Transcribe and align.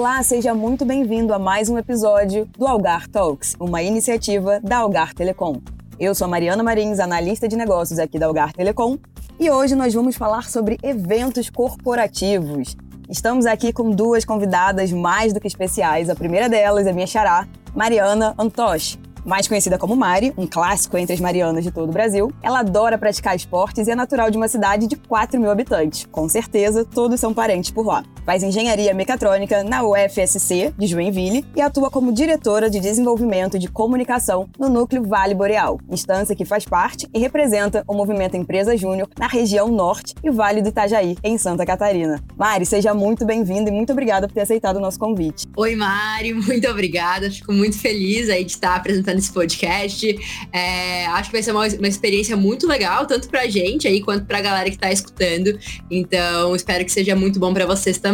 Olá, 0.00 0.22
seja 0.22 0.54
muito 0.54 0.86
bem-vindo 0.86 1.34
a 1.34 1.38
mais 1.38 1.68
um 1.68 1.76
episódio 1.76 2.46
do 2.56 2.66
Algar 2.66 3.06
Talks, 3.06 3.54
uma 3.60 3.82
iniciativa 3.82 4.58
da 4.58 4.78
Algar 4.78 5.12
Telecom. 5.12 5.60
Eu 5.98 6.14
sou 6.14 6.24
a 6.24 6.28
Mariana 6.28 6.62
Marins, 6.62 6.98
analista 6.98 7.46
de 7.46 7.54
negócios 7.54 7.98
aqui 7.98 8.18
da 8.18 8.24
Algar 8.24 8.54
Telecom, 8.54 8.96
e 9.38 9.50
hoje 9.50 9.74
nós 9.74 9.92
vamos 9.92 10.16
falar 10.16 10.48
sobre 10.48 10.78
eventos 10.82 11.50
corporativos. 11.50 12.78
Estamos 13.10 13.44
aqui 13.44 13.74
com 13.74 13.90
duas 13.90 14.24
convidadas 14.24 14.90
mais 14.90 15.34
do 15.34 15.40
que 15.40 15.46
especiais. 15.46 16.08
A 16.08 16.14
primeira 16.14 16.48
delas 16.48 16.86
é 16.86 16.94
minha 16.94 17.06
xará, 17.06 17.46
Mariana 17.74 18.34
Antosh 18.38 18.98
mais 19.24 19.46
conhecida 19.46 19.78
como 19.78 19.96
Mari, 19.96 20.32
um 20.36 20.46
clássico 20.46 20.96
entre 20.96 21.14
as 21.14 21.20
marianas 21.20 21.64
de 21.64 21.70
todo 21.70 21.88
o 21.88 21.92
Brasil. 21.92 22.32
Ela 22.42 22.60
adora 22.60 22.98
praticar 22.98 23.36
esportes 23.36 23.86
e 23.86 23.90
é 23.90 23.94
natural 23.94 24.30
de 24.30 24.36
uma 24.36 24.48
cidade 24.48 24.86
de 24.86 24.96
4 24.96 25.40
mil 25.40 25.50
habitantes. 25.50 26.06
Com 26.10 26.28
certeza, 26.28 26.84
todos 26.84 27.20
são 27.20 27.34
parentes 27.34 27.70
por 27.70 27.86
lá. 27.86 28.02
Faz 28.24 28.42
engenharia 28.42 28.92
mecatrônica 28.92 29.64
na 29.64 29.82
UFSC 29.82 30.72
de 30.76 30.86
Joinville 30.86 31.44
e 31.56 31.60
atua 31.60 31.90
como 31.90 32.12
diretora 32.12 32.68
de 32.68 32.78
desenvolvimento 32.78 33.58
de 33.58 33.68
comunicação 33.68 34.48
no 34.58 34.68
Núcleo 34.68 35.02
Vale 35.02 35.34
Boreal, 35.34 35.80
instância 35.90 36.36
que 36.36 36.44
faz 36.44 36.64
parte 36.64 37.08
e 37.14 37.18
representa 37.18 37.82
o 37.88 37.94
movimento 37.94 38.36
Empresa 38.36 38.76
Júnior 38.76 39.08
na 39.18 39.26
região 39.26 39.68
norte 39.68 40.14
e 40.22 40.30
Vale 40.30 40.60
do 40.60 40.68
Itajaí, 40.68 41.16
em 41.24 41.38
Santa 41.38 41.64
Catarina. 41.64 42.22
Mari, 42.36 42.66
seja 42.66 42.92
muito 42.92 43.24
bem-vinda 43.24 43.70
e 43.70 43.72
muito 43.72 43.92
obrigada 43.92 44.28
por 44.28 44.34
ter 44.34 44.42
aceitado 44.42 44.76
o 44.76 44.80
nosso 44.80 44.98
convite. 44.98 45.46
Oi, 45.56 45.74
Mari, 45.74 46.34
muito 46.34 46.68
obrigada. 46.68 47.30
Fico 47.30 47.52
muito 47.52 47.78
feliz 47.78 48.28
aí 48.28 48.44
de 48.44 48.52
estar 48.52 48.76
apresentando 48.76 49.18
esse 49.18 49.32
podcast. 49.32 50.18
É, 50.52 51.06
acho 51.06 51.30
que 51.30 51.36
vai 51.36 51.42
ser 51.42 51.52
uma, 51.52 51.66
uma 51.66 51.88
experiência 51.88 52.36
muito 52.36 52.66
legal, 52.66 53.06
tanto 53.06 53.28
pra 53.28 53.48
gente 53.48 53.88
aí, 53.88 54.00
quanto 54.02 54.26
pra 54.26 54.40
galera 54.40 54.70
que 54.70 54.78
tá 54.78 54.92
escutando. 54.92 55.58
Então, 55.90 56.54
espero 56.54 56.84
que 56.84 56.92
seja 56.92 57.16
muito 57.16 57.40
bom 57.40 57.52
para 57.52 57.66
vocês 57.66 57.98
também. 57.98 58.09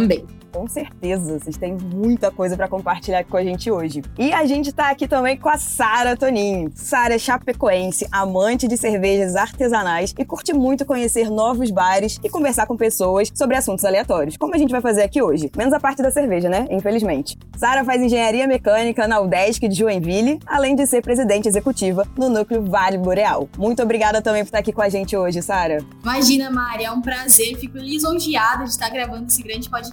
Com 0.51 0.67
certeza, 0.67 1.37
vocês 1.39 1.55
têm 1.55 1.77
muita 1.93 2.31
coisa 2.31 2.55
para 2.55 2.67
compartilhar 2.67 3.23
com 3.23 3.37
a 3.37 3.43
gente 3.43 3.69
hoje. 3.69 4.01
E 4.17 4.33
a 4.33 4.45
gente 4.45 4.71
tá 4.71 4.89
aqui 4.89 5.07
também 5.07 5.37
com 5.37 5.49
a 5.49 5.57
Sara 5.57 6.17
Toninho. 6.17 6.71
Sara 6.73 7.13
é 7.13 7.19
chapecoense, 7.19 8.07
amante 8.11 8.67
de 8.67 8.75
cervejas 8.75 9.35
artesanais 9.35 10.15
e 10.17 10.25
curte 10.25 10.53
muito 10.53 10.83
conhecer 10.83 11.29
novos 11.29 11.69
bares 11.69 12.19
e 12.23 12.29
conversar 12.29 12.65
com 12.65 12.75
pessoas 12.75 13.31
sobre 13.35 13.55
assuntos 13.55 13.85
aleatórios, 13.85 14.35
como 14.35 14.55
a 14.55 14.57
gente 14.57 14.71
vai 14.71 14.81
fazer 14.81 15.03
aqui 15.03 15.21
hoje. 15.21 15.51
Menos 15.55 15.73
a 15.73 15.79
parte 15.79 16.01
da 16.01 16.09
cerveja, 16.09 16.49
né? 16.49 16.67
Infelizmente. 16.71 17.37
Sara 17.55 17.83
faz 17.83 18.01
engenharia 18.01 18.47
mecânica 18.47 19.07
na 19.07 19.19
UDESC 19.19 19.67
de 19.67 19.75
Joinville, 19.75 20.39
além 20.45 20.75
de 20.75 20.87
ser 20.87 21.01
presidente 21.01 21.47
executiva 21.47 22.07
no 22.17 22.29
Núcleo 22.29 22.63
Vale 22.63 22.97
Boreal. 22.97 23.47
Muito 23.57 23.83
obrigada 23.83 24.21
também 24.23 24.43
por 24.43 24.47
estar 24.47 24.59
aqui 24.59 24.71
com 24.71 24.81
a 24.81 24.89
gente 24.89 25.15
hoje, 25.15 25.41
Sara. 25.41 25.85
Imagina, 26.01 26.49
Mari, 26.49 26.85
é 26.85 26.91
um 26.91 27.01
prazer. 27.01 27.57
Fico 27.57 27.77
lisonjeada 27.77 28.63
de 28.63 28.71
estar 28.71 28.89
gravando 28.89 29.27
esse 29.27 29.43
grande 29.43 29.69
podcast 29.69 29.86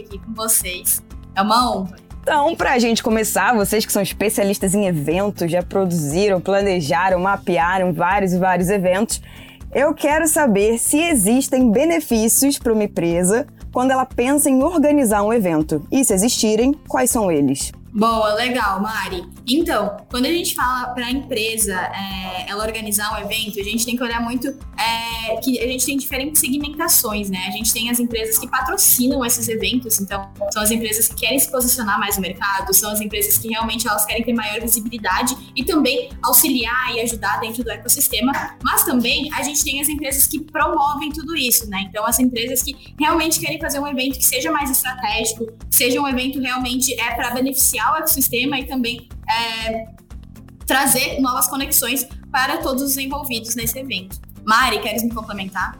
aqui 0.00 0.18
com 0.18 0.34
vocês. 0.34 1.02
É 1.34 1.42
uma 1.42 1.70
honra. 1.70 1.96
Então, 2.22 2.56
para 2.56 2.72
a 2.72 2.78
gente 2.78 3.02
começar, 3.02 3.54
vocês 3.54 3.84
que 3.84 3.92
são 3.92 4.00
especialistas 4.00 4.74
em 4.74 4.86
eventos, 4.86 5.50
já 5.50 5.62
produziram, 5.62 6.40
planejaram, 6.40 7.20
mapearam 7.20 7.92
vários 7.92 8.32
e 8.32 8.38
vários 8.38 8.70
eventos, 8.70 9.20
eu 9.74 9.92
quero 9.92 10.26
saber 10.26 10.78
se 10.78 10.98
existem 10.98 11.70
benefícios 11.70 12.58
para 12.58 12.72
uma 12.72 12.84
empresa 12.84 13.46
quando 13.72 13.90
ela 13.90 14.06
pensa 14.06 14.48
em 14.48 14.62
organizar 14.62 15.22
um 15.22 15.32
evento. 15.32 15.86
E 15.90 16.04
se 16.04 16.14
existirem, 16.14 16.72
quais 16.88 17.10
são 17.10 17.30
eles? 17.30 17.72
Boa, 17.96 18.34
legal, 18.34 18.82
Mari. 18.82 19.22
Então, 19.48 19.96
quando 20.10 20.26
a 20.26 20.32
gente 20.32 20.56
fala 20.56 20.88
para 20.88 21.06
a 21.06 21.10
empresa 21.12 21.74
é, 21.74 22.50
ela 22.50 22.64
organizar 22.64 23.14
um 23.14 23.24
evento, 23.24 23.60
a 23.60 23.62
gente 23.62 23.86
tem 23.86 23.96
que 23.96 24.02
olhar 24.02 24.20
muito 24.20 24.48
é, 24.48 25.36
que 25.36 25.60
a 25.60 25.66
gente 25.68 25.86
tem 25.86 25.96
diferentes 25.96 26.40
segmentações, 26.40 27.30
né? 27.30 27.38
A 27.46 27.52
gente 27.52 27.72
tem 27.72 27.88
as 27.90 28.00
empresas 28.00 28.36
que 28.36 28.48
patrocinam 28.48 29.24
esses 29.24 29.48
eventos, 29.48 30.00
então 30.00 30.28
são 30.52 30.60
as 30.60 30.72
empresas 30.72 31.06
que 31.06 31.14
querem 31.14 31.38
se 31.38 31.48
posicionar 31.48 32.00
mais 32.00 32.16
no 32.16 32.22
mercado, 32.22 32.74
são 32.74 32.90
as 32.90 33.00
empresas 33.00 33.38
que 33.38 33.46
realmente 33.46 33.86
elas 33.86 34.04
querem 34.04 34.24
ter 34.24 34.32
maior 34.32 34.60
visibilidade 34.60 35.36
e 35.54 35.62
também 35.62 36.10
auxiliar 36.20 36.96
e 36.96 37.00
ajudar 37.00 37.38
dentro 37.38 37.62
do 37.62 37.70
ecossistema. 37.70 38.32
Mas 38.60 38.84
também 38.84 39.30
a 39.34 39.42
gente 39.44 39.62
tem 39.62 39.80
as 39.80 39.88
empresas 39.88 40.26
que 40.26 40.40
promovem 40.40 41.12
tudo 41.12 41.36
isso, 41.36 41.70
né? 41.70 41.84
Então, 41.88 42.04
as 42.04 42.18
empresas 42.18 42.60
que 42.60 42.74
realmente 42.98 43.38
querem 43.38 43.60
fazer 43.60 43.78
um 43.78 43.86
evento 43.86 44.18
que 44.18 44.24
seja 44.26 44.50
mais 44.50 44.68
estratégico, 44.68 45.46
seja 45.70 46.00
um 46.00 46.08
evento 46.08 46.40
realmente 46.40 46.92
é 47.00 47.14
para 47.14 47.30
beneficiar 47.30 47.83
o 47.92 47.96
ecossistema 47.96 48.58
e 48.58 48.66
também 48.66 49.08
é, 49.28 49.86
trazer 50.66 51.20
novas 51.20 51.48
conexões 51.48 52.06
para 52.30 52.58
todos 52.58 52.82
os 52.82 52.96
envolvidos 52.96 53.54
nesse 53.54 53.78
evento. 53.78 54.20
Mari, 54.44 54.80
queres 54.80 55.02
me 55.02 55.10
complementar? 55.10 55.78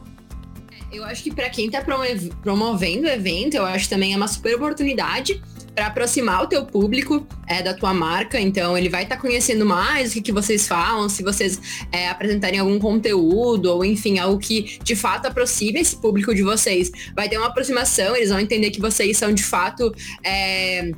Eu 0.93 1.05
acho 1.05 1.23
que 1.25 1.35
para 1.35 1.51
quem 1.51 1.67
está 1.67 1.83
promovendo 1.83 3.07
o 3.07 3.11
evento, 3.11 3.55
eu 3.55 3.65
acho 3.67 3.89
também 3.89 4.15
é 4.15 4.17
uma 4.17 4.29
super 4.29 4.55
oportunidade 4.55 5.43
para 5.75 5.87
aproximar 5.87 6.43
o 6.45 6.47
teu 6.47 6.65
público 6.65 7.27
é, 7.49 7.63
da 7.63 7.75
tua 7.75 7.93
marca. 7.93 8.41
Então, 8.41 8.79
ele 8.79 8.89
vai 8.89 9.03
estar 9.03 9.17
tá 9.17 9.21
conhecendo 9.21 9.67
mais 9.67 10.11
o 10.11 10.15
que, 10.15 10.23
que 10.23 10.33
vocês 10.33 10.69
falam, 10.69 11.09
se 11.09 11.23
vocês 11.23 11.61
é, 11.91 12.09
apresentarem 12.09 12.61
algum 12.61 12.79
conteúdo, 12.79 13.67
ou 13.67 13.85
enfim, 13.85 14.19
algo 14.19 14.39
que 14.39 14.79
de 14.83 14.95
fato 14.95 15.27
aproxime 15.27 15.81
esse 15.81 15.97
público 15.97 16.35
de 16.35 16.43
vocês. 16.43 16.91
Vai 17.15 17.29
ter 17.29 17.37
uma 17.37 17.49
aproximação, 17.49 18.15
eles 18.15 18.31
vão 18.31 18.39
entender 18.39 18.71
que 18.71 18.81
vocês 18.81 19.17
são 19.17 19.33
de 19.33 19.43
fato. 19.43 19.93
É, 20.23 20.93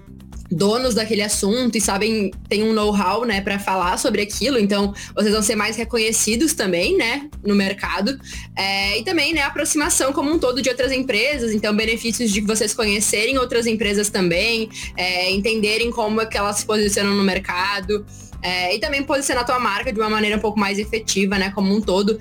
donos 0.50 0.94
daquele 0.94 1.22
assunto 1.22 1.76
e 1.76 1.80
sabem, 1.80 2.30
tem 2.48 2.62
um 2.62 2.72
know-how, 2.72 3.24
né, 3.24 3.40
para 3.40 3.58
falar 3.58 3.98
sobre 3.98 4.22
aquilo, 4.22 4.58
então 4.58 4.94
vocês 5.14 5.32
vão 5.32 5.42
ser 5.42 5.56
mais 5.56 5.76
reconhecidos 5.76 6.54
também, 6.54 6.96
né, 6.96 7.28
no 7.44 7.54
mercado. 7.54 8.18
É, 8.56 8.98
e 8.98 9.04
também, 9.04 9.32
né, 9.32 9.42
aproximação 9.42 10.12
como 10.12 10.30
um 10.30 10.38
todo 10.38 10.62
de 10.62 10.68
outras 10.68 10.92
empresas, 10.92 11.52
então 11.52 11.74
benefícios 11.74 12.30
de 12.30 12.40
vocês 12.40 12.74
conhecerem 12.74 13.38
outras 13.38 13.66
empresas 13.66 14.08
também, 14.08 14.68
é, 14.96 15.30
entenderem 15.30 15.90
como 15.90 16.20
é 16.20 16.26
que 16.26 16.36
elas 16.36 16.56
se 16.56 16.66
posicionam 16.66 17.14
no 17.14 17.24
mercado. 17.24 18.04
É, 18.46 18.76
e 18.76 18.78
também 18.78 19.02
posicionar 19.02 19.42
a 19.42 19.46
tua 19.46 19.58
marca 19.58 19.92
de 19.92 19.98
uma 19.98 20.08
maneira 20.08 20.36
um 20.36 20.40
pouco 20.40 20.56
mais 20.56 20.78
efetiva, 20.78 21.36
né? 21.36 21.50
Como 21.50 21.74
um 21.74 21.80
todo, 21.80 22.16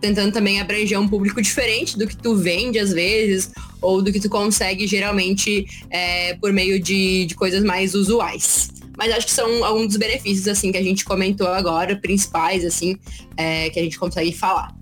tentando 0.00 0.32
também 0.32 0.60
abranger 0.60 0.98
um 0.98 1.06
público 1.06 1.40
diferente 1.40 1.96
do 1.96 2.08
que 2.08 2.16
tu 2.16 2.34
vende 2.34 2.76
às 2.76 2.92
vezes, 2.92 3.52
ou 3.80 4.02
do 4.02 4.12
que 4.12 4.18
tu 4.18 4.28
consegue 4.28 4.84
geralmente 4.84 5.64
é, 5.88 6.34
por 6.34 6.52
meio 6.52 6.82
de, 6.82 7.24
de 7.24 7.36
coisas 7.36 7.62
mais 7.62 7.94
usuais 7.94 8.68
mas 8.98 9.12
acho 9.12 9.26
que 9.28 9.32
são 9.32 9.64
alguns 9.64 9.86
dos 9.86 9.96
benefícios 9.96 10.46
assim 10.46 10.70
que 10.70 10.76
a 10.76 10.82
gente 10.82 11.06
comentou 11.06 11.48
agora, 11.48 11.96
principais 11.96 12.66
assim, 12.66 12.98
é, 13.34 13.70
que 13.70 13.80
a 13.80 13.82
gente 13.82 13.98
consegue 13.98 14.30
falar. 14.30 14.76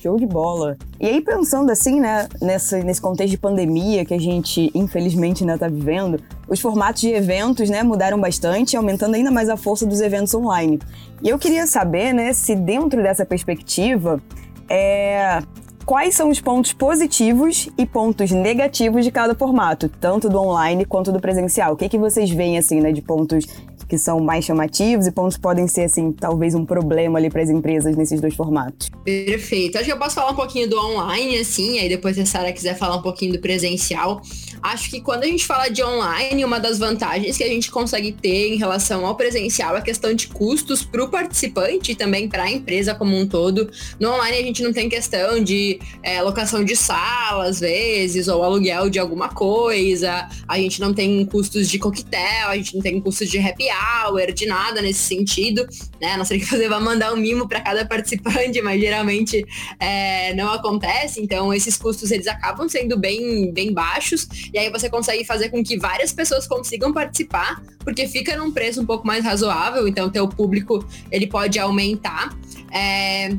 Show 0.00 0.16
de 0.16 0.26
bola. 0.26 0.76
E 1.00 1.06
aí, 1.06 1.20
pensando 1.20 1.72
assim, 1.72 1.98
né, 1.98 2.28
nessa, 2.40 2.78
nesse 2.84 3.00
contexto 3.00 3.30
de 3.30 3.38
pandemia 3.38 4.04
que 4.04 4.14
a 4.14 4.20
gente, 4.20 4.70
infelizmente, 4.74 5.42
ainda 5.42 5.54
está 5.54 5.66
vivendo, 5.66 6.22
os 6.48 6.60
formatos 6.60 7.00
de 7.00 7.10
eventos, 7.10 7.70
né, 7.70 7.82
mudaram 7.82 8.20
bastante, 8.20 8.76
aumentando 8.76 9.14
ainda 9.14 9.30
mais 9.30 9.48
a 9.48 9.56
força 9.56 9.86
dos 9.86 10.00
eventos 10.00 10.34
online. 10.34 10.78
E 11.22 11.28
eu 11.28 11.38
queria 11.38 11.66
saber, 11.66 12.12
né, 12.12 12.32
se 12.32 12.54
dentro 12.54 13.02
dessa 13.02 13.24
perspectiva, 13.24 14.20
é, 14.68 15.40
quais 15.84 16.14
são 16.14 16.30
os 16.30 16.40
pontos 16.40 16.72
positivos 16.72 17.68
e 17.76 17.86
pontos 17.86 18.30
negativos 18.30 19.04
de 19.04 19.10
cada 19.10 19.34
formato, 19.34 19.88
tanto 19.88 20.28
do 20.28 20.38
online 20.38 20.84
quanto 20.84 21.12
do 21.12 21.20
presencial. 21.20 21.74
O 21.74 21.76
que, 21.76 21.88
que 21.88 21.98
vocês 21.98 22.30
veem, 22.30 22.58
assim, 22.58 22.80
né, 22.80 22.92
de 22.92 23.02
pontos 23.02 23.46
que 23.88 23.98
são 23.98 24.20
mais 24.20 24.44
chamativos 24.44 25.06
e 25.06 25.12
pontos 25.12 25.36
podem 25.36 25.66
ser, 25.68 25.82
assim, 25.82 26.12
talvez 26.12 26.54
um 26.54 26.64
problema 26.64 27.18
ali 27.18 27.30
para 27.30 27.42
as 27.42 27.50
empresas 27.50 27.96
nesses 27.96 28.20
dois 28.20 28.34
formatos. 28.34 28.88
Perfeito. 29.04 29.76
Acho 29.76 29.86
que 29.86 29.92
eu 29.92 29.98
posso 29.98 30.14
falar 30.14 30.30
um 30.30 30.36
pouquinho 30.36 30.68
do 30.68 30.78
online, 30.78 31.38
assim, 31.38 31.78
aí 31.78 31.88
depois 31.88 32.16
se 32.16 32.22
a 32.22 32.26
Sara 32.26 32.52
quiser 32.52 32.76
falar 32.76 32.96
um 32.96 33.02
pouquinho 33.02 33.32
do 33.32 33.38
presencial. 33.38 34.22
Acho 34.62 34.90
que 34.90 35.00
quando 35.00 35.24
a 35.24 35.26
gente 35.26 35.44
fala 35.44 35.68
de 35.68 35.82
online, 35.82 36.44
uma 36.44 36.58
das 36.58 36.78
vantagens 36.78 37.36
que 37.36 37.44
a 37.44 37.48
gente 37.48 37.70
consegue 37.70 38.12
ter 38.12 38.54
em 38.54 38.56
relação 38.56 39.04
ao 39.04 39.14
presencial 39.14 39.76
é 39.76 39.78
a 39.78 39.82
questão 39.82 40.14
de 40.14 40.28
custos 40.28 40.82
para 40.82 41.04
o 41.04 41.08
participante 41.08 41.92
e 41.92 41.94
também 41.94 42.28
para 42.28 42.44
a 42.44 42.50
empresa 42.50 42.94
como 42.94 43.16
um 43.16 43.26
todo. 43.26 43.70
No 44.00 44.12
online 44.12 44.38
a 44.38 44.42
gente 44.42 44.62
não 44.62 44.72
tem 44.72 44.88
questão 44.88 45.42
de 45.42 45.78
é, 46.02 46.22
locação 46.22 46.64
de 46.64 46.74
sala, 46.74 47.44
às 47.44 47.60
vezes, 47.60 48.26
ou 48.28 48.42
aluguel 48.42 48.88
de 48.88 48.98
alguma 48.98 49.28
coisa, 49.28 50.28
a 50.48 50.58
gente 50.58 50.80
não 50.80 50.94
tem 50.94 51.24
custos 51.26 51.68
de 51.68 51.78
coquetel, 51.78 52.48
a 52.48 52.56
gente 52.56 52.74
não 52.74 52.82
tem 52.82 53.00
custos 53.00 53.28
de 53.28 53.38
happy 53.38 53.68
hour, 53.74 54.32
de 54.32 54.46
nada 54.46 54.80
nesse 54.80 55.00
sentido, 55.00 55.66
né? 56.00 56.16
Não 56.16 56.24
sei 56.24 56.38
que 56.38 56.46
fazer 56.46 56.68
vai 56.68 56.80
mandar 56.80 57.12
um 57.12 57.16
mimo 57.16 57.48
para 57.48 57.60
cada 57.60 57.84
participante, 57.84 58.60
mas 58.62 58.80
geralmente 58.80 59.44
é, 59.78 60.34
não 60.34 60.52
acontece. 60.52 61.20
Então 61.20 61.52
esses 61.52 61.76
custos 61.76 62.10
eles 62.10 62.26
acabam 62.26 62.68
sendo 62.68 62.98
bem, 62.98 63.52
bem 63.52 63.72
baixos 63.72 64.26
e 64.52 64.58
aí 64.58 64.70
você 64.70 64.88
consegue 64.88 65.24
fazer 65.24 65.50
com 65.50 65.62
que 65.62 65.78
várias 65.78 66.12
pessoas 66.12 66.46
consigam 66.46 66.92
participar, 66.92 67.62
porque 67.80 68.06
fica 68.06 68.36
num 68.36 68.50
preço 68.52 68.80
um 68.80 68.86
pouco 68.86 69.06
mais 69.06 69.24
razoável. 69.24 69.86
Então 69.88 70.10
teu 70.10 70.28
público 70.28 70.86
ele 71.10 71.26
pode 71.26 71.58
aumentar. 71.58 72.36
É, 72.72 73.36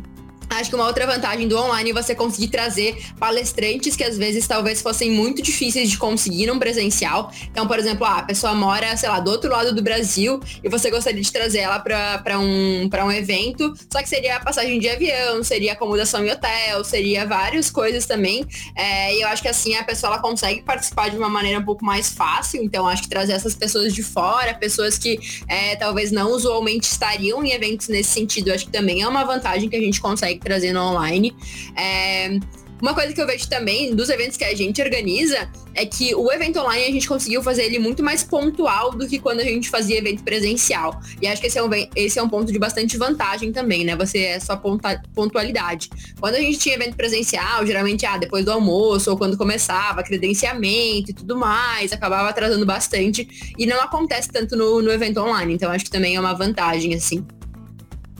Acho 0.50 0.70
que 0.70 0.76
uma 0.76 0.86
outra 0.86 1.06
vantagem 1.06 1.48
do 1.48 1.58
online 1.58 1.92
é 1.92 1.94
você 1.94 2.14
conseguir 2.14 2.48
trazer 2.50 2.98
palestrantes 3.20 3.96
que 3.96 4.04
às 4.04 4.18
vezes 4.18 4.48
talvez 4.48 4.82
fossem 4.82 5.12
muito 5.12 5.42
difíceis 5.42 5.90
de 5.90 5.98
conseguir 5.98 6.48
num 6.48 6.60
presencial. 6.60 7.32
Então, 7.52 7.68
por 7.68 7.80
exemplo, 7.80 8.06
ah, 8.06 8.20
a 8.20 8.24
pessoa 8.24 8.54
mora, 8.54 8.96
sei 8.98 9.10
lá, 9.10 9.20
do 9.20 9.32
outro 9.32 9.52
lado 9.52 9.74
do 9.74 9.82
Brasil 9.82 10.40
e 10.64 10.70
você 10.70 10.90
gostaria 10.90 11.22
de 11.22 11.32
trazer 11.32 11.60
ela 11.60 11.80
para 11.80 12.40
um, 12.40 12.90
um 12.90 13.12
evento, 13.12 13.74
só 13.92 14.02
que 14.02 14.10
seria 14.10 14.40
passagem 14.40 14.80
de 14.80 14.90
avião, 14.90 15.44
seria 15.44 15.74
acomodação 15.74 16.26
em 16.26 16.32
hotel, 16.32 16.84
seria 16.84 17.26
várias 17.26 17.70
coisas 17.70 18.06
também. 18.06 18.46
É, 18.76 19.16
e 19.16 19.22
eu 19.22 19.28
acho 19.28 19.42
que 19.42 19.48
assim 19.48 19.76
a 19.76 19.84
pessoa 19.84 20.14
ela 20.14 20.22
consegue 20.22 20.62
participar 20.62 21.10
de 21.10 21.18
uma 21.18 21.30
maneira 21.30 21.60
um 21.60 21.66
pouco 21.66 21.84
mais 21.84 22.10
fácil. 22.10 22.64
Então, 22.64 22.88
acho 22.88 23.04
que 23.04 23.10
trazer 23.10 23.34
essas 23.34 23.56
pessoas 23.56 23.94
de 23.94 24.04
fora, 24.04 24.54
pessoas 24.54 24.98
que 24.98 25.20
é, 25.48 25.76
talvez 25.76 26.12
não 26.12 26.32
usualmente 26.32 26.88
estariam 26.88 27.44
em 27.44 27.52
eventos 27.52 27.88
nesse 27.88 28.12
sentido, 28.12 28.52
acho 28.52 28.66
que 28.66 28.72
também 28.72 29.02
é 29.02 29.08
uma 29.08 29.24
vantagem 29.24 29.70
que 29.70 29.76
a 29.76 29.82
gente 29.82 30.00
consegue 30.00 30.35
consegue 30.36 30.40
trazer 30.40 30.74
no 30.74 30.82
online. 30.82 31.36
É, 31.78 32.40
uma 32.82 32.94
coisa 32.94 33.14
que 33.14 33.22
eu 33.22 33.26
vejo 33.26 33.48
também 33.48 33.96
dos 33.96 34.10
eventos 34.10 34.36
que 34.36 34.44
a 34.44 34.54
gente 34.54 34.82
organiza 34.82 35.50
é 35.74 35.86
que 35.86 36.14
o 36.14 36.32
evento 36.32 36.60
online 36.60 36.86
a 36.86 36.92
gente 36.92 37.08
conseguiu 37.08 37.42
fazer 37.42 37.64
ele 37.64 37.80
muito 37.80 38.04
mais 38.04 38.22
pontual 38.22 38.92
do 38.92 39.08
que 39.08 39.18
quando 39.18 39.40
a 39.40 39.44
gente 39.44 39.70
fazia 39.70 39.98
evento 39.98 40.24
presencial. 40.24 41.00
E 41.22 41.28
acho 41.28 41.42
que 41.42 41.48
esse 41.48 41.58
é 41.58 41.64
um, 41.64 41.70
esse 41.96 42.20
é 42.20 42.24
um 42.24 42.30
ponto 42.30 42.52
de 42.52 42.60
bastante 42.60 42.98
vantagem 42.98 43.52
também, 43.52 43.86
né? 43.86 43.96
Você 43.96 44.20
é 44.20 44.40
sua 44.40 44.58
pontualidade. 44.58 45.90
Quando 46.20 46.36
a 46.36 46.40
gente 46.40 46.60
tinha 46.60 46.76
evento 46.76 46.96
presencial, 46.96 47.66
geralmente, 47.66 48.06
ah, 48.06 48.18
depois 48.18 48.44
do 48.44 48.52
almoço 48.52 49.10
ou 49.10 49.18
quando 49.18 49.38
começava, 49.38 50.04
credenciamento 50.04 51.12
e 51.12 51.14
tudo 51.14 51.38
mais, 51.38 51.94
acabava 51.94 52.30
atrasando 52.30 52.66
bastante. 52.66 53.54
E 53.58 53.66
não 53.66 53.82
acontece 53.82 54.30
tanto 54.30 54.56
no, 54.56 54.82
no 54.82 54.92
evento 54.92 55.20
online. 55.22 55.54
Então 55.54 55.72
acho 55.72 55.86
que 55.86 55.92
também 55.92 56.16
é 56.16 56.20
uma 56.20 56.34
vantagem, 56.34 56.94
assim. 56.94 57.26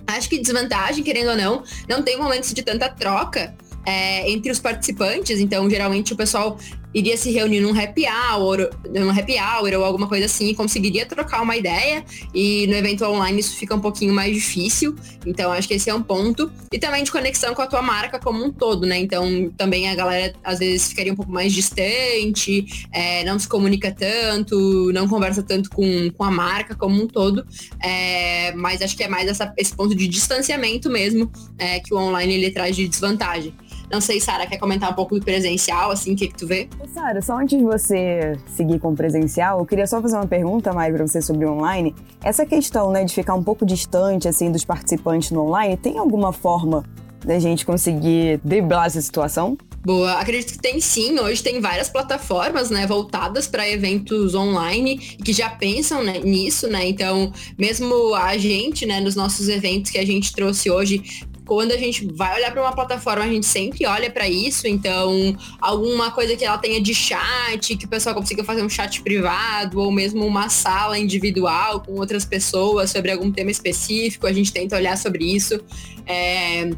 Acho 0.07 0.29
que 0.29 0.39
desvantagem, 0.39 1.03
querendo 1.03 1.29
ou 1.29 1.37
não, 1.37 1.63
não 1.87 2.01
tem 2.01 2.17
momentos 2.17 2.53
de 2.53 2.61
tanta 2.61 2.89
troca 2.89 3.55
é, 3.85 4.29
entre 4.29 4.51
os 4.51 4.59
participantes. 4.59 5.39
Então, 5.39 5.69
geralmente 5.69 6.13
o 6.13 6.15
pessoal 6.15 6.57
iria 6.95 7.18
se 7.18 7.30
reunir 7.30 7.59
num 7.59 7.77
happy 7.77 8.06
hour, 8.06 8.69
num 8.89 9.09
happy 9.09 9.36
hour 9.38 9.74
ou 9.74 9.83
alguma 9.83 10.07
coisa 10.07 10.27
assim, 10.27 10.47
e 10.47 10.56
conseguiria 10.56 11.06
trocar 11.06 11.42
uma 11.42 11.57
ideia. 11.57 12.06
E 12.33 12.65
no 12.68 12.74
evento 12.74 13.03
online 13.03 13.42
isso 13.42 13.57
fica 13.57 13.75
um 13.75 13.81
pouquinho 13.81 14.13
mais 14.13 14.33
difícil. 14.33 14.95
Então 15.25 15.51
acho 15.51 15.68
que 15.68 15.74
esse 15.74 15.89
é 15.89 15.94
um 15.94 16.01
ponto. 16.01 16.50
E 16.71 16.80
também 16.80 17.03
de 17.03 17.12
conexão 17.12 17.53
com 17.53 17.62
a 17.62 17.68
tua 17.68 17.81
marca 17.81 18.18
como 18.18 18.42
um 18.45 18.50
todo, 18.50 18.88
né? 18.88 18.97
Então 18.97 19.51
também 19.57 19.89
a 19.89 19.95
galera 19.95 20.33
às 20.42 20.59
vezes 20.59 20.88
ficaria 20.88 21.12
um 21.12 21.18
pouco 21.18 21.31
mais 21.31 21.51
distante, 21.51 22.65
é, 22.94 23.25
não 23.25 23.38
se 23.38 23.48
comunica 23.48 23.91
tanto, 23.91 24.89
não 24.94 25.06
conversa 25.06 25.44
tanto 25.44 25.69
com, 25.69 26.09
com 26.12 26.24
a 26.24 26.31
marca 26.31 26.75
como 26.75 27.03
um 27.03 27.07
todo. 27.07 27.45
É, 27.83 28.53
mas 28.56 28.81
acho 28.81 28.95
que 28.95 29.03
é 29.03 29.09
mais 29.09 29.27
essa, 29.27 29.53
esse 29.57 29.75
ponto 29.75 29.94
de 29.94 30.07
distanciamento 30.07 30.89
mesmo 30.89 31.30
é, 31.57 31.81
que 31.81 31.94
o 31.94 31.98
online 31.98 32.36
ele 32.36 32.51
traz 32.51 32.74
de 32.74 32.88
desvantagem. 32.88 33.53
Não 33.91 34.01
sei, 34.01 34.19
Sara, 34.19 34.45
quer 34.47 34.57
comentar 34.57 34.91
um 34.91 34.93
pouco 34.93 35.17
do 35.17 35.23
presencial, 35.23 35.91
assim, 35.91 36.13
o 36.13 36.15
que, 36.15 36.27
que 36.27 36.35
tu 36.35 36.47
vê? 36.47 36.67
Sara, 36.93 37.21
só 37.21 37.37
antes 37.39 37.57
de 37.57 37.63
você 37.63 38.37
seguir 38.47 38.79
com 38.79 38.91
o 38.91 38.95
presencial, 38.95 39.59
eu 39.59 39.65
queria 39.65 39.87
só 39.87 40.01
fazer 40.01 40.15
uma 40.15 40.27
pergunta, 40.27 40.73
Mai, 40.73 40.91
pra 40.91 41.05
você 41.05 41.21
sobre 41.21 41.45
o 41.45 41.53
online. 41.53 41.93
Essa 42.23 42.45
questão, 42.45 42.91
né, 42.91 43.03
de 43.03 43.13
ficar 43.13 43.35
um 43.35 43.43
pouco 43.43 43.65
distante, 43.65 44.27
assim, 44.27 44.51
dos 44.51 44.65
participantes 44.65 45.31
no 45.31 45.41
online, 45.41 45.77
tem 45.77 45.97
alguma 45.97 46.33
forma 46.33 46.83
da 47.25 47.39
gente 47.39 47.65
conseguir 47.65 48.39
driblar 48.43 48.85
essa 48.85 49.01
situação? 49.01 49.57
Boa, 49.83 50.13
acredito 50.13 50.53
que 50.53 50.59
tem 50.59 50.79
sim. 50.79 51.19
Hoje 51.19 51.43
tem 51.43 51.59
várias 51.59 51.89
plataformas, 51.89 52.69
né, 52.69 52.88
voltadas 52.88 53.47
para 53.47 53.69
eventos 53.69 54.33
online 54.33 54.97
que 54.97 55.31
já 55.33 55.49
pensam 55.49 56.03
né, 56.03 56.19
nisso, 56.19 56.67
né? 56.67 56.88
Então, 56.88 57.31
mesmo 57.57 58.15
a 58.15 58.38
gente, 58.38 58.85
né, 58.85 58.99
nos 58.99 59.15
nossos 59.15 59.47
eventos 59.47 59.91
que 59.91 59.99
a 59.99 60.05
gente 60.05 60.33
trouxe 60.33 60.71
hoje, 60.71 61.03
quando 61.45 61.71
a 61.71 61.77
gente 61.77 62.07
vai 62.13 62.36
olhar 62.36 62.51
para 62.51 62.62
uma 62.62 62.74
plataforma, 62.74 63.24
a 63.24 63.27
gente 63.27 63.45
sempre 63.45 63.86
olha 63.86 64.09
para 64.09 64.27
isso. 64.27 64.68
Então, 64.68 65.36
alguma 65.62 66.12
coisa 66.12 66.36
que 66.36 66.44
ela 66.44 66.57
tenha 66.57 66.81
de 66.81 66.94
chat, 66.94 67.75
que 67.77 67.86
o 67.86 67.88
pessoal 67.88 68.15
consiga 68.15 68.44
fazer 68.44 68.63
um 68.63 68.69
chat 68.69 69.01
privado, 69.01 69.80
ou 69.80 69.92
mesmo 69.92 70.25
uma 70.25 70.50
sala 70.50 70.97
individual 70.97 71.81
com 71.81 71.94
outras 71.94 72.25
pessoas 72.25 72.92
sobre 72.92 73.12
algum 73.12 73.31
tema 73.31 73.51
específico, 73.51 74.25
a 74.25 74.33
gente 74.33 74.51
tenta 74.51 74.75
olhar 74.75 74.97
sobre 74.97 75.24
isso. 75.24 75.59
É 76.06 76.69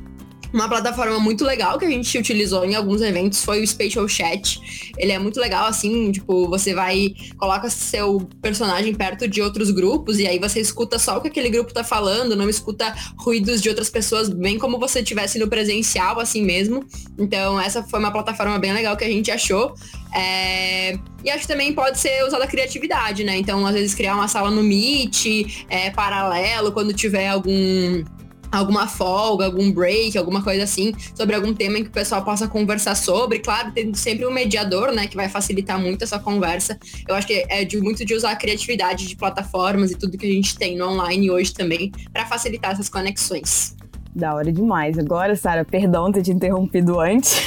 uma 0.54 0.68
plataforma 0.68 1.20
muito 1.20 1.44
legal 1.44 1.78
que 1.78 1.86
a 1.86 1.90
gente 1.90 2.18
utilizou 2.18 2.66
em 2.66 2.76
alguns 2.76 3.02
eventos 3.02 3.44
foi 3.44 3.62
o 3.62 3.68
Spatial 3.68 4.08
Chat. 4.08 4.92
Ele 4.98 5.12
é 5.12 5.20
muito 5.20 5.40
legal, 5.40 5.66
assim, 5.66 6.12
tipo, 6.12 6.48
você 6.48 6.74
vai, 6.74 7.14
coloca 7.38 7.70
seu 7.70 8.28
personagem 8.42 8.94
perto 8.94 9.28
de 9.28 9.42
outros 9.42 9.72
grupos 9.72 10.20
e 10.20 10.28
aí 10.28 10.40
você 10.40 10.60
escuta 10.60 10.98
só 10.98 11.18
o 11.18 11.22
que 11.22 11.28
aquele 11.28 11.50
grupo 11.50 11.74
tá 11.74 11.84
falando, 11.84 12.36
não 12.36 12.50
escuta 12.50 12.96
ruídos 13.18 13.62
de 13.62 13.70
outras 13.70 13.90
pessoas, 13.90 14.30
bem 14.30 14.58
como 14.58 14.80
você 14.80 15.04
tivesse 15.04 15.38
no 15.38 15.48
presencial, 15.48 16.20
assim 16.20 16.44
mesmo. 16.44 16.86
Então, 17.18 17.60
essa 17.60 17.84
foi 17.84 18.00
uma 18.00 18.12
plataforma 18.12 18.58
bem 18.60 18.74
legal 18.74 18.96
que 18.96 19.04
a 19.04 19.10
gente 19.10 19.32
achou. 19.32 19.74
É... 20.14 20.98
E 21.24 21.30
acho 21.30 21.42
que 21.42 21.48
também 21.48 21.74
pode 21.74 22.00
ser 22.00 22.24
usada 22.26 22.46
a 22.46 22.48
criatividade, 22.48 23.24
né? 23.24 23.38
Então, 23.38 23.66
às 23.66 23.74
vezes, 23.74 23.94
criar 23.94 24.16
uma 24.16 24.28
sala 24.28 24.50
no 24.50 24.64
Meet, 24.64 25.66
é, 25.70 25.90
paralelo, 25.90 26.72
quando 26.72 26.94
tiver 26.94 27.28
algum 27.28 28.04
alguma 28.52 28.88
folga, 28.88 29.46
algum 29.46 29.72
break, 29.72 30.18
alguma 30.18 30.42
coisa 30.44 30.64
assim, 30.64 30.94
sobre 31.16 31.36
algum 31.36 31.54
tema 31.54 31.78
em 31.78 31.84
que 31.84 31.90
o 31.90 31.94
pessoal 31.94 32.24
possa 32.24 32.48
conversar 32.48 32.96
sobre. 32.96 33.40
Claro, 33.40 33.72
tendo 33.74 33.96
sempre 33.96 34.26
um 34.26 34.32
mediador, 34.32 34.92
né, 34.92 35.08
que 35.08 35.16
vai 35.16 35.30
facilitar 35.30 35.80
muito 35.80 36.04
essa 36.04 36.20
conversa. 36.20 36.78
Eu 37.08 37.16
acho 37.16 37.28
que 37.28 37.46
é 37.50 37.64
de 37.64 37.80
muito 37.80 38.06
de 38.06 38.14
usar 38.14 38.32
a 38.32 38.36
criatividade 38.36 39.08
de 39.08 39.16
plataformas 39.16 39.92
e 39.92 39.96
tudo 39.96 40.18
que 40.18 40.26
a 40.26 40.32
gente 40.32 40.58
tem 40.58 40.78
no 40.78 40.90
online 40.90 41.30
hoje 41.32 41.54
também 41.54 41.92
para 42.12 42.26
facilitar 42.26 42.72
essas 42.72 42.90
conexões. 42.90 43.76
Da 44.18 44.34
hora 44.34 44.52
demais. 44.52 44.98
Agora, 44.98 45.36
Sara, 45.36 45.64
perdão 45.64 46.12
ter 46.12 46.24
te 46.24 46.32
interrompido 46.32 47.00
antes. 47.00 47.46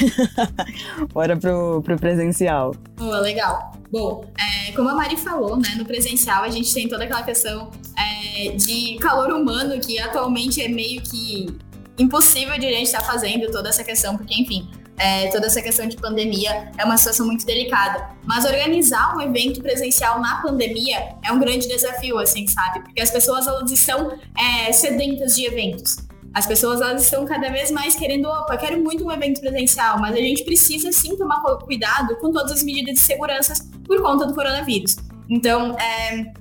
Bora 1.13 1.35
pro, 1.35 1.81
pro 1.81 1.97
presencial. 1.97 2.73
Boa, 2.95 3.19
legal. 3.19 3.73
Bom, 3.91 4.23
é, 4.39 4.71
como 4.71 4.87
a 4.87 4.95
Mari 4.95 5.17
falou, 5.17 5.57
né, 5.57 5.75
no 5.77 5.83
presencial 5.83 6.43
a 6.43 6.49
gente 6.49 6.73
tem 6.73 6.87
toda 6.87 7.03
aquela 7.03 7.23
questão 7.23 7.69
é, 7.97 8.51
de 8.51 8.95
calor 9.01 9.33
humano 9.33 9.77
que 9.81 9.99
atualmente 9.99 10.61
é 10.61 10.69
meio 10.69 11.01
que 11.01 11.47
impossível 11.99 12.57
de 12.57 12.65
a 12.67 12.71
gente 12.71 12.85
estar 12.85 13.01
tá 13.01 13.05
fazendo 13.05 13.51
toda 13.51 13.67
essa 13.67 13.83
questão, 13.83 14.15
porque, 14.15 14.33
enfim, 14.33 14.69
é, 14.97 15.27
toda 15.27 15.47
essa 15.47 15.61
questão 15.61 15.85
de 15.85 15.97
pandemia 15.97 16.71
é 16.77 16.85
uma 16.85 16.95
situação 16.95 17.25
muito 17.25 17.45
delicada. 17.45 18.11
Mas 18.23 18.45
organizar 18.45 19.17
um 19.17 19.19
evento 19.19 19.61
presencial 19.61 20.21
na 20.21 20.41
pandemia 20.41 21.15
é 21.21 21.33
um 21.33 21.39
grande 21.39 21.67
desafio, 21.67 22.17
assim, 22.17 22.47
sabe? 22.47 22.79
Porque 22.79 23.01
as 23.01 23.11
pessoas 23.11 23.45
elas 23.45 23.69
estão 23.69 24.17
é, 24.37 24.71
sedentas 24.71 25.35
de 25.35 25.45
eventos. 25.45 25.97
As 26.33 26.45
pessoas 26.47 26.79
elas 26.79 27.03
estão 27.03 27.25
cada 27.25 27.49
vez 27.49 27.71
mais 27.71 27.93
querendo, 27.95 28.25
opa, 28.25 28.55
quero 28.55 28.81
muito 28.81 29.05
um 29.05 29.11
evento 29.11 29.41
presencial, 29.41 29.99
mas 29.99 30.15
a 30.15 30.19
gente 30.19 30.43
precisa 30.45 30.91
sim 30.91 31.17
tomar 31.17 31.41
cuidado 31.41 32.15
com 32.17 32.31
todas 32.31 32.51
as 32.53 32.63
medidas 32.63 32.95
de 32.95 33.01
segurança 33.01 33.53
por 33.85 34.01
conta 34.01 34.25
do 34.25 34.33
coronavírus. 34.33 34.95
Então, 35.29 35.75
é, 35.77 36.31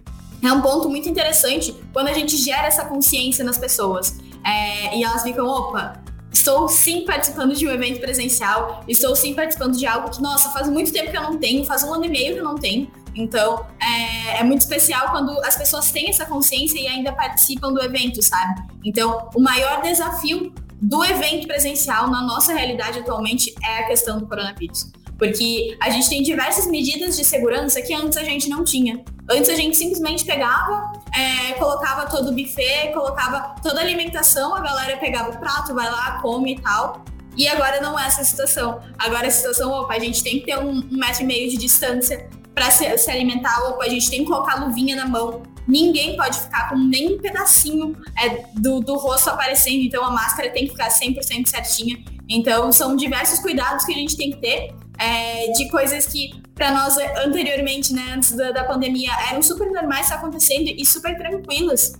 é 0.43 0.53
um 0.53 0.61
ponto 0.61 0.89
muito 0.89 1.09
interessante 1.09 1.75
quando 1.93 2.09
a 2.09 2.13
gente 2.13 2.37
gera 2.37 2.69
essa 2.69 2.85
consciência 2.85 3.45
nas 3.45 3.59
pessoas. 3.59 4.17
É, 4.45 4.97
e 4.97 5.05
elas 5.05 5.23
ficam, 5.23 5.47
opa, 5.47 6.01
estou 6.33 6.69
sim 6.69 7.05
participando 7.05 7.55
de 7.55 7.67
um 7.67 7.71
evento 7.71 8.01
presencial, 8.01 8.85
estou 8.87 9.15
sim 9.17 9.35
participando 9.35 9.77
de 9.77 9.87
algo 9.87 10.11
que, 10.11 10.23
nossa, 10.23 10.51
faz 10.51 10.69
muito 10.69 10.93
tempo 10.93 11.11
que 11.11 11.17
eu 11.17 11.23
não 11.23 11.37
tenho, 11.37 11.65
faz 11.65 11.83
um 11.83 11.93
ano 11.93 12.05
e 12.05 12.09
meio 12.09 12.35
que 12.35 12.41
eu 12.41 12.45
não 12.45 12.55
tenho. 12.55 12.91
Então, 13.15 13.67
é, 13.81 14.39
é, 14.39 14.45
muito 14.45 14.61
especial 14.61 15.11
quando 15.11 15.31
as 15.45 15.57
pessoas 15.57 15.91
têm 15.91 16.09
essa 16.09 16.25
consciência 16.25 16.79
e 16.79 16.87
ainda 16.87 17.13
participam 17.13 17.73
do 17.73 17.83
evento, 17.83 18.23
sabe? 18.23 18.63
Então, 18.85 19.29
o 19.35 19.41
maior 19.41 19.83
desafio 19.83 20.53
do 20.81 21.05
evento 21.05 21.47
presencial 21.47 22.09
na 22.09 22.23
nossa 22.23 22.55
realidade 22.55 23.01
atualmente 23.01 23.55
é 23.63 23.79
a 23.81 23.87
questão 23.87 24.19
do 24.19 24.27
coronavírus. 24.27 24.91
Porque 25.19 25.77
a 25.83 25.91
gente 25.91 26.09
tem 26.09 26.23
diversas 26.23 26.67
medidas 26.67 27.15
de 27.15 27.25
segurança 27.25 27.83
que 27.83 27.93
antes 27.93 28.17
a 28.17 28.25
gente 28.25 28.49
não 28.49 28.65
tinha. 28.65 29.05
Antes 29.31 29.51
a 29.51 29.55
gente 29.55 29.77
simplesmente 29.77 30.25
pegava, 30.25 30.93
é, 31.15 31.53
colocava 31.55 32.07
todo 32.07 32.31
o 32.31 32.33
buffet, 32.33 32.91
colocava 32.95 33.55
toda 33.63 33.81
a 33.81 33.83
alimentação, 33.83 34.55
a 34.55 34.61
galera 34.61 34.97
pegava 34.97 35.31
o 35.31 35.39
prato, 35.39 35.75
vai 35.75 35.91
lá, 35.91 36.21
come 36.23 36.55
e 36.55 36.61
tal. 36.61 37.05
E 37.37 37.47
agora 37.47 37.83
não 37.83 37.99
é 37.99 38.07
essa 38.07 38.25
situação. 38.25 38.81
Agora 38.99 39.27
a 39.27 39.31
situação, 39.31 39.71
opa, 39.71 39.95
a 39.95 39.99
gente 39.99 40.23
tem 40.23 40.41
que 40.41 40.47
ter 40.47 40.59
um, 40.59 40.71
um 40.71 40.99
metro 40.99 41.23
e 41.23 41.27
meio 41.27 41.51
de 41.51 41.59
distância 41.59 42.29
para 42.61 42.71
se, 42.71 42.99
se, 42.99 43.11
alimentar, 43.11 43.59
opa, 43.71 43.87
a 43.87 43.89
gente 43.89 44.11
tem 44.11 44.21
que 44.21 44.27
colocar 44.27 44.63
luvinha 44.63 44.95
na 44.95 45.07
mão. 45.07 45.43
Ninguém 45.67 46.15
pode 46.15 46.39
ficar 46.39 46.69
com 46.69 46.77
nem 46.77 47.15
um 47.15 47.19
pedacinho 47.19 47.97
é, 48.23 48.45
do, 48.53 48.81
do 48.81 48.99
rosto 48.99 49.31
aparecendo, 49.31 49.83
então 49.83 50.05
a 50.05 50.11
máscara 50.11 50.51
tem 50.51 50.65
que 50.67 50.73
ficar 50.73 50.91
100% 50.91 51.47
certinha. 51.47 52.05
Então 52.29 52.71
são 52.71 52.95
diversos 52.97 53.39
cuidados 53.39 53.87
que 53.87 53.93
a 53.93 53.95
gente 53.95 54.15
tem 54.15 54.33
que 54.33 54.37
ter 54.43 54.75
é, 54.99 55.51
de 55.53 55.71
coisas 55.71 56.05
que 56.05 56.43
para 56.55 56.71
nós 56.71 56.99
anteriormente, 57.25 57.95
né, 57.95 58.13
antes 58.15 58.37
da, 58.37 58.51
da 58.51 58.65
pandemia, 58.65 59.11
eram 59.31 59.41
super 59.41 59.71
normais 59.73 60.13
acontecendo 60.13 60.69
e 60.69 60.85
super 60.85 61.17
tranquilas 61.17 61.95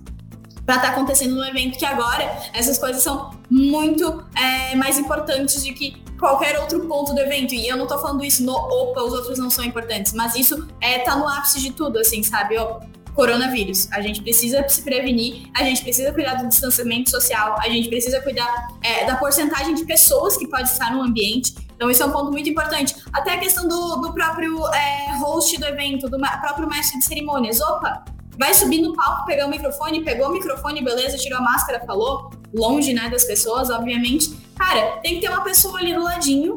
para 0.71 0.77
estar 0.77 0.89
tá 0.91 0.95
acontecendo 0.95 1.35
no 1.35 1.45
evento 1.45 1.77
que 1.77 1.85
agora 1.85 2.31
essas 2.53 2.79
coisas 2.79 3.03
são 3.03 3.33
muito 3.51 4.25
é, 4.37 4.77
mais 4.77 5.01
importantes 5.01 5.65
do 5.65 5.75
que 5.75 6.01
qualquer 6.17 6.61
outro 6.61 6.87
ponto 6.87 7.13
do 7.13 7.19
evento. 7.19 7.57
E 7.57 7.67
eu 7.67 7.77
não 7.77 7.89
tô 7.89 7.99
falando 7.99 8.25
isso 8.25 8.45
no 8.45 8.53
opa, 8.53 9.03
os 9.03 9.13
outros 9.13 9.37
não 9.37 9.51
são 9.51 9.65
importantes, 9.65 10.13
mas 10.13 10.37
isso 10.37 10.69
é 10.81 11.01
tá 11.01 11.17
no 11.17 11.27
ápice 11.27 11.61
de 11.61 11.73
tudo, 11.73 11.99
assim, 11.99 12.23
sabe? 12.23 12.57
Ó, 12.57 12.79
coronavírus. 13.17 13.91
A 13.91 14.01
gente 14.01 14.23
precisa 14.23 14.65
se 14.69 14.83
prevenir, 14.83 15.51
a 15.57 15.65
gente 15.65 15.83
precisa 15.83 16.13
cuidar 16.13 16.35
do 16.35 16.47
distanciamento 16.47 17.11
social, 17.11 17.57
a 17.59 17.69
gente 17.69 17.89
precisa 17.89 18.21
cuidar 18.21 18.69
é, 18.81 19.05
da 19.05 19.17
porcentagem 19.17 19.75
de 19.75 19.85
pessoas 19.85 20.37
que 20.37 20.47
pode 20.47 20.69
estar 20.69 20.95
no 20.95 21.03
ambiente. 21.03 21.53
Então, 21.75 21.91
isso 21.91 22.01
é 22.01 22.07
um 22.07 22.13
ponto 22.13 22.31
muito 22.31 22.49
importante. 22.49 22.95
Até 23.13 23.33
a 23.33 23.39
questão 23.39 23.67
do, 23.67 23.97
do 23.97 24.15
próprio 24.15 24.65
é, 24.69 25.19
host 25.19 25.59
do 25.59 25.67
evento, 25.67 26.09
do 26.09 26.19
próprio 26.41 26.69
mestre 26.69 26.97
de 26.97 27.07
cerimônias. 27.07 27.61
Opa, 27.61 28.05
vai 28.41 28.55
subir 28.55 28.81
no 28.81 28.95
palco, 28.95 29.27
pegar 29.27 29.47
o 29.47 29.51
microfone, 29.51 30.03
pegou 30.03 30.29
o 30.29 30.33
microfone, 30.33 30.83
beleza, 30.83 31.19
tirou 31.19 31.39
a 31.39 31.43
máscara, 31.43 31.85
falou, 31.85 32.31
longe, 32.55 32.95
né, 32.95 33.11
das 33.11 33.25
pessoas, 33.25 33.69
obviamente. 33.69 34.35
Cara, 34.57 34.93
tem 35.03 35.17
que 35.17 35.21
ter 35.21 35.29
uma 35.29 35.43
pessoa 35.43 35.79
ali 35.79 35.93
do 35.93 36.03
ladinho 36.03 36.55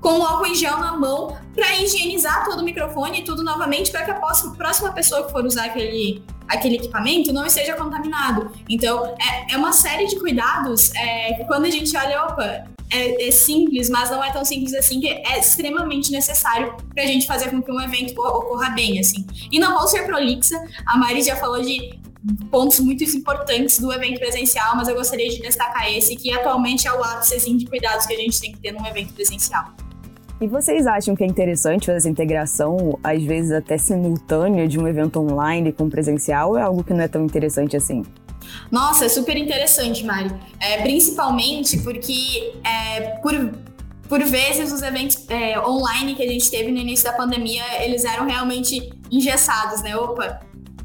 com 0.00 0.18
o 0.18 0.22
álcool 0.22 0.46
em 0.46 0.54
gel 0.54 0.78
na 0.78 0.96
mão 0.96 1.36
para 1.54 1.76
higienizar 1.76 2.46
todo 2.46 2.60
o 2.60 2.64
microfone 2.64 3.20
e 3.20 3.24
tudo 3.24 3.44
novamente 3.44 3.90
para 3.90 4.06
que 4.06 4.10
a 4.10 4.14
próxima 4.14 4.90
pessoa 4.92 5.24
que 5.24 5.30
for 5.30 5.44
usar 5.44 5.66
aquele, 5.66 6.24
aquele 6.48 6.76
equipamento 6.76 7.30
não 7.30 7.44
esteja 7.44 7.74
contaminado. 7.74 8.50
Então, 8.66 9.14
é, 9.20 9.52
é 9.52 9.56
uma 9.58 9.74
série 9.74 10.06
de 10.06 10.18
cuidados 10.18 10.94
é, 10.94 11.34
que 11.34 11.44
quando 11.44 11.66
a 11.66 11.70
gente 11.70 11.94
olha, 11.94 12.24
opa, 12.24 12.64
é, 12.92 13.28
é, 13.28 13.30
simples, 13.30 13.88
mas 13.88 14.10
não 14.10 14.22
é 14.22 14.30
tão 14.30 14.44
simples 14.44 14.74
assim, 14.74 15.00
que 15.00 15.08
é 15.08 15.38
extremamente 15.38 16.12
necessário 16.12 16.76
para 16.94 17.02
a 17.02 17.06
gente 17.06 17.26
fazer 17.26 17.50
com 17.50 17.62
que 17.62 17.72
um 17.72 17.80
evento 17.80 18.20
ocorra 18.20 18.70
bem, 18.70 19.00
assim. 19.00 19.26
E 19.50 19.58
não 19.58 19.78
vou 19.78 19.88
ser 19.88 20.04
prolixa, 20.04 20.56
a 20.86 20.98
Mari 20.98 21.22
já 21.22 21.36
falou 21.36 21.60
de 21.60 21.98
pontos 22.50 22.78
muito 22.78 23.02
importantes 23.02 23.78
do 23.78 23.92
evento 23.92 24.20
presencial, 24.20 24.76
mas 24.76 24.88
eu 24.88 24.94
gostaria 24.94 25.28
de 25.28 25.40
destacar 25.40 25.90
esse, 25.92 26.14
que 26.14 26.32
atualmente 26.32 26.86
é 26.86 26.92
o 26.92 27.02
ápice 27.02 27.34
assim, 27.34 27.56
de 27.56 27.66
cuidados 27.66 28.06
que 28.06 28.12
a 28.12 28.16
gente 28.16 28.40
tem 28.40 28.52
que 28.52 28.60
ter 28.60 28.72
num 28.72 28.86
evento 28.86 29.12
presencial. 29.12 29.64
E 30.40 30.46
vocês 30.48 30.88
acham 30.88 31.14
que 31.14 31.22
é 31.22 31.26
interessante 31.26 31.86
fazer 31.86 31.98
essa 31.98 32.08
integração, 32.08 32.98
às 33.02 33.22
vezes 33.22 33.52
até 33.52 33.78
simultânea, 33.78 34.66
de 34.66 34.78
um 34.78 34.88
evento 34.88 35.20
online 35.20 35.72
com 35.72 35.88
presencial, 35.88 36.50
ou 36.50 36.58
é 36.58 36.62
algo 36.62 36.82
que 36.82 36.92
não 36.92 37.00
é 37.00 37.08
tão 37.08 37.24
interessante 37.24 37.76
assim? 37.76 38.02
Nossa, 38.70 39.06
é 39.06 39.08
super 39.08 39.36
interessante, 39.36 40.04
Mari. 40.04 40.30
É, 40.60 40.82
principalmente 40.82 41.78
porque 41.78 42.54
é, 42.64 43.16
por, 43.22 43.34
por 44.08 44.22
vezes 44.24 44.72
os 44.72 44.82
eventos 44.82 45.24
é, 45.28 45.58
online 45.60 46.14
que 46.14 46.22
a 46.22 46.28
gente 46.28 46.50
teve 46.50 46.70
no 46.70 46.78
início 46.78 47.04
da 47.04 47.12
pandemia, 47.12 47.62
eles 47.82 48.04
eram 48.04 48.26
realmente 48.26 48.92
engessados, 49.10 49.82
né? 49.82 49.96
Opa, 49.96 50.40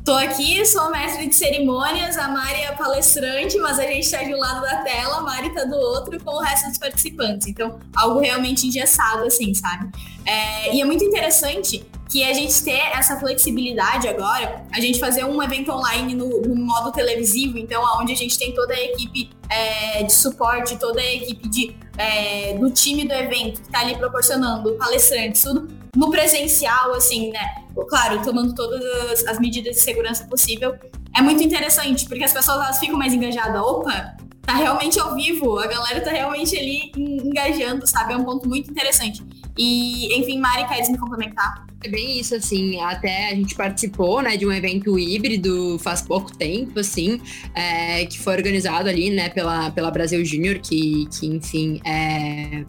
Tô 0.08 0.14
aqui, 0.14 0.66
sou 0.66 0.90
mestre 0.90 1.28
de 1.28 1.36
cerimônias, 1.36 2.18
a 2.18 2.30
Mari 2.30 2.62
é 2.62 2.72
palestrante, 2.72 3.58
mas 3.58 3.78
a 3.78 3.84
gente 3.84 4.06
está 4.06 4.24
de 4.24 4.34
um 4.34 4.38
lado 4.38 4.62
da 4.62 4.78
tela, 4.78 5.18
a 5.18 5.22
Mari 5.22 5.54
tá 5.54 5.66
do 5.66 5.76
outro 5.76 6.18
com 6.24 6.32
o 6.32 6.40
resto 6.40 6.70
dos 6.70 6.78
participantes. 6.78 7.46
Então, 7.46 7.78
algo 7.94 8.22
realmente 8.22 8.66
engessado, 8.66 9.26
assim, 9.26 9.54
sabe? 9.54 9.92
É, 10.26 10.74
e 10.74 10.82
é 10.82 10.86
muito 10.86 11.04
interessante 11.04 11.86
que 12.10 12.24
a 12.24 12.34
gente 12.34 12.64
ter 12.64 12.80
essa 12.94 13.20
flexibilidade 13.20 14.08
agora, 14.08 14.64
a 14.74 14.80
gente 14.80 15.00
fazer 15.00 15.26
um 15.26 15.42
evento 15.44 15.72
online 15.72 16.16
no, 16.16 16.42
no 16.42 16.56
modo 16.56 16.92
televisivo, 16.92 17.58
então 17.58 17.84
onde 18.00 18.14
a 18.14 18.16
gente 18.16 18.38
tem 18.38 18.54
toda 18.54 18.74
a 18.74 18.80
equipe 18.80 19.30
é, 19.50 20.04
de 20.04 20.14
suporte, 20.14 20.78
toda 20.78 21.02
a 21.02 21.14
equipe 21.14 21.48
de, 21.50 21.76
é, 21.98 22.54
do 22.58 22.72
time 22.72 23.06
do 23.08 23.14
evento 23.14 23.62
que 23.62 23.68
está 23.68 23.80
ali 23.82 23.96
proporcionando 23.98 24.74
palestrantes, 24.76 25.44
tudo 25.44 25.68
no 25.96 26.12
presencial, 26.12 26.94
assim, 26.94 27.32
né? 27.32 27.64
Claro, 27.90 28.22
tomando 28.24 28.54
todas 28.56 28.84
as, 29.12 29.26
as, 29.28 29.40
medidas 29.40 29.76
de 29.76 29.82
segurança 29.82 30.26
possível. 30.26 30.76
É 31.16 31.22
muito 31.22 31.44
interessante, 31.44 32.06
porque 32.08 32.24
as 32.24 32.34
pessoas 32.34 32.58
elas 32.58 32.80
ficam 32.80 32.98
mais 32.98 33.14
engajadas. 33.14 33.62
Opa, 33.62 34.18
tá 34.48 34.56
realmente 34.56 34.98
ao 34.98 35.13
vivo, 35.13 35.60
a 35.60 35.68
galera 35.68 36.00
tá 36.00 36.10
realmente 36.10 36.58
ali 36.58 36.89
engajando, 36.96 37.86
sabe? 37.86 38.13
É 38.13 38.18
um 38.18 38.24
ponto 38.24 38.48
muito 38.48 38.72
interessante. 38.72 39.22
E, 39.58 40.18
enfim, 40.18 40.39
Mari, 40.39 40.66
queres 40.70 40.88
me 40.88 40.98
complementar? 40.98 41.68
É 41.84 41.89
bem 41.89 42.18
isso, 42.18 42.34
assim, 42.34 42.80
até 42.80 43.27
a 43.27 43.36
gente 43.36 43.54
participou, 43.56 44.22
né, 44.22 44.38
de 44.38 44.46
um 44.46 44.51
evento 44.51 44.98
híbrido 44.98 45.77
faz 45.80 46.01
pouco 46.01 46.36
tempo, 46.36 46.80
assim, 46.80 47.20
é, 47.54 48.06
que 48.06 48.18
foi 48.18 48.36
organizado 48.38 48.88
ali, 48.88 49.10
né, 49.10 49.27
pela, 49.27 49.70
pela 49.72 49.92
Brasil 49.92 50.24
Júnior, 50.24 50.60
que, 50.60 51.08
que, 51.08 51.27
enfim, 51.27 51.82
é, 51.84 52.63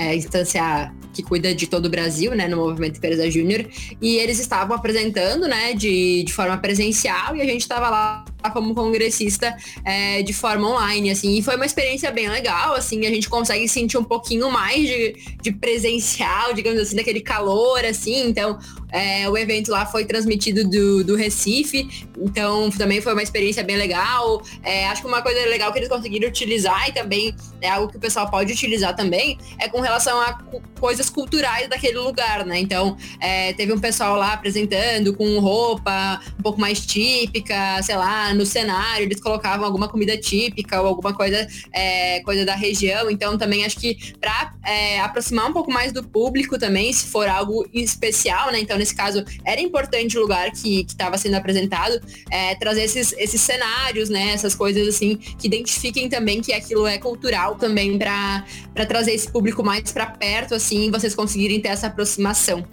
é 0.00 0.16
instância 0.16 0.90
que 1.12 1.22
cuida 1.22 1.54
de 1.54 1.66
todo 1.66 1.86
o 1.86 1.90
Brasil, 1.90 2.34
né, 2.34 2.48
no 2.48 2.56
Movimento 2.56 2.96
Empresa 2.96 3.30
Júnior, 3.30 3.66
e 4.00 4.16
eles 4.16 4.38
estavam 4.38 4.74
apresentando, 4.74 5.46
né, 5.46 5.74
de, 5.74 6.22
de 6.22 6.32
forma 6.32 6.56
presencial, 6.56 7.36
e 7.36 7.42
a 7.42 7.44
gente 7.44 7.62
estava 7.62 7.90
lá 7.90 8.24
como 8.52 8.74
congressista 8.74 9.54
é, 9.84 10.22
de 10.22 10.32
forma 10.32 10.68
online, 10.68 11.10
assim, 11.10 11.36
e 11.36 11.42
foi 11.42 11.56
uma 11.56 11.66
experiência 11.66 12.10
bem 12.10 12.28
legal, 12.28 12.74
assim, 12.74 13.04
a 13.06 13.10
gente 13.10 13.28
consegue 13.28 13.68
sentir 13.68 13.98
um 13.98 14.04
pouquinho 14.04 14.50
mais 14.50 14.88
de, 14.88 15.16
de 15.42 15.52
presencial, 15.52 16.54
digamos 16.54 16.80
assim, 16.80 16.96
daquele 16.96 17.20
calor, 17.20 17.84
assim, 17.84 18.26
então 18.26 18.58
é, 18.92 19.28
o 19.28 19.36
evento 19.36 19.70
lá 19.70 19.86
foi 19.86 20.04
transmitido 20.04 20.68
do, 20.68 21.04
do 21.04 21.16
Recife, 21.16 22.06
então 22.18 22.70
também 22.70 23.00
foi 23.00 23.12
uma 23.12 23.22
experiência 23.22 23.62
bem 23.62 23.76
legal. 23.76 24.42
É, 24.62 24.86
acho 24.88 25.02
que 25.02 25.08
uma 25.08 25.22
coisa 25.22 25.40
legal 25.46 25.72
que 25.72 25.78
eles 25.78 25.88
conseguiram 25.88 26.28
utilizar 26.28 26.88
e 26.88 26.92
também 26.92 27.34
é 27.60 27.68
algo 27.68 27.90
que 27.90 27.96
o 27.96 28.00
pessoal 28.00 28.30
pode 28.30 28.52
utilizar 28.52 28.94
também 28.94 29.38
é 29.58 29.68
com 29.68 29.80
relação 29.80 30.20
a 30.20 30.38
coisas 30.78 31.10
culturais 31.10 31.68
daquele 31.68 31.98
lugar, 31.98 32.44
né? 32.44 32.58
Então 32.58 32.96
é, 33.20 33.52
teve 33.52 33.72
um 33.72 33.78
pessoal 33.78 34.16
lá 34.16 34.32
apresentando 34.32 35.14
com 35.14 35.38
roupa 35.38 36.20
um 36.38 36.42
pouco 36.42 36.60
mais 36.60 36.84
típica, 36.84 37.82
sei 37.82 37.96
lá, 37.96 38.34
no 38.34 38.46
cenário 38.46 39.04
eles 39.04 39.20
colocavam 39.20 39.64
alguma 39.64 39.88
comida 39.88 40.16
típica 40.16 40.80
ou 40.80 40.88
alguma 40.88 41.14
coisa, 41.14 41.46
é, 41.72 42.20
coisa 42.20 42.44
da 42.44 42.54
região. 42.54 43.10
Então 43.10 43.36
também 43.36 43.64
acho 43.64 43.78
que 43.78 44.14
para 44.20 44.54
é, 44.64 45.00
aproximar 45.00 45.48
um 45.48 45.52
pouco 45.52 45.70
mais 45.70 45.92
do 45.92 46.02
público 46.02 46.58
também, 46.58 46.92
se 46.92 47.06
for 47.06 47.28
algo 47.28 47.68
especial, 47.72 48.50
né? 48.52 48.60
Então 48.60 48.79
nesse 48.80 48.94
caso, 48.94 49.24
era 49.44 49.60
importante 49.60 50.18
o 50.18 50.22
lugar 50.22 50.50
que 50.50 50.84
estava 50.88 51.16
sendo 51.18 51.36
apresentado, 51.36 52.00
é, 52.30 52.54
trazer 52.56 52.82
esses, 52.82 53.12
esses 53.18 53.40
cenários, 53.40 54.08
né? 54.08 54.32
Essas 54.32 54.54
coisas 54.54 54.88
assim, 54.88 55.16
que 55.16 55.46
identifiquem 55.46 56.08
também 56.08 56.40
que 56.40 56.52
aquilo 56.52 56.86
é 56.86 56.98
cultural 56.98 57.54
também 57.54 57.98
para 57.98 58.44
trazer 58.88 59.12
esse 59.12 59.30
público 59.30 59.62
mais 59.62 59.92
para 59.92 60.06
perto, 60.06 60.54
assim, 60.54 60.90
vocês 60.90 61.14
conseguirem 61.14 61.60
ter 61.60 61.68
essa 61.68 61.86
aproximação. 61.86 62.64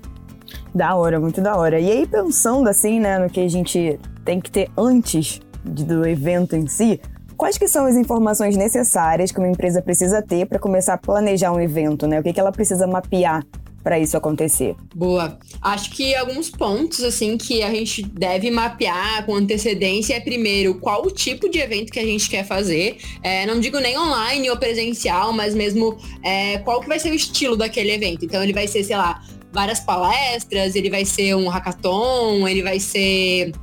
Da 0.74 0.96
hora, 0.96 1.20
muito 1.20 1.42
da 1.42 1.56
hora. 1.56 1.80
E 1.80 1.92
aí, 1.92 2.08
pensando 2.08 2.70
assim, 2.70 3.00
né, 3.00 3.20
no 3.20 3.30
que 3.30 3.40
a 3.40 3.48
gente 3.48 4.00
tem 4.24 4.40
que 4.40 4.50
ter 4.50 4.70
antes 4.78 5.42
do 5.64 6.08
evento 6.08 6.56
em 6.56 6.68
si, 6.68 7.02
quais 7.36 7.58
que 7.58 7.68
são 7.68 7.86
as 7.86 7.96
informações 7.96 8.56
necessárias 8.56 9.32
que 9.32 9.40
uma 9.40 9.48
empresa 9.48 9.82
precisa 9.82 10.22
ter 10.22 10.46
para 10.46 10.60
começar 10.60 10.94
a 10.94 10.98
planejar 10.98 11.52
um 11.52 11.60
evento, 11.60 12.08
né? 12.08 12.20
O 12.20 12.24
que, 12.24 12.32
que 12.32 12.40
ela 12.40 12.52
precisa 12.52 12.88
mapear 12.88 13.44
para 13.88 13.98
isso 13.98 14.17
acontecer? 14.17 14.75
Boa. 14.94 15.39
Acho 15.62 15.91
que 15.91 16.13
alguns 16.13 16.50
pontos 16.50 17.01
assim 17.01 17.38
que 17.38 17.63
a 17.63 17.70
gente 17.70 18.01
deve 18.01 18.51
mapear 18.51 19.25
com 19.25 19.34
antecedência 19.34 20.15
é 20.15 20.20
primeiro 20.20 20.77
qual 20.77 21.06
o 21.06 21.10
tipo 21.10 21.48
de 21.48 21.60
evento 21.60 21.94
que 21.94 22.00
a 22.00 22.06
gente 22.06 22.29
quer 22.29 22.46
fazer. 22.46 22.98
É, 23.24 23.46
não 23.46 23.62
digo 23.62 23.79
nem 23.79 23.98
online 23.98 24.50
ou 24.50 24.58
presencial, 24.58 25.32
mas 25.32 25.56
mesmo 25.56 25.98
é, 26.22 26.58
qual 26.58 26.82
que 26.82 26.88
vai 26.89 27.00
ser 27.00 27.12
o 27.12 27.15
estilo 27.15 27.56
daquele 27.56 27.94
evento. 27.94 28.25
Então 28.25 28.44
ele 28.44 28.51
vai 28.51 28.67
ser, 28.67 28.84
sei 28.84 28.98
lá, 28.98 29.24
várias 29.53 29.79
palestras, 29.79 30.75
ele 30.75 30.89
vai 30.89 31.06
ser 31.06 31.34
um 31.36 31.48
hackathon, 31.48 32.46
ele 32.46 32.63
vai 32.63 32.82
ser 32.82 33.53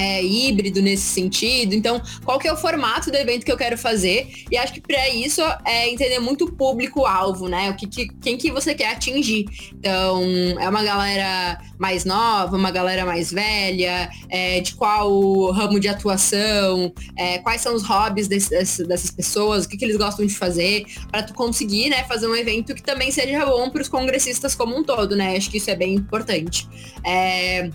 é, 0.00 0.24
híbrido 0.24 0.80
nesse 0.80 1.02
sentido. 1.02 1.74
Então, 1.74 2.00
qual 2.24 2.38
que 2.38 2.48
é 2.48 2.52
o 2.52 2.56
formato 2.56 3.10
do 3.10 3.16
evento 3.16 3.44
que 3.44 3.52
eu 3.52 3.56
quero 3.56 3.76
fazer? 3.76 4.30
E 4.50 4.56
acho 4.56 4.72
que 4.72 4.80
para 4.80 5.10
isso 5.10 5.42
é 5.66 5.90
entender 5.90 6.18
muito 6.18 6.46
o 6.46 6.52
público-alvo, 6.52 7.48
né? 7.48 7.68
O 7.70 7.76
que, 7.76 7.86
que, 7.86 8.08
quem 8.22 8.38
que 8.38 8.50
você 8.50 8.74
quer 8.74 8.92
atingir. 8.92 9.44
Então, 9.74 10.22
é 10.58 10.66
uma 10.66 10.82
galera 10.82 11.60
mais 11.78 12.06
nova, 12.06 12.56
uma 12.56 12.70
galera 12.70 13.04
mais 13.04 13.30
velha, 13.30 14.08
é, 14.30 14.60
de 14.60 14.74
qual 14.74 15.50
ramo 15.50 15.78
de 15.78 15.88
atuação, 15.88 16.92
é, 17.16 17.38
quais 17.38 17.60
são 17.60 17.74
os 17.74 17.82
hobbies 17.82 18.26
desse, 18.26 18.84
dessas 18.84 19.10
pessoas, 19.10 19.66
o 19.66 19.68
que, 19.68 19.76
que 19.76 19.84
eles 19.84 19.98
gostam 19.98 20.24
de 20.24 20.34
fazer, 20.34 20.84
para 21.10 21.22
tu 21.22 21.34
conseguir, 21.34 21.90
né, 21.90 22.04
fazer 22.04 22.26
um 22.26 22.34
evento 22.34 22.74
que 22.74 22.82
também 22.82 23.10
seja 23.10 23.44
bom 23.44 23.68
para 23.68 23.82
os 23.82 23.88
congressistas 23.88 24.54
como 24.54 24.76
um 24.78 24.82
todo, 24.82 25.14
né? 25.14 25.36
Acho 25.36 25.50
que 25.50 25.58
isso 25.58 25.70
é 25.70 25.76
bem 25.76 25.94
importante. 25.94 26.66
É, 27.04 27.70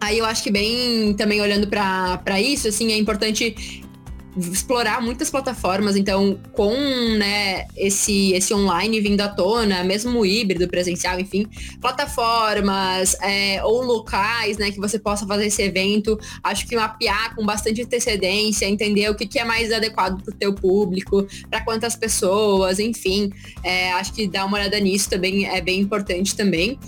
Aí 0.00 0.18
eu 0.18 0.24
acho 0.24 0.42
que 0.42 0.50
bem, 0.50 1.14
também 1.14 1.40
olhando 1.40 1.66
para 1.66 2.40
isso, 2.40 2.68
assim, 2.68 2.90
é 2.92 2.96
importante 2.96 3.84
explorar 4.36 5.02
muitas 5.02 5.28
plataformas, 5.28 5.96
então 5.96 6.38
com 6.52 6.72
né, 7.18 7.66
esse, 7.76 8.32
esse 8.32 8.54
online 8.54 9.00
vindo 9.00 9.20
à 9.20 9.28
tona, 9.28 9.82
mesmo 9.82 10.24
híbrido, 10.24 10.68
presencial, 10.68 11.18
enfim, 11.18 11.46
plataformas 11.80 13.16
é, 13.20 13.62
ou 13.64 13.82
locais 13.82 14.56
né, 14.56 14.70
que 14.70 14.78
você 14.78 14.98
possa 14.98 15.26
fazer 15.26 15.46
esse 15.46 15.62
evento, 15.62 16.18
acho 16.42 16.66
que 16.66 16.76
mapear 16.76 17.34
com 17.34 17.44
bastante 17.44 17.82
antecedência, 17.82 18.66
entender 18.66 19.10
o 19.10 19.14
que, 19.14 19.26
que 19.26 19.38
é 19.38 19.44
mais 19.44 19.72
adequado 19.72 20.22
para 20.22 20.32
o 20.32 20.36
teu 20.36 20.54
público, 20.54 21.26
para 21.50 21.62
quantas 21.62 21.96
pessoas, 21.96 22.78
enfim, 22.78 23.30
é, 23.64 23.92
acho 23.92 24.12
que 24.12 24.28
dar 24.28 24.44
uma 24.44 24.58
olhada 24.58 24.78
nisso 24.78 25.10
também 25.10 25.46
é 25.46 25.60
bem 25.60 25.80
importante 25.80 26.36
também. 26.36 26.78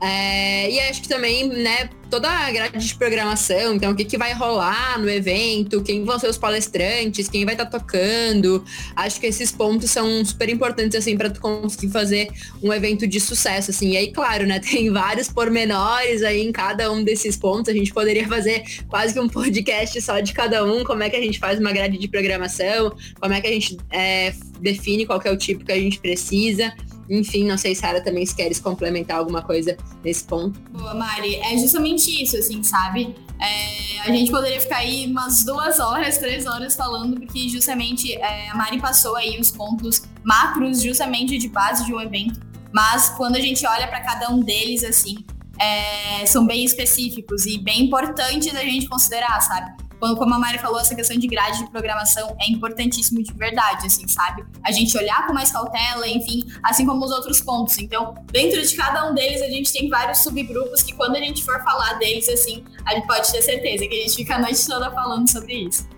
É, 0.00 0.68
e 0.68 0.80
acho 0.80 1.02
que 1.02 1.08
também, 1.08 1.48
né, 1.48 1.88
toda 2.12 2.28
a 2.28 2.52
grade 2.52 2.86
de 2.86 2.94
programação, 2.94 3.74
então 3.74 3.92
o 3.92 3.96
que, 3.96 4.04
que 4.04 4.18
vai 4.18 4.34
rolar 4.34 4.98
no 4.98 5.08
evento, 5.08 5.82
quem 5.82 6.04
vão 6.04 6.18
ser 6.18 6.28
os 6.28 6.36
palestrantes, 6.36 7.26
quem 7.26 7.46
vai 7.46 7.54
estar 7.54 7.64
tá 7.64 7.78
tocando. 7.78 8.62
Acho 8.94 9.18
que 9.18 9.26
esses 9.26 9.50
pontos 9.50 9.90
são 9.90 10.22
super 10.22 10.50
importantes, 10.50 10.94
assim, 10.94 11.16
para 11.16 11.30
tu 11.30 11.40
conseguir 11.40 11.90
fazer 11.90 12.28
um 12.62 12.70
evento 12.70 13.06
de 13.06 13.18
sucesso, 13.18 13.70
assim. 13.70 13.92
E 13.92 13.96
aí, 13.96 14.12
claro, 14.12 14.46
né, 14.46 14.60
tem 14.60 14.90
vários 14.90 15.30
pormenores 15.30 16.22
aí 16.22 16.42
em 16.42 16.52
cada 16.52 16.92
um 16.92 17.02
desses 17.02 17.34
pontos. 17.34 17.70
A 17.70 17.74
gente 17.74 17.94
poderia 17.94 18.28
fazer 18.28 18.62
quase 18.88 19.14
que 19.14 19.20
um 19.20 19.28
podcast 19.28 19.98
só 20.02 20.20
de 20.20 20.34
cada 20.34 20.66
um, 20.66 20.84
como 20.84 21.02
é 21.02 21.08
que 21.08 21.16
a 21.16 21.22
gente 21.22 21.38
faz 21.38 21.58
uma 21.58 21.72
grade 21.72 21.96
de 21.96 22.08
programação, 22.08 22.94
como 23.18 23.32
é 23.32 23.40
que 23.40 23.46
a 23.46 23.52
gente 23.52 23.78
é, 23.90 24.34
define 24.60 25.06
qual 25.06 25.18
é 25.24 25.30
o 25.30 25.36
tipo 25.38 25.64
que 25.64 25.72
a 25.72 25.80
gente 25.80 25.98
precisa. 25.98 26.74
Enfim, 27.08 27.46
não 27.46 27.58
sei, 27.58 27.74
Sara, 27.74 28.02
também 28.02 28.24
se 28.24 28.34
queres 28.34 28.60
complementar 28.60 29.18
alguma 29.18 29.42
coisa 29.42 29.76
nesse 30.04 30.24
ponto. 30.24 30.58
Boa, 30.70 30.94
Mari. 30.94 31.36
É 31.36 31.56
justamente 31.58 32.22
isso, 32.22 32.36
assim, 32.36 32.62
sabe? 32.62 33.14
É, 33.40 34.00
a 34.02 34.12
gente 34.12 34.30
poderia 34.30 34.60
ficar 34.60 34.78
aí 34.78 35.06
umas 35.06 35.44
duas 35.44 35.80
horas, 35.80 36.18
três 36.18 36.46
horas 36.46 36.76
falando, 36.76 37.18
porque 37.18 37.48
justamente 37.48 38.14
é, 38.14 38.50
a 38.50 38.54
Mari 38.54 38.80
passou 38.80 39.16
aí 39.16 39.38
os 39.40 39.50
pontos 39.50 40.02
macros, 40.24 40.80
justamente 40.80 41.36
de 41.38 41.48
base 41.48 41.84
de 41.84 41.92
um 41.92 42.00
evento. 42.00 42.40
Mas 42.72 43.10
quando 43.10 43.36
a 43.36 43.40
gente 43.40 43.66
olha 43.66 43.86
para 43.88 44.00
cada 44.00 44.30
um 44.30 44.40
deles, 44.40 44.84
assim, 44.84 45.16
é, 45.58 46.24
são 46.24 46.46
bem 46.46 46.64
específicos 46.64 47.44
e 47.46 47.58
bem 47.58 47.84
importantes 47.84 48.54
a 48.54 48.64
gente 48.64 48.88
considerar, 48.88 49.40
sabe? 49.40 49.81
Como 50.16 50.34
a 50.34 50.38
Mari 50.38 50.58
falou, 50.58 50.80
essa 50.80 50.94
questão 50.94 51.16
de 51.16 51.28
grade 51.28 51.58
de 51.58 51.70
programação 51.70 52.36
é 52.40 52.50
importantíssimo 52.50 53.22
de 53.22 53.32
verdade, 53.32 53.86
assim, 53.86 54.06
sabe? 54.08 54.44
A 54.64 54.72
gente 54.72 54.96
olhar 54.98 55.26
com 55.26 55.32
mais 55.32 55.52
cautela, 55.52 56.08
enfim, 56.08 56.42
assim 56.62 56.84
como 56.84 57.04
os 57.04 57.12
outros 57.12 57.40
pontos. 57.40 57.78
Então, 57.78 58.14
dentro 58.32 58.60
de 58.60 58.76
cada 58.76 59.08
um 59.08 59.14
deles, 59.14 59.40
a 59.40 59.48
gente 59.48 59.72
tem 59.72 59.88
vários 59.88 60.18
subgrupos 60.18 60.82
que 60.82 60.92
quando 60.94 61.14
a 61.16 61.20
gente 61.20 61.44
for 61.44 61.62
falar 61.62 61.94
deles, 61.94 62.28
assim, 62.28 62.64
a 62.84 62.94
gente 62.94 63.06
pode 63.06 63.30
ter 63.30 63.42
certeza 63.42 63.86
que 63.86 63.94
a 63.94 64.02
gente 64.02 64.16
fica 64.16 64.34
a 64.34 64.40
noite 64.40 64.66
toda 64.66 64.90
falando 64.90 65.30
sobre 65.30 65.54
isso. 65.68 65.88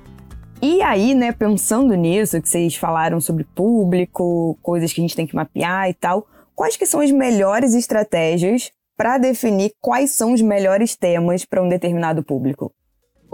E 0.60 0.82
aí, 0.82 1.14
né, 1.14 1.32
pensando 1.32 1.94
nisso, 1.94 2.40
que 2.40 2.48
vocês 2.48 2.76
falaram 2.76 3.20
sobre 3.20 3.44
público, 3.44 4.58
coisas 4.62 4.92
que 4.92 5.00
a 5.00 5.02
gente 5.02 5.16
tem 5.16 5.26
que 5.26 5.34
mapear 5.34 5.88
e 5.88 5.94
tal, 5.94 6.26
quais 6.54 6.76
que 6.76 6.86
são 6.86 7.00
as 7.00 7.10
melhores 7.10 7.74
estratégias 7.74 8.70
para 8.96 9.18
definir 9.18 9.72
quais 9.80 10.12
são 10.12 10.32
os 10.32 10.40
melhores 10.40 10.96
temas 10.96 11.44
para 11.44 11.62
um 11.62 11.68
determinado 11.68 12.22
público? 12.22 12.72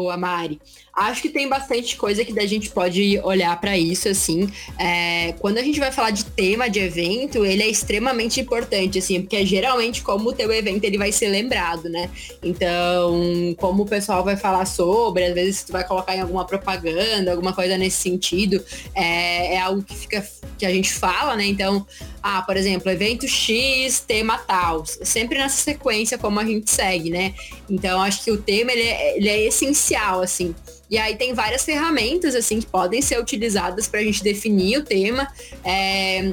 Boa, 0.01 0.17
Mari. 0.17 0.59
Acho 1.01 1.23
que 1.23 1.31
tem 1.31 1.49
bastante 1.49 1.97
coisa 1.97 2.23
que 2.27 2.39
a 2.39 2.47
gente 2.47 2.69
pode 2.69 3.19
olhar 3.21 3.59
para 3.59 3.79
isso, 3.79 4.07
assim. 4.07 4.47
É, 4.79 5.33
quando 5.41 5.57
a 5.57 5.63
gente 5.63 5.81
vai 5.81 5.91
falar 5.91 6.11
de 6.11 6.27
tema 6.27 6.69
de 6.69 6.79
evento, 6.79 7.43
ele 7.43 7.63
é 7.63 7.69
extremamente 7.69 8.39
importante, 8.39 8.99
assim, 8.99 9.23
porque 9.23 9.37
é 9.37 9.47
geralmente 9.47 10.03
como 10.03 10.29
o 10.29 10.33
teu 10.35 10.53
evento 10.53 10.85
ele 10.85 10.99
vai 10.99 11.11
ser 11.11 11.29
lembrado, 11.29 11.89
né? 11.89 12.11
Então, 12.43 13.55
como 13.57 13.85
o 13.85 13.87
pessoal 13.87 14.23
vai 14.23 14.37
falar 14.37 14.67
sobre, 14.67 15.25
às 15.25 15.33
vezes 15.33 15.65
tu 15.65 15.73
vai 15.73 15.87
colocar 15.89 16.15
em 16.15 16.21
alguma 16.21 16.45
propaganda, 16.45 17.31
alguma 17.31 17.55
coisa 17.55 17.79
nesse 17.79 17.97
sentido, 17.97 18.63
é, 18.95 19.55
é 19.55 19.59
algo 19.59 19.83
que 19.83 19.97
fica 19.97 20.23
que 20.59 20.67
a 20.67 20.71
gente 20.71 20.93
fala, 20.93 21.35
né? 21.35 21.47
Então, 21.47 21.87
ah, 22.23 22.43
por 22.43 22.55
exemplo, 22.59 22.91
evento 22.91 23.27
X, 23.27 24.01
tema 24.01 24.37
tal, 24.37 24.85
sempre 24.85 25.39
nessa 25.39 25.57
sequência 25.57 26.19
como 26.19 26.39
a 26.39 26.45
gente 26.45 26.71
segue, 26.71 27.09
né? 27.09 27.33
Então, 27.71 28.03
acho 28.03 28.23
que 28.23 28.31
o 28.31 28.37
tema 28.37 28.71
ele 28.71 28.83
é, 28.83 29.17
ele 29.17 29.29
é 29.31 29.47
essencial 29.47 30.21
assim. 30.21 30.55
E 30.91 30.99
aí 30.99 31.17
tem 31.17 31.33
várias 31.33 31.65
ferramentas, 31.65 32.35
assim, 32.35 32.61
que 32.61 32.67
podem 32.67 33.01
ser 33.01 33.19
utilizadas 33.21 33.87
para 33.87 34.01
a 34.01 34.03
gente 34.03 34.23
definir 34.23 34.79
o 34.79 34.85
tema. 34.85 35.29
É, 35.65 36.33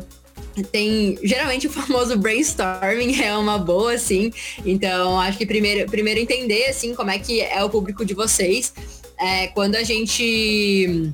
tem 0.72 1.18
geralmente 1.24 1.68
o 1.68 1.70
famoso 1.70 2.18
brainstorming 2.18 3.16
é 3.22 3.36
uma 3.36 3.58
boa 3.58 3.94
assim 3.94 4.32
então 4.66 5.20
acho 5.20 5.38
que 5.38 5.46
primeiro 5.46 5.90
primeiro 5.90 6.20
entender 6.20 6.66
assim 6.66 6.96
como 6.96 7.12
é 7.12 7.20
que 7.20 7.42
é 7.42 7.64
o 7.64 7.70
público 7.70 8.04
de 8.06 8.14
vocês 8.14 8.74
é, 9.20 9.48
quando 9.48 9.76
a 9.76 9.84
gente 9.84 11.12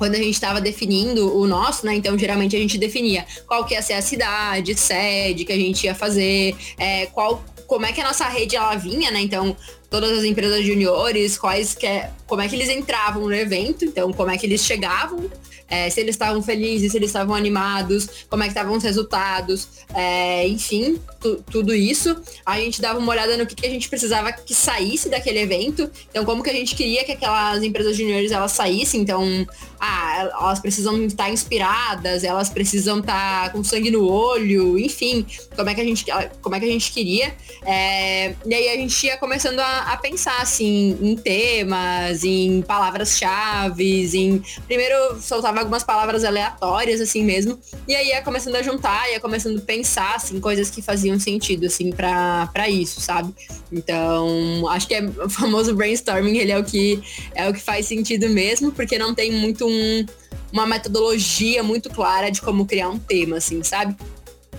quando 0.00 0.14
a 0.14 0.18
gente 0.18 0.30
estava 0.30 0.62
definindo 0.62 1.36
o 1.36 1.46
nosso, 1.46 1.84
né? 1.84 1.94
Então, 1.94 2.16
geralmente 2.16 2.56
a 2.56 2.58
gente 2.58 2.78
definia 2.78 3.26
qual 3.46 3.66
que 3.66 3.74
ia 3.74 3.82
ser 3.82 3.92
a 3.92 4.00
cidade, 4.00 4.74
sede 4.74 5.44
que 5.44 5.52
a 5.52 5.56
gente 5.56 5.84
ia 5.84 5.94
fazer, 5.94 6.56
é, 6.78 7.04
qual, 7.04 7.44
como 7.66 7.84
é 7.84 7.92
que 7.92 8.00
a 8.00 8.04
nossa 8.04 8.26
rede 8.26 8.56
ela 8.56 8.74
vinha, 8.76 9.10
né? 9.10 9.20
Então, 9.20 9.54
todas 9.90 10.16
as 10.16 10.24
empresas 10.24 10.64
juniores, 10.64 11.36
quais 11.36 11.74
que 11.74 11.86
é, 11.86 12.10
como 12.26 12.40
é 12.40 12.48
que 12.48 12.54
eles 12.54 12.68
entravam 12.70 13.24
no 13.24 13.34
evento, 13.34 13.84
então 13.84 14.12
como 14.12 14.30
é 14.30 14.38
que 14.38 14.46
eles 14.46 14.64
chegavam, 14.64 15.28
é, 15.70 15.88
se 15.88 16.00
eles 16.00 16.16
estavam 16.16 16.42
felizes, 16.42 16.90
se 16.90 16.98
eles 16.98 17.10
estavam 17.10 17.34
animados, 17.34 18.26
como 18.28 18.42
é 18.42 18.46
que 18.46 18.52
estavam 18.52 18.76
os 18.76 18.82
resultados, 18.82 19.68
é, 19.94 20.46
enfim, 20.48 21.00
tu, 21.20 21.42
tudo 21.50 21.72
isso. 21.72 22.20
A 22.44 22.58
gente 22.58 22.82
dava 22.82 22.98
uma 22.98 23.12
olhada 23.12 23.36
no 23.36 23.46
que, 23.46 23.54
que, 23.54 23.66
a 23.66 23.70
gente 23.70 23.88
precisava 23.88 24.32
que 24.32 24.52
saísse 24.52 25.08
daquele 25.08 25.38
evento, 25.38 25.88
então 26.10 26.24
como 26.24 26.42
que 26.42 26.50
a 26.50 26.52
gente 26.52 26.74
queria 26.74 27.04
que 27.04 27.12
aquelas 27.12 27.62
empresas 27.62 27.96
juniores 27.96 28.32
elas 28.32 28.52
saíssem, 28.52 29.00
então 29.00 29.46
ah, 29.78 30.28
elas 30.40 30.58
precisam 30.58 31.02
estar 31.04 31.30
inspiradas, 31.30 32.24
elas 32.24 32.50
precisam 32.50 32.98
estar 32.98 33.52
com 33.52 33.62
sangue 33.62 33.90
no 33.90 34.06
olho, 34.06 34.78
enfim, 34.78 35.24
como 35.54 35.70
é 35.70 35.74
que 35.74 35.80
a 35.80 35.84
gente, 35.84 36.04
como 36.42 36.56
é 36.56 36.60
que 36.60 36.66
a 36.66 36.70
gente 36.70 36.90
queria. 36.92 37.34
É, 37.64 38.34
e 38.44 38.54
aí 38.54 38.68
a 38.70 38.76
gente 38.76 39.06
ia 39.06 39.16
começando 39.16 39.60
a, 39.60 39.92
a 39.92 39.96
pensar 39.96 40.40
assim 40.42 40.98
em 41.00 41.16
temas, 41.16 42.24
em 42.24 42.62
palavras-chave, 42.62 44.10
em 44.16 44.42
primeiro 44.66 45.20
soltava 45.20 45.59
algumas 45.60 45.84
palavras 45.84 46.24
aleatórias, 46.24 47.00
assim 47.00 47.24
mesmo. 47.24 47.58
E 47.86 47.94
aí 47.94 48.08
ia 48.08 48.22
começando 48.22 48.56
a 48.56 48.62
juntar, 48.62 49.10
ia 49.10 49.20
começando 49.20 49.58
a 49.58 49.62
pensar, 49.62 50.16
assim, 50.16 50.40
coisas 50.40 50.70
que 50.70 50.82
faziam 50.82 51.18
sentido, 51.18 51.66
assim, 51.66 51.90
para 51.92 52.68
isso, 52.68 53.00
sabe? 53.00 53.34
Então, 53.72 54.68
acho 54.68 54.88
que 54.88 54.94
é 54.94 55.02
o 55.02 55.28
famoso 55.28 55.74
brainstorming, 55.74 56.38
ele 56.38 56.52
é 56.52 56.58
o 56.58 56.64
que 56.64 57.02
é 57.34 57.48
o 57.48 57.52
que 57.52 57.60
faz 57.60 57.86
sentido 57.86 58.28
mesmo, 58.28 58.72
porque 58.72 58.98
não 58.98 59.14
tem 59.14 59.32
muito 59.32 59.66
um, 59.66 60.06
uma 60.52 60.66
metodologia 60.66 61.62
muito 61.62 61.88
clara 61.90 62.30
de 62.30 62.40
como 62.40 62.66
criar 62.66 62.88
um 62.88 62.98
tema, 62.98 63.36
assim, 63.36 63.62
sabe? 63.62 63.96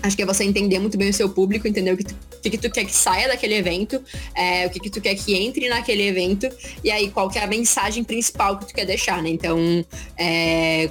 Acho 0.02 0.16
que 0.16 0.22
é 0.22 0.26
você 0.26 0.44
entender 0.44 0.78
muito 0.78 0.98
bem 0.98 1.10
o 1.10 1.14
seu 1.14 1.28
público, 1.28 1.68
entender 1.68 1.92
o 1.92 1.96
que 1.96 2.04
que, 2.42 2.50
que 2.50 2.58
tu 2.58 2.70
quer 2.70 2.84
que 2.84 2.94
saia 2.94 3.28
daquele 3.28 3.54
evento, 3.54 4.02
é, 4.34 4.66
o 4.66 4.70
que, 4.70 4.80
que 4.80 4.90
tu 4.90 5.00
quer 5.00 5.14
que 5.14 5.34
entre 5.34 5.68
naquele 5.68 6.02
evento, 6.02 6.48
e 6.82 6.90
aí 6.90 7.10
qual 7.10 7.30
que 7.30 7.38
é 7.38 7.44
a 7.44 7.46
mensagem 7.46 8.04
principal 8.04 8.58
que 8.58 8.66
tu 8.66 8.74
quer 8.74 8.84
deixar, 8.84 9.22
né? 9.22 9.30
Então, 9.30 9.84
é, 10.18 10.90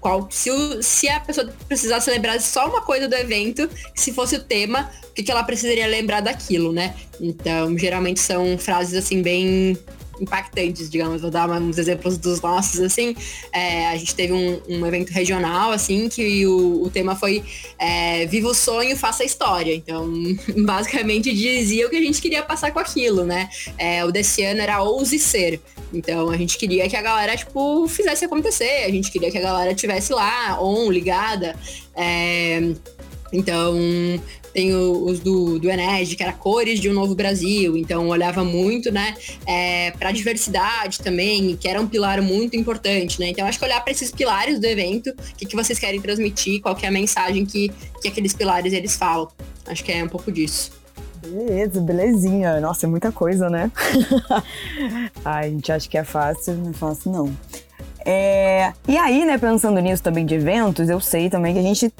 qual, 0.00 0.28
se, 0.30 0.50
o, 0.50 0.82
se 0.82 1.08
a 1.08 1.20
pessoa 1.20 1.52
precisasse 1.68 2.10
lembrar 2.10 2.40
só 2.40 2.68
uma 2.68 2.80
coisa 2.80 3.08
do 3.08 3.14
evento, 3.14 3.68
se 3.94 4.12
fosse 4.12 4.36
o 4.36 4.42
tema, 4.42 4.90
o 5.10 5.12
que, 5.12 5.22
que 5.22 5.30
ela 5.30 5.42
precisaria 5.42 5.86
lembrar 5.86 6.20
daquilo, 6.20 6.72
né? 6.72 6.94
Então, 7.20 7.76
geralmente 7.76 8.20
são 8.20 8.56
frases 8.56 8.94
assim 8.94 9.20
bem 9.20 9.76
impactantes, 10.20 10.90
digamos. 10.90 11.22
Vou 11.22 11.30
dar 11.30 11.48
uns 11.50 11.78
exemplos 11.78 12.18
dos 12.18 12.40
nossos, 12.40 12.80
assim. 12.80 13.14
É, 13.52 13.88
a 13.88 13.96
gente 13.96 14.14
teve 14.14 14.32
um, 14.32 14.60
um, 14.68 14.86
evento 14.86 15.10
regional, 15.10 15.72
assim, 15.72 16.08
que 16.08 16.46
o, 16.46 16.84
o 16.84 16.90
tema 16.90 17.14
foi 17.14 17.42
é, 17.78 18.26
Viva 18.26 18.48
o 18.48 18.54
sonho, 18.54 18.96
faça 18.96 19.22
a 19.22 19.26
história. 19.26 19.74
Então, 19.74 20.10
basicamente 20.64 21.32
dizia 21.32 21.86
o 21.86 21.90
que 21.90 21.96
a 21.96 22.02
gente 22.02 22.20
queria 22.20 22.42
passar 22.42 22.72
com 22.72 22.78
aquilo, 22.78 23.24
né? 23.24 23.48
É, 23.78 24.04
o 24.04 24.10
desse 24.10 24.42
ano 24.44 24.60
era 24.60 24.82
ouse 24.82 25.18
ser. 25.18 25.60
Então, 25.92 26.30
a 26.30 26.36
gente 26.36 26.58
queria 26.58 26.88
que 26.88 26.96
a 26.96 27.02
galera, 27.02 27.36
tipo, 27.36 27.86
fizesse 27.88 28.24
acontecer. 28.24 28.84
A 28.84 28.90
gente 28.90 29.10
queria 29.10 29.30
que 29.30 29.38
a 29.38 29.42
galera 29.42 29.74
tivesse 29.74 30.12
lá, 30.12 30.60
on, 30.60 30.90
ligada. 30.90 31.56
É, 31.94 32.60
então, 33.32 33.74
tem 34.56 34.74
os 34.74 35.20
do, 35.20 35.58
do 35.58 35.70
Ened, 35.70 36.16
que 36.16 36.22
era 36.22 36.32
cores 36.32 36.80
de 36.80 36.88
um 36.88 36.94
novo 36.94 37.14
Brasil, 37.14 37.76
então 37.76 38.08
olhava 38.08 38.42
muito, 38.42 38.90
né, 38.90 39.14
é, 39.46 39.90
para 39.90 40.08
a 40.08 40.12
diversidade 40.12 41.00
também, 41.00 41.54
que 41.56 41.68
era 41.68 41.78
um 41.78 41.86
pilar 41.86 42.22
muito 42.22 42.56
importante, 42.56 43.20
né? 43.20 43.28
Então 43.28 43.46
acho 43.46 43.58
que 43.58 43.64
olhar 43.66 43.82
para 43.82 43.92
esses 43.92 44.10
pilares 44.10 44.58
do 44.58 44.64
evento, 44.64 45.10
o 45.10 45.36
que, 45.36 45.44
que 45.44 45.54
vocês 45.54 45.78
querem 45.78 46.00
transmitir, 46.00 46.62
qual 46.62 46.74
que 46.74 46.86
é 46.86 46.88
a 46.88 46.92
mensagem 46.92 47.44
que, 47.44 47.70
que 48.00 48.08
aqueles 48.08 48.32
pilares 48.32 48.72
eles 48.72 48.96
falam. 48.96 49.28
Acho 49.66 49.84
que 49.84 49.92
é 49.92 50.02
um 50.02 50.08
pouco 50.08 50.32
disso. 50.32 50.72
Beleza, 51.20 51.78
belezinha. 51.78 52.58
Nossa, 52.58 52.86
é 52.86 52.88
muita 52.88 53.12
coisa, 53.12 53.50
né? 53.50 53.70
A 55.22 55.46
gente 55.46 55.70
acha 55.70 55.86
que 55.86 55.98
é 55.98 56.04
fácil, 56.04 56.54
não 56.54 56.70
é 56.70 56.72
fácil 56.72 57.12
não. 57.12 57.36
É... 58.06 58.72
E 58.88 58.96
aí, 58.96 59.24
né, 59.26 59.36
pensando 59.36 59.78
nisso 59.80 60.02
também 60.02 60.24
de 60.24 60.34
eventos, 60.34 60.88
eu 60.88 61.00
sei 61.00 61.28
também 61.28 61.52
que 61.52 61.58
a 61.58 61.62
gente 61.62 61.92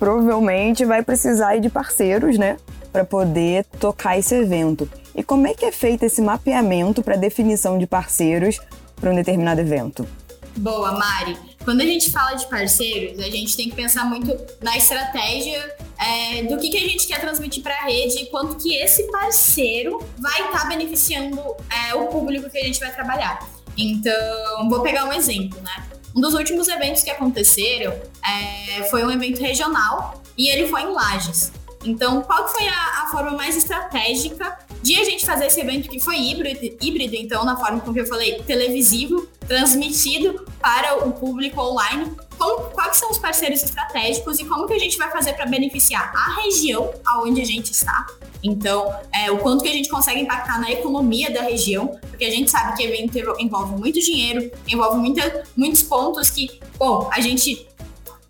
provavelmente 0.00 0.86
vai 0.86 1.02
precisar 1.02 1.58
de 1.58 1.68
parceiros, 1.68 2.38
né, 2.38 2.56
para 2.90 3.04
poder 3.04 3.66
tocar 3.78 4.18
esse 4.18 4.34
evento. 4.34 4.90
E 5.14 5.22
como 5.22 5.46
é 5.46 5.52
que 5.52 5.66
é 5.66 5.70
feito 5.70 6.04
esse 6.04 6.22
mapeamento 6.22 7.02
para 7.02 7.16
definição 7.16 7.78
de 7.78 7.86
parceiros 7.86 8.58
para 8.96 9.10
um 9.10 9.14
determinado 9.14 9.60
evento? 9.60 10.08
Boa, 10.56 10.92
Mari. 10.92 11.36
Quando 11.64 11.82
a 11.82 11.84
gente 11.84 12.10
fala 12.10 12.34
de 12.34 12.48
parceiros, 12.48 13.18
a 13.18 13.30
gente 13.30 13.54
tem 13.54 13.68
que 13.68 13.76
pensar 13.76 14.06
muito 14.06 14.34
na 14.62 14.76
estratégia 14.76 15.76
é, 15.98 16.44
do 16.44 16.56
que, 16.56 16.70
que 16.70 16.78
a 16.78 16.88
gente 16.88 17.06
quer 17.06 17.20
transmitir 17.20 17.62
para 17.62 17.74
a 17.74 17.84
rede 17.84 18.22
e 18.22 18.26
quanto 18.26 18.56
que 18.56 18.74
esse 18.76 19.04
parceiro 19.12 19.98
vai 20.18 20.46
estar 20.46 20.62
tá 20.62 20.64
beneficiando 20.64 21.38
é, 21.68 21.94
o 21.94 22.06
público 22.06 22.48
que 22.48 22.56
a 22.56 22.64
gente 22.64 22.80
vai 22.80 22.90
trabalhar. 22.92 23.46
Então, 23.76 24.68
vou 24.70 24.80
pegar 24.80 25.04
um 25.04 25.12
exemplo, 25.12 25.60
né? 25.60 25.99
Um 26.14 26.20
dos 26.20 26.34
últimos 26.34 26.68
eventos 26.68 27.02
que 27.02 27.10
aconteceram 27.10 27.92
é, 28.26 28.82
foi 28.84 29.04
um 29.04 29.10
evento 29.10 29.40
regional 29.40 30.22
e 30.36 30.48
ele 30.48 30.66
foi 30.66 30.82
em 30.82 30.92
Lages. 30.92 31.52
Então, 31.84 32.22
qual 32.22 32.48
foi 32.48 32.66
a, 32.66 33.02
a 33.02 33.08
forma 33.10 33.30
mais 33.32 33.56
estratégica 33.56 34.58
de 34.82 34.96
a 34.96 35.04
gente 35.04 35.24
fazer 35.24 35.46
esse 35.46 35.60
evento 35.60 35.88
que 35.88 36.00
foi 36.00 36.16
híbrido, 36.16 36.76
híbrido 36.80 37.14
então, 37.14 37.44
na 37.44 37.56
forma 37.56 37.80
como 37.80 37.98
eu 37.98 38.06
falei, 38.06 38.42
televisivo, 38.42 39.28
transmitido 39.46 40.46
para 40.60 41.06
o 41.06 41.12
público 41.12 41.60
online, 41.60 42.10
como, 42.40 42.70
quais 42.70 42.96
são 42.96 43.10
os 43.10 43.18
parceiros 43.18 43.62
estratégicos 43.62 44.40
e 44.40 44.46
como 44.46 44.66
que 44.66 44.72
a 44.72 44.78
gente 44.78 44.96
vai 44.96 45.10
fazer 45.10 45.34
para 45.34 45.44
beneficiar 45.44 46.10
a 46.16 46.40
região 46.40 46.90
aonde 47.04 47.42
a 47.42 47.44
gente 47.44 47.70
está. 47.70 48.06
Então, 48.42 48.90
é, 49.14 49.30
o 49.30 49.36
quanto 49.38 49.62
que 49.62 49.68
a 49.68 49.72
gente 49.72 49.90
consegue 49.90 50.20
impactar 50.20 50.58
na 50.58 50.72
economia 50.72 51.30
da 51.30 51.42
região, 51.42 51.98
porque 52.08 52.24
a 52.24 52.30
gente 52.30 52.50
sabe 52.50 52.74
que 52.74 52.82
evento 52.82 53.18
envolve 53.38 53.76
muito 53.76 54.00
dinheiro, 54.00 54.50
envolve 54.66 54.96
muita, 54.96 55.44
muitos 55.54 55.82
pontos 55.82 56.30
que, 56.30 56.58
bom, 56.78 57.10
a 57.12 57.20
gente 57.20 57.68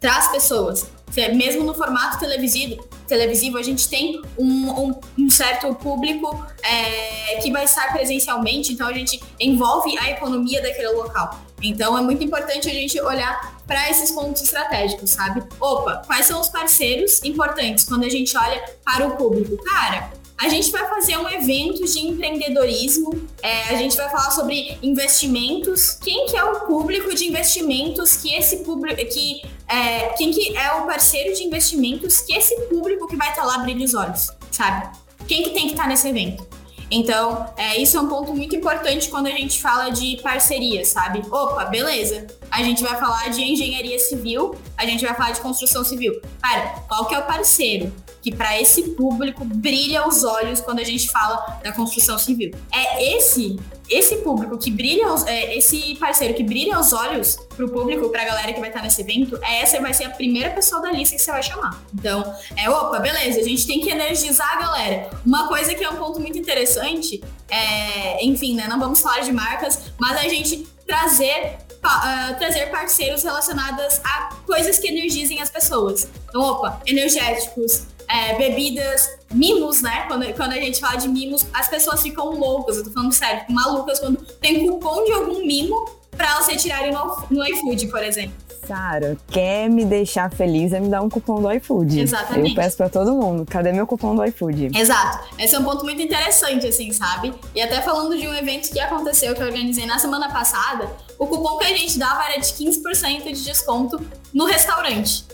traz 0.01 0.27
pessoas, 0.29 0.91
mesmo 1.37 1.63
no 1.63 1.75
formato 1.75 2.19
televisivo, 2.19 2.83
televisivo 3.07 3.59
a 3.59 3.63
gente 3.63 3.89
tem 3.89 4.21
um, 4.39 4.71
um, 4.71 5.01
um 5.19 5.31
certo 5.31 5.73
público 5.75 6.45
é, 6.63 7.37
que 7.41 7.51
vai 7.53 7.65
estar 7.65 7.93
presencialmente, 7.93 8.73
então 8.73 8.89
a 8.89 8.93
gente 8.93 9.21
envolve 9.39 9.97
a 9.99 10.11
economia 10.11 10.63
daquele 10.63 10.91
local. 10.91 11.39
Então 11.63 11.97
é 11.97 12.01
muito 12.01 12.23
importante 12.25 12.69
a 12.69 12.73
gente 12.73 13.01
olhar 13.01 13.61
para 13.67 13.89
esses 13.91 14.11
pontos 14.11 14.43
estratégicos, 14.43 15.11
sabe? 15.11 15.43
Opa, 15.61 16.03
quais 16.07 16.27
são 16.27 16.41
os 16.41 16.49
parceiros 16.49 17.23
importantes 17.23 17.85
quando 17.85 18.05
a 18.05 18.09
gente 18.09 18.37
olha 18.37 18.63
para 18.85 19.07
o 19.07 19.17
público? 19.17 19.57
Cara, 19.65 20.11
a 20.41 20.49
gente 20.49 20.71
vai 20.71 20.89
fazer 20.89 21.19
um 21.19 21.29
evento 21.29 21.85
de 21.85 21.99
empreendedorismo, 21.99 23.29
é, 23.43 23.75
a 23.75 23.75
gente 23.75 23.95
vai 23.95 24.09
falar 24.09 24.31
sobre 24.31 24.79
investimentos. 24.83 25.99
Quem 26.03 26.27
que 26.27 26.37
é 26.37 26.43
o 26.43 26.61
público 26.61 27.15
de 27.15 27.27
investimentos 27.27 28.17
que 28.17 28.35
esse 28.35 28.65
público, 28.65 28.97
que 29.13 29.43
é, 29.69 30.09
quem 30.17 30.31
que 30.31 30.57
é 30.57 30.73
o 30.73 30.87
parceiro 30.87 31.35
de 31.35 31.45
investimentos 31.45 32.23
que 32.23 32.33
esse 32.33 32.59
público 32.63 33.07
que 33.07 33.17
vai 33.17 33.29
estar 33.29 33.43
tá 33.43 33.47
lá 33.47 33.59
brilha 33.59 33.85
os 33.85 33.93
olhos, 33.93 34.29
sabe? 34.51 34.89
Quem 35.29 35.43
que 35.43 35.51
tem 35.51 35.67
que 35.67 35.73
estar 35.73 35.83
tá 35.83 35.89
nesse 35.91 36.09
evento? 36.09 36.60
Então, 36.91 37.47
é, 37.57 37.81
isso 37.81 37.97
é 37.97 38.01
um 38.01 38.09
ponto 38.09 38.35
muito 38.35 38.57
importante 38.57 39.09
quando 39.09 39.29
a 39.29 39.31
gente 39.31 39.61
fala 39.61 39.91
de 39.91 40.17
parceria, 40.23 40.85
sabe? 40.85 41.23
Opa, 41.31 41.65
beleza. 41.67 42.27
A 42.51 42.63
gente 42.63 42.83
vai 42.83 42.99
falar 42.99 43.29
de 43.29 43.43
engenharia 43.43 43.99
civil, 43.99 44.57
a 44.77 44.85
gente 44.85 45.05
vai 45.05 45.15
falar 45.15 45.31
de 45.31 45.41
construção 45.41 45.85
civil. 45.85 46.21
Cara, 46.43 46.83
qual 46.89 47.07
que 47.07 47.15
é 47.15 47.19
o 47.19 47.27
parceiro? 47.27 47.93
que 48.23 48.35
para 48.35 48.61
esse 48.61 48.91
público 48.91 49.45
brilha 49.45 50.07
os 50.07 50.25
olhos 50.25 50.61
quando 50.61 50.81
a 50.81 50.85
gente 50.85 51.09
fala 51.11 51.59
da 51.63 51.73
construção 51.73 52.19
civil. 52.19 52.51
É 52.73 53.17
esse 53.17 53.59
esse 53.91 54.19
público 54.19 54.57
que 54.57 54.71
brilha, 54.71 55.07
é, 55.27 55.59
esse 55.59 55.97
parceiro 55.97 56.33
que 56.35 56.45
brilha 56.45 56.79
os 56.79 56.93
olhos 56.93 57.37
pro 57.57 57.69
público, 57.69 58.09
pra 58.09 58.25
galera 58.25 58.53
que 58.53 58.61
vai 58.61 58.69
estar 58.69 58.83
nesse 58.83 59.01
evento, 59.01 59.39
é 59.43 59.63
essa 59.63 59.81
vai 59.81 59.93
ser 59.93 60.05
a 60.05 60.11
primeira 60.11 60.51
pessoa 60.51 60.81
da 60.81 60.93
lista 60.93 61.17
que 61.17 61.23
você 61.23 61.31
vai 61.31 61.43
chamar. 61.43 61.83
Então, 61.93 62.35
é, 62.57 62.71
opa, 62.71 63.01
beleza, 63.01 63.41
a 63.41 63.43
gente 63.43 63.67
tem 63.67 63.81
que 63.81 63.91
energizar 63.91 64.57
a 64.57 64.61
galera. 64.61 65.11
Uma 65.27 65.49
coisa 65.49 65.75
que 65.75 65.83
é 65.83 65.91
um 65.91 65.97
ponto 65.97 66.21
muito 66.21 66.39
interessante, 66.39 67.21
é, 67.49 68.25
enfim, 68.25 68.55
né, 68.55 68.69
não 68.69 68.79
vamos 68.79 69.01
falar 69.01 69.21
de 69.21 69.33
marcas, 69.33 69.91
mas 69.99 70.17
a 70.19 70.29
gente 70.29 70.67
trazer 70.87 71.59
Uh, 71.81 72.39
trazer 72.39 72.67
parceiros 72.67 73.23
relacionados 73.23 74.03
a 74.05 74.37
coisas 74.45 74.79
que 74.79 74.87
energizem 74.87 75.41
as 75.41 75.49
pessoas. 75.49 76.07
Então, 76.29 76.43
opa, 76.43 76.79
energéticos, 76.87 77.87
é, 78.13 78.37
bebidas, 78.37 79.09
mimos, 79.33 79.83
né? 79.83 80.05
Quando, 80.09 80.27
quando 80.35 80.53
a 80.53 80.57
gente 80.57 80.81
fala 80.81 80.97
de 80.97 81.09
mimos, 81.09 81.47
as 81.53 81.69
pessoas 81.69 82.03
ficam 82.03 82.31
loucas, 82.31 82.77
eu 82.77 82.85
tô 82.85 82.91
falando 82.91 83.13
sério, 83.13 83.43
malucas 83.49 84.01
quando 84.01 84.17
tem 84.41 84.67
cupom 84.67 85.05
de 85.05 85.13
algum 85.13 85.47
mimo 85.47 85.89
pra 86.11 86.31
elas 86.31 86.49
retirarem 86.49 86.93
no, 86.93 87.25
no 87.31 87.47
iFood, 87.47 87.87
por 87.87 88.03
exemplo. 88.03 88.35
Sara, 88.67 89.17
quer 89.29 89.69
me 89.69 89.85
deixar 89.85 90.31
feliz 90.31 90.73
é 90.73 90.79
me 90.79 90.89
dar 90.89 91.03
um 91.03 91.09
cupom 91.09 91.41
do 91.41 91.51
iFood. 91.53 91.99
Exatamente. 91.99 92.51
Eu 92.51 92.55
peço 92.55 92.77
pra 92.77 92.89
todo 92.89 93.13
mundo, 93.15 93.45
cadê 93.45 93.73
meu 93.73 93.87
cupom 93.87 94.15
do 94.15 94.25
iFood? 94.25 94.71
Exato. 94.77 95.29
Esse 95.39 95.55
é 95.55 95.59
um 95.59 95.65
ponto 95.65 95.85
muito 95.85 96.01
interessante, 96.01 96.67
assim, 96.67 96.93
sabe? 96.93 97.33
E 97.55 97.61
até 97.61 97.81
falando 97.81 98.17
de 98.17 98.29
um 98.29 98.35
evento 98.35 98.71
que 98.71 98.79
aconteceu, 98.79 99.35
que 99.35 99.43
eu 99.43 99.47
organizei 99.47 99.87
na 99.87 99.99
semana 99.99 100.31
passada, 100.31 100.89
o 101.19 101.27
cupom 101.27 101.59
que 101.59 101.65
a 101.65 101.77
gente 101.77 101.99
dava 101.99 102.25
era 102.25 102.39
de 102.39 102.53
15% 102.53 103.33
de 103.33 103.45
desconto 103.45 104.01
no 104.33 104.45
restaurante, 104.45 105.25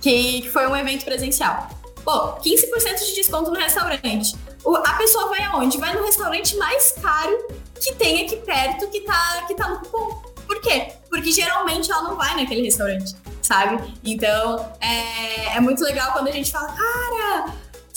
que 0.00 0.42
foi 0.52 0.66
um 0.66 0.76
evento 0.76 1.04
presencial. 1.04 1.68
Pô, 2.06 2.36
15% 2.36 3.04
de 3.04 3.14
desconto 3.16 3.50
no 3.50 3.58
restaurante. 3.58 4.36
O, 4.62 4.76
a 4.76 4.92
pessoa 4.92 5.28
vai 5.28 5.42
aonde? 5.42 5.76
Vai 5.76 5.92
no 5.92 6.04
restaurante 6.04 6.56
mais 6.56 6.92
caro 6.92 7.36
que 7.80 7.92
tem 7.96 8.24
aqui 8.24 8.36
perto, 8.36 8.86
que 8.86 9.00
tá, 9.00 9.44
que 9.48 9.54
tá 9.56 9.68
no 9.68 9.80
cupom. 9.80 10.22
Por 10.46 10.60
quê? 10.60 10.92
Porque 11.10 11.32
geralmente 11.32 11.90
ela 11.90 12.04
não 12.04 12.14
vai 12.14 12.36
naquele 12.36 12.62
restaurante, 12.62 13.12
sabe? 13.42 13.92
Então, 14.04 14.72
é, 14.80 15.56
é 15.56 15.60
muito 15.60 15.82
legal 15.82 16.12
quando 16.12 16.28
a 16.28 16.30
gente 16.30 16.52
fala, 16.52 16.68
cara, 16.68 17.52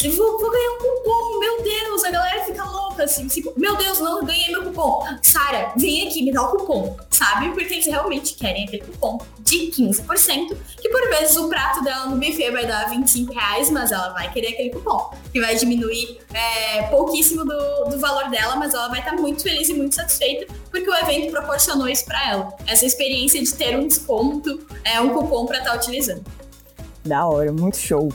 vou, 0.08 0.40
vou 0.40 0.50
ganhar 0.50 0.72
um 0.72 0.78
cupom, 0.78 1.40
meu 1.40 1.62
Deus, 1.62 2.04
a 2.06 2.12
galera 2.12 2.46
fica 2.46 2.64
louca 2.64 3.04
assim, 3.04 3.28
tipo, 3.28 3.54
meu 3.58 3.76
Deus, 3.76 4.00
não 4.00 4.24
ganhei 4.24 4.50
meu 4.50 4.64
cupom. 4.64 5.06
Sara, 5.22 5.74
vem 5.76 6.08
aqui, 6.08 6.24
me 6.24 6.32
dá 6.32 6.42
o 6.42 6.52
cupom, 6.52 6.96
sabe? 7.10 7.50
Porque 7.50 7.74
eles 7.74 7.86
realmente 7.86 8.36
querem 8.36 8.64
aquele 8.64 8.84
cupom 8.84 9.20
de 9.40 9.72
15%, 9.72 10.56
que 10.80 10.90
por 10.90 11.10
vezes 11.10 11.36
o 11.36 11.50
prato 11.50 11.84
dela 11.84 12.06
no 12.06 12.16
buffet 12.16 12.52
vai 12.52 12.66
dar 12.66 12.90
25 12.90 13.34
reais, 13.34 13.70
mas 13.70 13.92
ela 13.92 14.10
vai 14.10 14.32
querer 14.32 14.54
aquele 14.54 14.70
cupom, 14.70 15.12
que 15.34 15.42
vai 15.42 15.56
diminuir 15.56 16.20
é, 16.34 16.84
pouquíssimo 16.84 17.44
do, 17.44 17.90
do 17.90 18.00
valor 18.00 18.30
dela, 18.30 18.56
mas 18.56 18.74
ela 18.74 18.88
vai 18.88 19.00
estar 19.00 19.14
muito 19.14 19.44
feliz 19.44 19.68
e 19.68 19.74
muito 19.74 19.96
satisfeita, 19.96 20.54
porque 20.72 20.90
o 20.90 20.96
evento 20.96 21.32
proporcionou 21.32 21.90
isso 21.90 22.06
para 22.06 22.30
ela. 22.30 22.56
Essa 22.66 22.86
experiência 22.86 23.44
de 23.44 23.54
ter 23.54 23.78
um 23.78 23.88
desconto, 23.88 24.66
é 24.86 25.02
um 25.02 25.10
cupom 25.10 25.46
para 25.46 25.58
estar 25.58 25.72
tá 25.72 25.78
utilizando. 25.78 26.24
Da 27.04 27.26
hora, 27.26 27.52
muito 27.52 27.78
show. 27.78 28.10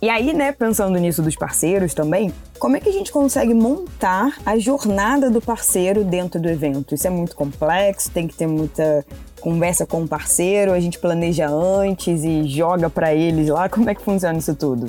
E 0.00 0.08
aí, 0.08 0.32
né, 0.32 0.52
pensando 0.52 0.96
nisso 0.98 1.20
dos 1.20 1.34
parceiros 1.34 1.92
também, 1.92 2.32
como 2.58 2.76
é 2.76 2.80
que 2.80 2.88
a 2.88 2.92
gente 2.92 3.10
consegue 3.10 3.52
montar 3.52 4.38
a 4.46 4.56
jornada 4.56 5.28
do 5.28 5.40
parceiro 5.40 6.04
dentro 6.04 6.40
do 6.40 6.48
evento? 6.48 6.94
Isso 6.94 7.06
é 7.06 7.10
muito 7.10 7.34
complexo, 7.34 8.10
tem 8.10 8.28
que 8.28 8.34
ter 8.34 8.46
muita 8.46 9.04
conversa 9.40 9.86
com 9.86 10.02
o 10.02 10.08
parceiro, 10.08 10.72
a 10.72 10.80
gente 10.80 10.98
planeja 10.98 11.48
antes 11.48 12.22
e 12.22 12.46
joga 12.46 12.88
para 12.88 13.12
eles 13.12 13.48
lá. 13.48 13.68
Como 13.68 13.90
é 13.90 13.94
que 13.94 14.02
funciona 14.02 14.38
isso 14.38 14.54
tudo? 14.54 14.88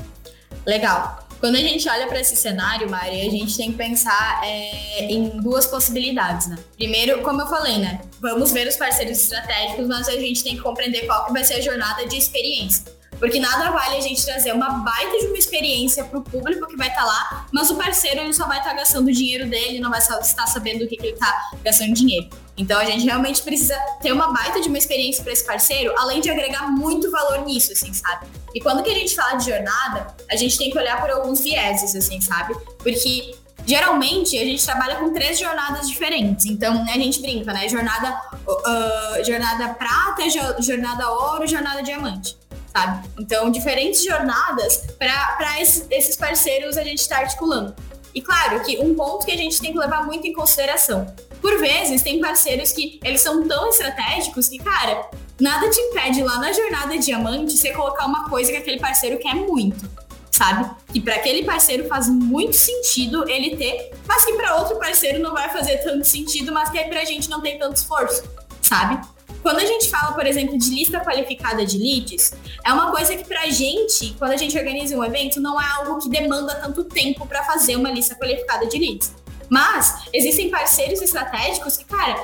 Legal. 0.65 1.27
Quando 1.39 1.55
a 1.55 1.59
gente 1.59 1.87
olha 1.89 2.05
para 2.05 2.19
esse 2.19 2.35
cenário, 2.35 2.89
Mari, 2.89 3.21
a 3.21 3.31
gente 3.31 3.55
tem 3.55 3.71
que 3.71 3.77
pensar 3.77 4.41
é, 4.43 5.05
em 5.05 5.29
duas 5.41 5.65
possibilidades, 5.65 6.47
né? 6.47 6.57
Primeiro, 6.75 7.21
como 7.21 7.41
eu 7.41 7.47
falei, 7.47 7.77
né? 7.77 8.01
Vamos 8.19 8.51
ver 8.51 8.67
os 8.67 8.75
parceiros 8.75 9.17
estratégicos, 9.17 9.87
mas 9.87 10.09
a 10.09 10.17
gente 10.17 10.43
tem 10.43 10.55
que 10.55 10.61
compreender 10.61 11.05
qual 11.05 11.25
que 11.25 11.31
vai 11.31 11.43
ser 11.43 11.55
a 11.55 11.61
jornada 11.61 12.05
de 12.05 12.17
experiência. 12.17 12.98
Porque 13.19 13.39
nada 13.39 13.69
vale 13.69 13.97
a 13.97 14.01
gente 14.01 14.25
trazer 14.25 14.53
uma 14.53 14.69
baita 14.69 15.19
de 15.19 15.27
uma 15.27 15.37
experiência 15.37 16.05
pro 16.05 16.21
público 16.21 16.65
que 16.67 16.77
vai 16.77 16.87
estar 16.87 17.01
tá 17.01 17.07
lá, 17.07 17.47
mas 17.51 17.69
o 17.69 17.75
parceiro 17.75 18.21
ele 18.21 18.33
só 18.33 18.47
vai 18.47 18.59
estar 18.59 18.71
tá 18.71 18.75
gastando 18.77 19.07
o 19.07 19.11
dinheiro 19.11 19.47
dele, 19.47 19.79
não 19.79 19.89
vai 19.89 19.99
estar 19.99 20.47
sabendo 20.47 20.85
o 20.85 20.87
que, 20.87 20.95
que 20.95 21.07
ele 21.07 21.13
está 21.13 21.51
gastando 21.63 21.93
dinheiro. 21.93 22.29
Então 22.57 22.79
a 22.79 22.85
gente 22.85 23.05
realmente 23.05 23.41
precisa 23.41 23.77
ter 24.01 24.11
uma 24.13 24.31
baita 24.31 24.61
de 24.61 24.69
uma 24.69 24.77
experiência 24.77 25.23
para 25.23 25.33
esse 25.33 25.45
parceiro, 25.45 25.93
além 25.97 26.21
de 26.21 26.29
agregar 26.29 26.71
muito 26.71 27.11
valor 27.11 27.45
nisso, 27.45 27.73
assim, 27.73 27.93
sabe? 27.93 28.27
E 28.55 28.61
quando 28.61 28.83
que 28.83 28.89
a 28.89 28.93
gente 28.93 29.13
fala 29.15 29.35
de 29.35 29.49
jornada, 29.49 30.15
a 30.29 30.35
gente 30.35 30.57
tem 30.57 30.69
que 30.69 30.77
olhar 30.77 30.99
por 30.99 31.09
alguns 31.09 31.41
vieses, 31.41 31.95
assim, 31.95 32.19
sabe? 32.21 32.55
Porque 32.77 33.35
geralmente 33.65 34.37
a 34.37 34.45
gente 34.45 34.65
trabalha 34.65 34.95
com 34.95 35.13
três 35.13 35.37
jornadas 35.37 35.87
diferentes. 35.89 36.45
Então 36.45 36.83
a 36.83 36.97
gente 36.97 37.21
brinca, 37.21 37.53
né? 37.53 37.67
Jornada, 37.67 38.21
uh, 38.47 39.25
jornada 39.25 39.73
prata, 39.73 40.23
jornada 40.61 41.09
ouro, 41.11 41.45
jornada 41.47 41.83
diamante 41.83 42.39
sabe? 42.73 43.07
Então, 43.19 43.49
diferentes 43.49 44.03
jornadas 44.03 44.85
para 44.97 45.59
esses, 45.61 46.15
parceiros 46.15 46.77
a 46.77 46.83
gente 46.83 46.99
está 46.99 47.17
articulando. 47.17 47.75
E 48.13 48.21
claro 48.21 48.61
que 48.63 48.79
um 48.79 48.95
ponto 48.95 49.25
que 49.25 49.31
a 49.31 49.37
gente 49.37 49.59
tem 49.59 49.71
que 49.71 49.77
levar 49.77 50.05
muito 50.05 50.25
em 50.25 50.33
consideração. 50.33 51.13
Por 51.41 51.59
vezes, 51.59 52.01
tem 52.01 52.19
parceiros 52.19 52.71
que 52.71 52.99
eles 53.03 53.21
são 53.21 53.47
tão 53.47 53.69
estratégicos 53.69 54.49
que, 54.49 54.57
cara, 54.57 55.09
nada 55.39 55.69
te 55.69 55.79
impede 55.79 56.21
lá 56.21 56.37
na 56.37 56.51
jornada 56.51 56.97
diamante 56.97 57.57
você 57.57 57.71
colocar 57.71 58.05
uma 58.05 58.27
coisa 58.27 58.51
que 58.51 58.57
aquele 58.57 58.79
parceiro 58.79 59.17
quer 59.19 59.35
muito, 59.35 59.89
sabe? 60.31 60.69
Que 60.91 60.99
para 60.99 61.15
aquele 61.15 61.45
parceiro 61.45 61.87
faz 61.87 62.09
muito 62.09 62.57
sentido 62.57 63.29
ele 63.29 63.55
ter, 63.55 63.91
mas 64.05 64.25
que 64.25 64.33
para 64.33 64.57
outro 64.57 64.77
parceiro 64.77 65.19
não 65.19 65.33
vai 65.33 65.49
fazer 65.49 65.77
tanto 65.77 66.05
sentido, 66.05 66.51
mas 66.51 66.69
que 66.69 66.77
aí 66.77 66.89
pra 66.89 67.05
gente 67.05 67.29
não 67.29 67.41
tem 67.41 67.57
tanto 67.57 67.77
esforço, 67.77 68.23
sabe? 68.61 68.99
Quando 69.41 69.59
a 69.59 69.65
gente 69.65 69.89
fala, 69.89 70.13
por 70.13 70.25
exemplo, 70.25 70.57
de 70.57 70.69
lista 70.69 70.99
qualificada 70.99 71.65
de 71.65 71.77
leads, 71.77 72.33
é 72.65 72.73
uma 72.73 72.91
coisa 72.91 73.15
que 73.15 73.23
pra 73.23 73.47
gente, 73.47 74.13
quando 74.19 74.31
a 74.31 74.37
gente 74.37 74.57
organiza 74.57 74.95
um 74.97 75.03
evento, 75.03 75.39
não 75.39 75.59
é 75.59 75.65
algo 75.77 75.99
que 75.99 76.09
demanda 76.09 76.55
tanto 76.55 76.83
tempo 76.83 77.25
para 77.25 77.43
fazer 77.43 77.75
uma 77.75 77.89
lista 77.89 78.15
qualificada 78.15 78.65
de 78.67 78.77
leads. 78.77 79.13
Mas 79.49 80.03
existem 80.13 80.49
parceiros 80.49 81.01
estratégicos 81.01 81.77
que, 81.77 81.85
cara, 81.85 82.19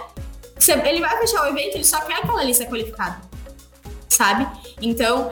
ele 0.85 0.99
vai 0.99 1.17
fechar 1.19 1.43
o 1.43 1.47
evento, 1.47 1.75
ele 1.75 1.85
só 1.85 2.01
quer 2.01 2.15
aquela 2.15 2.43
lista 2.43 2.65
qualificada. 2.65 3.19
Sabe? 4.09 4.47
Então, 4.81 5.31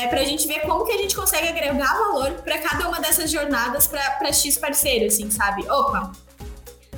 é 0.00 0.06
pra 0.08 0.22
gente 0.24 0.46
ver 0.46 0.60
como 0.60 0.84
que 0.84 0.92
a 0.92 0.98
gente 0.98 1.16
consegue 1.16 1.48
agregar 1.48 1.94
valor 1.94 2.32
para 2.42 2.58
cada 2.58 2.88
uma 2.88 3.00
dessas 3.00 3.30
jornadas 3.30 3.86
para 3.86 4.32
X 4.32 4.56
parceiro, 4.58 5.06
assim, 5.06 5.30
sabe? 5.30 5.68
Opa, 5.68 6.12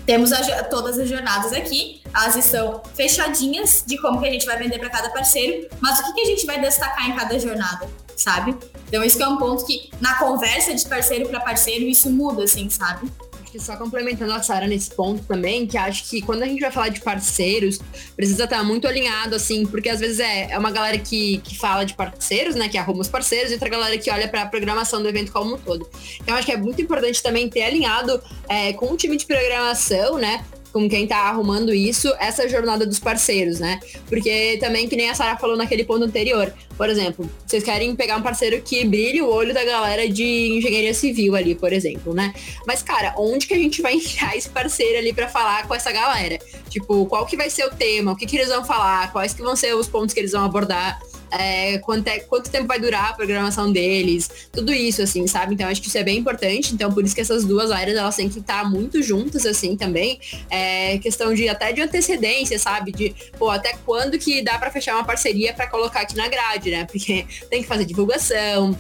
temos 0.06 0.32
a, 0.32 0.64
todas 0.64 0.98
as 0.98 1.08
jornadas 1.08 1.52
aqui, 1.52 2.02
elas 2.14 2.36
estão 2.36 2.82
fechadinhas 2.94 3.84
de 3.86 3.98
como 3.98 4.20
que 4.20 4.26
a 4.26 4.30
gente 4.30 4.46
vai 4.46 4.56
vender 4.56 4.78
para 4.78 4.90
cada 4.90 5.10
parceiro, 5.10 5.68
mas 5.80 5.98
o 6.00 6.04
que, 6.04 6.12
que 6.14 6.20
a 6.20 6.26
gente 6.26 6.46
vai 6.46 6.60
destacar 6.60 7.08
em 7.08 7.14
cada 7.14 7.38
jornada, 7.38 7.88
sabe? 8.16 8.56
Então 8.88 9.02
isso 9.02 9.22
é 9.22 9.28
um 9.28 9.38
ponto 9.38 9.64
que 9.64 9.90
na 10.00 10.18
conversa 10.18 10.74
de 10.74 10.86
parceiro 10.86 11.28
para 11.28 11.40
parceiro 11.40 11.84
isso 11.84 12.10
muda, 12.10 12.44
assim, 12.44 12.68
sabe? 12.68 13.10
Que 13.52 13.60
só 13.60 13.76
complementando 13.76 14.32
a 14.32 14.42
Sara 14.42 14.66
nesse 14.66 14.90
ponto 14.94 15.22
também, 15.24 15.66
que 15.66 15.76
acho 15.76 16.08
que 16.08 16.22
quando 16.22 16.42
a 16.42 16.46
gente 16.46 16.58
vai 16.58 16.72
falar 16.72 16.88
de 16.88 17.02
parceiros, 17.02 17.78
precisa 18.16 18.44
estar 18.44 18.64
muito 18.64 18.88
alinhado, 18.88 19.36
assim, 19.36 19.66
porque 19.66 19.90
às 19.90 20.00
vezes 20.00 20.20
é, 20.20 20.50
é 20.50 20.58
uma 20.58 20.70
galera 20.70 20.96
que, 20.96 21.36
que 21.38 21.58
fala 21.58 21.84
de 21.84 21.92
parceiros, 21.92 22.54
né, 22.54 22.70
que 22.70 22.78
arruma 22.78 23.02
os 23.02 23.08
parceiros, 23.08 23.50
e 23.50 23.54
outra 23.54 23.68
galera 23.68 23.98
que 23.98 24.10
olha 24.10 24.26
para 24.26 24.42
a 24.42 24.46
programação 24.46 25.02
do 25.02 25.08
evento 25.08 25.30
como 25.30 25.54
um 25.54 25.58
todo. 25.58 25.86
Então 26.18 26.34
acho 26.34 26.46
que 26.46 26.52
é 26.52 26.56
muito 26.56 26.80
importante 26.80 27.22
também 27.22 27.46
ter 27.50 27.62
alinhado 27.64 28.22
é, 28.48 28.72
com 28.72 28.90
o 28.90 28.96
time 28.96 29.18
de 29.18 29.26
programação, 29.26 30.16
né, 30.16 30.42
com 30.72 30.88
quem 30.88 31.06
tá 31.06 31.18
arrumando 31.18 31.72
isso, 31.72 32.12
essa 32.18 32.48
jornada 32.48 32.86
dos 32.86 32.98
parceiros, 32.98 33.60
né? 33.60 33.78
Porque 34.08 34.56
também, 34.58 34.88
que 34.88 34.96
nem 34.96 35.10
a 35.10 35.14
Sara 35.14 35.36
falou 35.36 35.56
naquele 35.56 35.84
ponto 35.84 36.04
anterior, 36.04 36.52
por 36.76 36.88
exemplo, 36.88 37.30
vocês 37.46 37.62
querem 37.62 37.94
pegar 37.94 38.16
um 38.16 38.22
parceiro 38.22 38.60
que 38.62 38.84
brilhe 38.84 39.20
o 39.20 39.28
olho 39.28 39.52
da 39.52 39.64
galera 39.64 40.08
de 40.08 40.56
engenharia 40.56 40.94
civil 40.94 41.36
ali, 41.36 41.54
por 41.54 41.72
exemplo, 41.72 42.14
né? 42.14 42.32
Mas, 42.66 42.82
cara, 42.82 43.14
onde 43.18 43.46
que 43.46 43.54
a 43.54 43.58
gente 43.58 43.82
vai 43.82 43.94
enfiar 43.96 44.36
esse 44.36 44.48
parceiro 44.48 44.98
ali 44.98 45.12
para 45.12 45.28
falar 45.28 45.68
com 45.68 45.74
essa 45.74 45.92
galera? 45.92 46.38
Tipo, 46.70 47.04
qual 47.06 47.26
que 47.26 47.36
vai 47.36 47.50
ser 47.50 47.66
o 47.66 47.70
tema? 47.70 48.12
O 48.12 48.16
que, 48.16 48.26
que 48.26 48.36
eles 48.36 48.48
vão 48.48 48.64
falar? 48.64 49.12
Quais 49.12 49.34
que 49.34 49.42
vão 49.42 49.54
ser 49.54 49.74
os 49.74 49.88
pontos 49.88 50.14
que 50.14 50.20
eles 50.20 50.32
vão 50.32 50.44
abordar? 50.44 51.00
É, 51.32 51.78
quanto, 51.78 52.06
é, 52.08 52.20
quanto 52.20 52.50
tempo 52.50 52.66
vai 52.66 52.78
durar 52.78 53.10
a 53.10 53.12
programação 53.14 53.72
deles, 53.72 54.30
tudo 54.52 54.72
isso, 54.72 55.02
assim, 55.02 55.26
sabe? 55.26 55.54
Então, 55.54 55.66
acho 55.68 55.80
que 55.80 55.88
isso 55.88 55.98
é 55.98 56.04
bem 56.04 56.18
importante. 56.18 56.74
Então, 56.74 56.92
por 56.92 57.04
isso 57.04 57.14
que 57.14 57.20
essas 57.20 57.44
duas 57.44 57.70
áreas, 57.70 57.96
elas 57.96 58.14
têm 58.14 58.28
que 58.28 58.38
estar 58.38 58.68
muito 58.68 59.02
juntas, 59.02 59.46
assim, 59.46 59.76
também. 59.76 60.20
É 60.50 60.98
questão 60.98 61.32
de 61.34 61.48
até 61.48 61.72
de 61.72 61.80
antecedência, 61.80 62.58
sabe? 62.58 62.92
De, 62.92 63.14
pô, 63.38 63.50
até 63.50 63.74
quando 63.84 64.18
que 64.18 64.42
dá 64.42 64.58
para 64.58 64.70
fechar 64.70 64.94
uma 64.94 65.04
parceria 65.04 65.52
para 65.54 65.66
colocar 65.66 66.00
aqui 66.00 66.16
na 66.16 66.28
grade, 66.28 66.70
né? 66.70 66.84
Porque 66.84 67.26
tem 67.48 67.62
que 67.62 67.68
fazer 67.68 67.84
divulgação, 67.84 68.78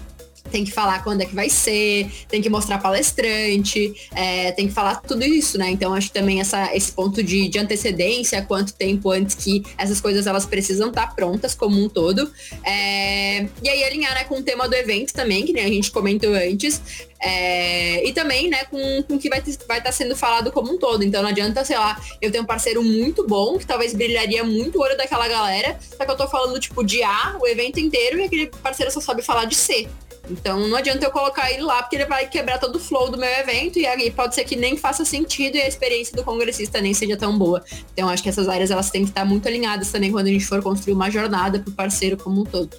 tem 0.50 0.64
que 0.64 0.70
falar 0.70 1.02
quando 1.02 1.22
é 1.22 1.26
que 1.26 1.34
vai 1.34 1.48
ser, 1.48 2.10
tem 2.28 2.42
que 2.42 2.48
mostrar 2.48 2.78
palestrante, 2.78 3.94
é, 4.14 4.52
tem 4.52 4.68
que 4.68 4.74
falar 4.74 4.96
tudo 4.96 5.24
isso, 5.24 5.58
né? 5.58 5.70
Então 5.70 5.94
acho 5.94 6.08
que 6.08 6.14
também 6.14 6.40
essa, 6.40 6.74
esse 6.74 6.92
ponto 6.92 7.22
de, 7.22 7.48
de 7.48 7.58
antecedência, 7.58 8.42
quanto 8.42 8.74
tempo 8.74 9.10
antes 9.10 9.34
que 9.34 9.62
essas 9.78 10.00
coisas 10.00 10.26
elas 10.26 10.44
precisam 10.44 10.88
estar 10.88 11.06
tá 11.06 11.14
prontas 11.14 11.54
como 11.54 11.82
um 11.82 11.88
todo. 11.88 12.30
É, 12.64 13.46
e 13.62 13.68
aí 13.68 13.84
alinhar 13.84 14.14
né, 14.14 14.24
com 14.24 14.38
o 14.38 14.42
tema 14.42 14.68
do 14.68 14.74
evento 14.74 15.12
também, 15.12 15.44
que 15.44 15.58
a 15.58 15.68
gente 15.68 15.90
comentou 15.90 16.34
antes. 16.34 16.80
É, 17.24 18.04
e 18.04 18.12
também, 18.12 18.50
né, 18.50 18.64
com, 18.64 19.02
com 19.04 19.14
o 19.14 19.18
que 19.18 19.28
vai 19.28 19.38
estar 19.38 19.64
vai 19.66 19.80
tá 19.80 19.92
sendo 19.92 20.16
falado 20.16 20.50
como 20.50 20.72
um 20.72 20.78
todo. 20.78 21.04
Então 21.04 21.22
não 21.22 21.30
adianta, 21.30 21.64
sei 21.64 21.78
lá, 21.78 22.00
eu 22.20 22.32
tenho 22.32 22.42
um 22.42 22.46
parceiro 22.46 22.82
muito 22.82 23.26
bom, 23.26 23.58
que 23.58 23.66
talvez 23.66 23.94
brilharia 23.94 24.42
muito 24.42 24.78
o 24.78 24.82
olho 24.82 24.96
daquela 24.96 25.28
galera, 25.28 25.78
só 25.96 26.04
que 26.04 26.10
eu 26.10 26.16
tô 26.16 26.26
falando, 26.26 26.58
tipo, 26.58 26.84
de 26.84 27.02
A 27.02 27.38
o 27.40 27.46
evento 27.46 27.78
inteiro 27.78 28.18
e 28.18 28.24
aquele 28.24 28.46
parceiro 28.48 28.90
só 28.90 29.00
sabe 29.00 29.22
falar 29.22 29.44
de 29.44 29.54
C. 29.54 29.88
Então 30.32 30.66
não 30.68 30.76
adianta 30.76 31.04
eu 31.04 31.10
colocar 31.10 31.50
ele 31.50 31.62
lá, 31.62 31.82
porque 31.82 31.96
ele 31.96 32.06
vai 32.06 32.26
quebrar 32.26 32.58
todo 32.58 32.76
o 32.76 32.80
flow 32.80 33.10
do 33.10 33.18
meu 33.18 33.28
evento 33.28 33.78
e 33.78 33.86
aí 33.86 34.10
pode 34.10 34.34
ser 34.34 34.44
que 34.44 34.56
nem 34.56 34.76
faça 34.76 35.04
sentido 35.04 35.56
e 35.56 35.62
a 35.62 35.68
experiência 35.68 36.16
do 36.16 36.24
congressista 36.24 36.80
nem 36.80 36.94
seja 36.94 37.16
tão 37.16 37.38
boa. 37.38 37.62
Então 37.92 38.08
acho 38.08 38.22
que 38.22 38.28
essas 38.28 38.48
áreas 38.48 38.70
elas 38.70 38.90
têm 38.90 39.02
que 39.02 39.10
estar 39.10 39.24
muito 39.24 39.46
alinhadas 39.46 39.90
também 39.90 40.10
quando 40.10 40.26
a 40.26 40.30
gente 40.30 40.46
for 40.46 40.62
construir 40.62 40.94
uma 40.94 41.10
jornada 41.10 41.58
para 41.58 41.70
o 41.70 41.72
parceiro 41.72 42.16
como 42.16 42.42
um 42.42 42.44
todo. 42.44 42.76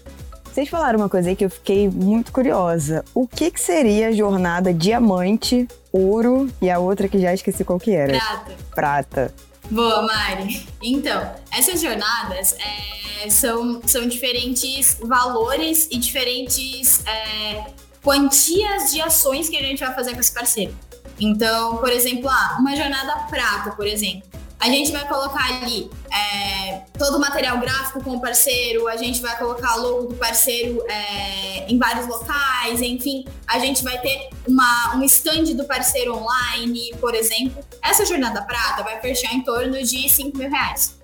Vocês 0.54 0.70
falaram 0.70 1.00
uma 1.00 1.10
coisa 1.10 1.30
aí 1.30 1.36
que 1.36 1.44
eu 1.44 1.50
fiquei 1.50 1.90
muito 1.90 2.32
curiosa. 2.32 3.04
O 3.12 3.28
que, 3.28 3.50
que 3.50 3.60
seria 3.60 4.10
a 4.10 4.12
jornada 4.12 4.72
diamante, 4.72 5.68
ouro 5.92 6.48
e 6.62 6.70
a 6.70 6.78
outra 6.78 7.08
que 7.08 7.18
já 7.20 7.34
esqueci 7.34 7.64
qual 7.64 7.80
que 7.80 7.92
era? 7.92 8.14
Prata. 8.14 8.56
Prata. 8.76 9.34
Boa, 9.74 10.04
Mari. 10.04 10.68
Então, 10.84 11.36
essas 11.52 11.82
jornadas 11.82 12.56
é, 12.60 13.28
são, 13.28 13.82
são 13.88 14.08
diferentes 14.08 15.00
valores 15.02 15.88
e 15.90 15.98
diferentes 15.98 17.04
é, 17.08 17.72
quantias 18.04 18.92
de 18.92 19.02
ações 19.02 19.50
que 19.50 19.58
a 19.58 19.64
gente 19.64 19.80
vai 19.80 19.92
fazer 19.96 20.14
com 20.14 20.20
esse 20.20 20.32
parceiro. 20.32 20.78
Então, 21.20 21.78
por 21.78 21.90
exemplo, 21.90 22.30
ah, 22.30 22.58
uma 22.60 22.76
jornada 22.76 23.16
prata, 23.32 23.72
por 23.72 23.88
exemplo. 23.88 24.30
A 24.64 24.68
gente 24.68 24.94
vai 24.94 25.06
colocar 25.06 25.44
ali 25.44 25.92
é, 26.10 26.84
todo 26.98 27.18
o 27.18 27.20
material 27.20 27.58
gráfico 27.58 28.02
com 28.02 28.12
o 28.12 28.22
parceiro, 28.22 28.88
a 28.88 28.96
gente 28.96 29.22
vai 29.22 29.38
colocar 29.38 29.76
logo 29.76 30.04
do 30.04 30.16
parceiro 30.16 30.82
é, 30.88 31.66
em 31.70 31.78
vários 31.78 32.08
locais, 32.08 32.82
enfim, 32.82 33.26
a 33.46 33.60
gente 33.60 33.84
vai 33.84 34.00
ter 34.00 34.30
uma, 34.48 34.96
um 34.96 35.04
stand 35.04 35.54
do 35.56 35.66
parceiro 35.66 36.16
online, 36.16 36.96
por 37.02 37.14
exemplo. 37.14 37.62
Essa 37.84 38.06
jornada 38.06 38.42
prata 38.42 38.84
vai 38.84 39.02
fechar 39.02 39.34
em 39.34 39.42
torno 39.44 39.84
de 39.84 40.08
5 40.08 40.38
mil 40.38 40.50
reais, 40.50 40.98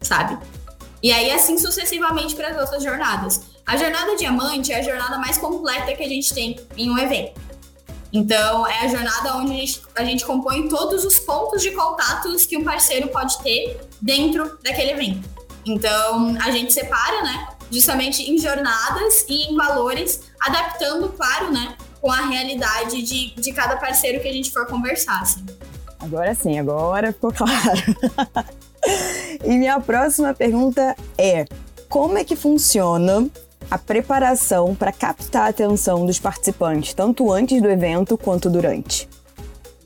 sabe? 0.00 0.36
E 1.00 1.12
aí, 1.12 1.30
assim 1.30 1.56
sucessivamente 1.56 2.34
para 2.34 2.48
as 2.48 2.60
outras 2.60 2.82
jornadas. 2.82 3.42
A 3.64 3.76
jornada 3.76 4.16
diamante 4.16 4.72
é 4.72 4.80
a 4.80 4.82
jornada 4.82 5.18
mais 5.18 5.38
completa 5.38 5.94
que 5.94 6.02
a 6.02 6.08
gente 6.08 6.34
tem 6.34 6.58
em 6.76 6.90
um 6.90 6.98
evento. 6.98 7.47
Então, 8.12 8.66
é 8.66 8.86
a 8.86 8.88
jornada 8.88 9.36
onde 9.36 9.52
a 9.52 9.56
gente, 9.56 9.82
a 9.96 10.04
gente 10.04 10.24
compõe 10.24 10.68
todos 10.68 11.04
os 11.04 11.18
pontos 11.18 11.62
de 11.62 11.72
contatos 11.72 12.46
que 12.46 12.56
um 12.56 12.64
parceiro 12.64 13.08
pode 13.08 13.38
ter 13.42 13.80
dentro 14.00 14.58
daquele 14.62 14.92
evento. 14.92 15.28
Então, 15.66 16.36
a 16.40 16.50
gente 16.50 16.72
separa, 16.72 17.22
né, 17.22 17.48
justamente 17.70 18.22
em 18.22 18.38
jornadas 18.38 19.26
e 19.28 19.52
em 19.52 19.56
valores, 19.56 20.22
adaptando, 20.40 21.10
claro, 21.10 21.52
né, 21.52 21.76
com 22.00 22.10
a 22.10 22.22
realidade 22.22 23.02
de, 23.02 23.34
de 23.34 23.52
cada 23.52 23.76
parceiro 23.76 24.20
que 24.20 24.28
a 24.28 24.32
gente 24.32 24.50
for 24.50 24.66
conversar, 24.66 25.20
assim. 25.20 25.44
Agora 26.00 26.34
sim, 26.34 26.58
agora 26.58 27.12
ficou 27.12 27.32
claro. 27.32 27.50
e 29.44 29.56
minha 29.56 29.80
próxima 29.80 30.32
pergunta 30.32 30.96
é: 31.18 31.44
como 31.88 32.16
é 32.16 32.24
que 32.24 32.36
funciona 32.36 33.28
a 33.70 33.78
preparação 33.78 34.74
para 34.74 34.92
captar 34.92 35.42
a 35.42 35.48
atenção 35.48 36.06
dos 36.06 36.18
participantes, 36.18 36.94
tanto 36.94 37.30
antes 37.32 37.60
do 37.60 37.68
evento 37.68 38.16
quanto 38.16 38.48
durante? 38.48 39.08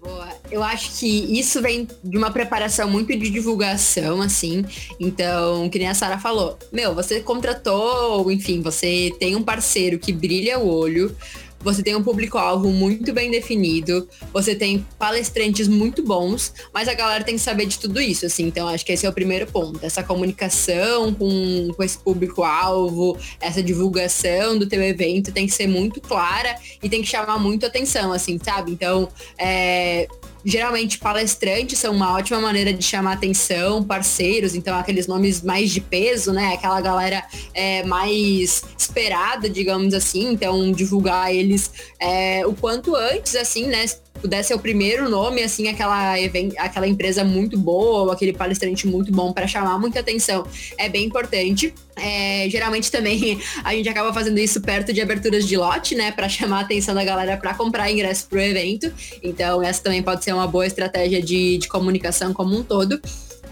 Boa. 0.01 0.29
Eu 0.51 0.63
acho 0.63 0.99
que 0.99 1.39
isso 1.39 1.63
vem 1.63 1.89
de 2.05 2.19
uma 2.19 2.31
preparação 2.31 2.91
muito 2.91 3.17
de 3.17 3.31
divulgação, 3.31 4.21
assim. 4.21 4.65
Então, 5.01 5.69
que 5.71 5.79
nem 5.79 5.89
a 5.89 5.95
Sara 5.95 6.19
falou, 6.19 6.59
meu, 6.71 6.95
você 6.95 7.21
contratou, 7.21 8.31
enfim, 8.31 8.61
você 8.61 9.11
tem 9.19 9.35
um 9.35 9.43
parceiro 9.43 9.99
que 9.99 10.13
brilha 10.13 10.59
o 10.59 10.69
olho, 10.69 11.17
você 11.63 11.83
tem 11.83 11.95
um 11.95 12.03
público-alvo 12.03 12.69
muito 12.71 13.13
bem 13.13 13.31
definido, 13.31 14.09
você 14.33 14.55
tem 14.55 14.87
palestrantes 14.99 15.69
muito 15.69 16.03
bons, 16.03 16.53
mas 16.73 16.89
a 16.89 16.95
galera 16.95 17.25
tem 17.25 17.35
que 17.35 17.41
saber 17.41 17.67
de 17.67 17.79
tudo 17.79 18.01
isso, 18.01 18.27
assim. 18.27 18.45
Então, 18.45 18.69
acho 18.69 18.85
que 18.85 18.93
esse 18.93 19.07
é 19.07 19.09
o 19.09 19.13
primeiro 19.13 19.47
ponto. 19.47 19.79
Essa 19.83 20.03
comunicação 20.03 21.15
com, 21.15 21.73
com 21.77 21.83
esse 21.83 21.99
público-alvo, 21.99 23.17
essa 23.41 23.63
divulgação 23.63 24.59
do 24.59 24.67
teu 24.67 24.83
evento 24.83 25.33
tem 25.33 25.47
que 25.47 25.53
ser 25.53 25.67
muito 25.67 26.01
clara 26.01 26.57
e 26.83 26.89
tem 26.89 27.01
que 27.03 27.09
chamar 27.09 27.39
muito 27.39 27.65
atenção, 27.65 28.13
assim, 28.13 28.39
sabe? 28.43 28.73
Então, 28.73 29.09
é, 29.39 30.09
geralmente 30.45 30.99
palestrantes 30.99 31.79
são 31.79 31.95
uma 31.95 32.13
ótima 32.15 32.41
maneira 32.41 32.73
de 32.73 32.83
chamar 32.83 33.15
atenção, 33.15 33.83
parceiros, 33.83 34.55
então 34.55 34.77
aqueles 34.77 35.07
nomes 35.07 35.43
mais 35.43 35.71
de 35.71 35.81
peso, 35.81 36.33
né? 36.33 36.55
Aquela 36.55 36.81
galera 36.81 37.25
é, 37.55 37.85
mais 37.85 38.63
esperada, 38.77 39.49
digamos 39.49 39.95
assim, 39.95 40.33
então 40.33 40.73
divulgar 40.73 41.35
eles 41.35 41.71
é, 42.01 42.47
o 42.47 42.53
quanto 42.55 42.95
antes, 42.95 43.35
assim, 43.35 43.67
né? 43.67 43.85
Pudesse 44.21 44.49
ser 44.49 44.55
o 44.55 44.59
primeiro 44.59 45.09
nome, 45.09 45.43
assim, 45.43 45.69
aquela, 45.69 46.15
aquela 46.59 46.87
empresa 46.87 47.25
muito 47.25 47.59
boa, 47.59 48.13
aquele 48.13 48.33
palestrante 48.33 48.87
muito 48.87 49.11
bom 49.11 49.33
para 49.33 49.47
chamar 49.47 49.79
muita 49.79 50.01
atenção, 50.01 50.47
é 50.79 50.89
bem 50.89 51.07
importante. 51.07 51.75
É, 51.95 52.49
geralmente 52.49 52.91
também 52.91 53.39
a 53.63 53.75
gente 53.75 53.89
acaba 53.89 54.13
fazendo 54.15 54.39
isso 54.39 54.61
perto 54.63 54.93
de 54.93 55.01
aberturas 55.01 55.47
de 55.47 55.57
lote, 55.57 55.95
né, 55.95 56.11
para 56.11 56.29
chamar 56.29 56.59
a 56.59 56.61
atenção 56.63 56.95
da 56.95 57.05
galera 57.05 57.37
para 57.37 57.55
comprar 57.55 57.91
ingresso 57.91 58.27
pro 58.29 58.41
evento. 58.41 58.93
Então, 59.23 59.63
essa 59.63 59.83
também 59.83 60.03
pode 60.03 60.25
ser 60.25 60.33
uma 60.33 60.47
boa 60.47 60.67
estratégia 60.67 61.21
de, 61.21 61.59
de 61.59 61.69
comunicação 61.69 62.33
como 62.33 62.57
um 62.57 62.63
todo. 62.63 63.01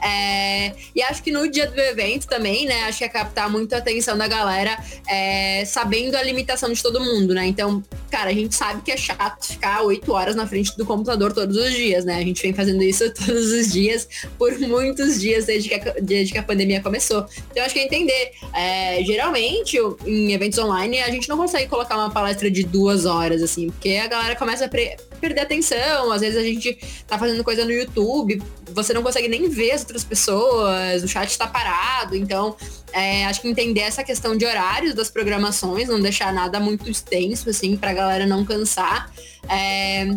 É, 0.03 0.73
e 0.95 1.03
acho 1.03 1.23
que 1.23 1.31
no 1.31 1.51
dia 1.51 1.67
do 1.67 1.79
evento 1.79 2.27
também, 2.27 2.67
né? 2.67 2.85
Acho 2.85 2.99
que 2.99 3.05
é 3.05 3.09
captar 3.09 3.51
muito 3.51 3.75
a 3.75 3.79
atenção 3.79 4.17
da 4.17 4.27
galera, 4.27 4.79
é, 5.09 5.65
sabendo 5.65 6.17
a 6.17 6.23
limitação 6.23 6.73
de 6.73 6.83
todo 6.83 7.01
mundo, 7.01 7.35
né? 7.35 7.47
Então, 7.47 7.83
cara, 8.11 8.31
a 8.31 8.33
gente 8.33 8.55
sabe 8.55 8.83
que 8.83 8.91
é 8.91 8.97
chato 8.97 9.47
ficar 9.47 9.83
oito 9.83 10.13
horas 10.13 10.35
na 10.35 10.47
frente 10.47 10.77
do 10.77 10.87
computador 10.87 11.33
todos 11.33 11.57
os 11.57 11.73
dias, 11.73 12.05
né? 12.05 12.17
A 12.17 12.23
gente 12.23 12.43
vem 12.43 12.53
fazendo 12.53 12.83
isso 12.83 13.13
todos 13.15 13.53
os 13.53 13.73
dias, 13.73 14.09
por 14.39 14.59
muitos 14.59 15.21
dias 15.21 15.47
desde 15.47 15.69
que 15.69 15.75
a, 15.75 15.95
desde 16.01 16.33
que 16.33 16.39
a 16.39 16.43
pandemia 16.43 16.81
começou. 16.81 17.27
Então, 17.51 17.65
acho 17.65 17.75
que 17.75 17.81
é 17.81 17.85
entender. 17.85 18.33
É, 18.55 19.03
geralmente, 19.05 19.77
em 20.07 20.33
eventos 20.33 20.59
online, 20.59 21.01
a 21.01 21.11
gente 21.11 21.29
não 21.29 21.37
consegue 21.37 21.69
colocar 21.69 21.97
uma 21.97 22.11
palestra 22.11 22.51
de 22.51 22.63
duas 22.63 23.07
horas, 23.07 23.43
assim, 23.43 23.71
porque 23.71 23.97
a 23.97 24.07
galera 24.07 24.37
começa 24.37 24.65
a 24.65 24.69
perder 24.69 25.41
atenção. 25.41 26.11
Às 26.11 26.21
vezes 26.21 26.39
a 26.39 26.43
gente 26.43 26.79
tá 27.07 27.19
fazendo 27.19 27.45
coisa 27.45 27.65
no 27.65 27.73
YouTube, 27.73 28.43
você 28.73 28.93
não 28.93 29.03
consegue 29.03 29.29
nem 29.29 29.49
ver 29.49 29.73
as 29.73 29.85
outras 29.90 30.05
pessoas, 30.05 31.03
o 31.03 31.09
chat 31.09 31.29
está 31.29 31.46
parado. 31.46 32.16
Então, 32.16 32.57
é, 32.92 33.26
acho 33.26 33.42
que 33.42 33.48
entender 33.48 33.81
essa 33.81 34.03
questão 34.03 34.37
de 34.37 34.46
horários 34.46 34.94
das 34.94 35.11
programações, 35.11 35.88
não 35.88 36.00
deixar 36.00 36.33
nada 36.33 36.59
muito 36.59 36.88
extenso, 36.88 37.50
assim, 37.50 37.76
pra 37.76 37.92
galera 37.92 38.26
não 38.26 38.44
cansar. 38.44 39.11
É, 39.48 40.09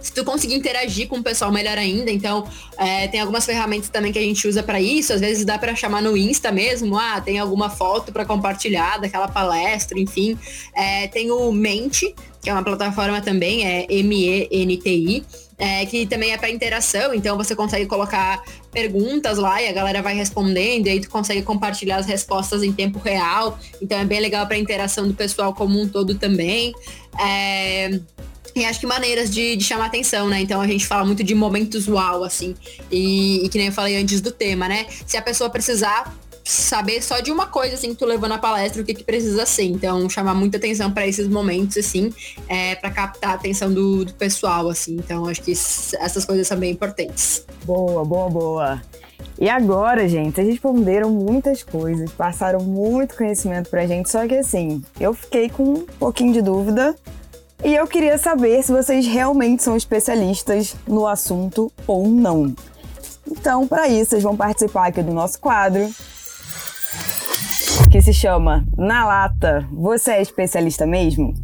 se 0.00 0.12
tu 0.12 0.24
conseguir 0.24 0.54
interagir 0.54 1.08
com 1.08 1.18
o 1.18 1.22
pessoal, 1.22 1.50
melhor 1.50 1.76
ainda. 1.76 2.12
Então, 2.12 2.46
é, 2.78 3.08
tem 3.08 3.20
algumas 3.20 3.44
ferramentas 3.44 3.88
também 3.88 4.12
que 4.12 4.18
a 4.18 4.22
gente 4.22 4.46
usa 4.46 4.62
para 4.62 4.80
isso. 4.80 5.12
Às 5.12 5.20
vezes 5.20 5.44
dá 5.44 5.58
para 5.58 5.74
chamar 5.74 6.00
no 6.00 6.16
Insta 6.16 6.52
mesmo. 6.52 6.96
Ah, 6.96 7.20
tem 7.20 7.40
alguma 7.40 7.68
foto 7.68 8.12
para 8.12 8.24
compartilhar 8.24 8.98
daquela 9.00 9.26
palestra, 9.26 9.98
enfim. 9.98 10.38
É, 10.72 11.08
tem 11.08 11.32
o 11.32 11.50
Mente, 11.50 12.14
que 12.40 12.48
é 12.48 12.52
uma 12.52 12.62
plataforma 12.62 13.20
também, 13.20 13.66
é 13.66 13.86
M-E-N-T-I. 13.90 15.24
É, 15.58 15.86
que 15.86 16.06
também 16.06 16.32
é 16.32 16.36
para 16.36 16.50
interação, 16.50 17.14
então 17.14 17.36
você 17.36 17.56
consegue 17.56 17.86
colocar 17.86 18.42
perguntas 18.70 19.38
lá 19.38 19.62
e 19.62 19.68
a 19.68 19.72
galera 19.72 20.02
vai 20.02 20.14
respondendo, 20.14 20.86
e 20.86 20.90
aí 20.90 21.00
tu 21.00 21.08
consegue 21.08 21.42
compartilhar 21.42 21.96
as 21.96 22.06
respostas 22.06 22.62
em 22.62 22.72
tempo 22.72 22.98
real. 22.98 23.58
Então 23.80 23.98
é 23.98 24.04
bem 24.04 24.20
legal 24.20 24.46
para 24.46 24.58
interação 24.58 25.08
do 25.08 25.14
pessoal 25.14 25.54
como 25.54 25.80
um 25.80 25.88
todo 25.88 26.14
também. 26.14 26.74
É, 27.18 27.98
e 28.54 28.64
acho 28.64 28.80
que 28.80 28.86
maneiras 28.86 29.30
de, 29.30 29.54
de, 29.54 29.64
chamar 29.64 29.86
atenção, 29.86 30.28
né? 30.28 30.40
Então 30.40 30.60
a 30.60 30.66
gente 30.66 30.86
fala 30.86 31.04
muito 31.04 31.22
de 31.22 31.34
momentos 31.34 31.86
uau, 31.88 32.24
assim. 32.24 32.54
E, 32.90 33.44
e, 33.44 33.48
que 33.50 33.58
nem 33.58 33.66
eu 33.66 33.72
falei 33.72 33.96
antes 33.96 34.22
do 34.22 34.30
tema, 34.30 34.66
né? 34.66 34.86
Se 35.06 35.16
a 35.16 35.22
pessoa 35.22 35.50
precisar 35.50 36.14
saber 36.46 37.02
só 37.02 37.18
de 37.18 37.32
uma 37.32 37.46
coisa, 37.46 37.74
assim, 37.74 37.88
que 37.90 37.96
tu 37.96 38.06
levou 38.06 38.28
na 38.28 38.38
palestra, 38.38 38.80
o 38.80 38.84
que 38.84 38.94
que 38.94 39.02
precisa 39.02 39.44
ser. 39.44 39.64
Então, 39.64 40.08
chamar 40.08 40.34
muita 40.34 40.56
atenção 40.56 40.90
para 40.90 41.06
esses 41.06 41.26
momentos, 41.26 41.76
assim, 41.76 42.12
é, 42.48 42.76
para 42.76 42.90
captar 42.90 43.30
a 43.30 43.34
atenção 43.34 43.72
do, 43.72 44.04
do 44.04 44.14
pessoal, 44.14 44.68
assim. 44.68 44.94
Então, 44.94 45.26
acho 45.26 45.42
que 45.42 45.50
essas 45.50 46.24
coisas 46.24 46.46
são 46.46 46.56
bem 46.56 46.70
importantes. 46.70 47.44
Boa, 47.64 48.04
boa, 48.04 48.30
boa. 48.30 48.82
E 49.38 49.50
agora, 49.50 50.08
gente, 50.08 50.36
vocês 50.36 50.48
responderam 50.48 51.10
muitas 51.10 51.62
coisas, 51.62 52.10
passaram 52.12 52.60
muito 52.60 53.16
conhecimento 53.16 53.68
pra 53.68 53.86
gente, 53.86 54.08
só 54.08 54.26
que 54.26 54.34
assim, 54.34 54.82
eu 54.98 55.12
fiquei 55.12 55.50
com 55.50 55.62
um 55.62 55.86
pouquinho 55.98 56.32
de 56.32 56.40
dúvida 56.40 56.96
e 57.62 57.74
eu 57.74 57.86
queria 57.86 58.16
saber 58.16 58.62
se 58.62 58.72
vocês 58.72 59.06
realmente 59.06 59.62
são 59.62 59.76
especialistas 59.76 60.74
no 60.86 61.06
assunto 61.06 61.70
ou 61.86 62.08
não. 62.08 62.54
Então, 63.30 63.66
para 63.66 63.88
isso, 63.88 64.10
vocês 64.10 64.22
vão 64.22 64.36
participar 64.36 64.86
aqui 64.86 65.02
do 65.02 65.12
nosso 65.12 65.38
quadro 65.38 65.86
que 67.90 68.02
se 68.02 68.12
chama 68.12 68.64
Na 68.76 69.04
Lata, 69.04 69.66
você 69.72 70.12
é 70.12 70.22
especialista 70.22 70.86
mesmo? 70.86 71.34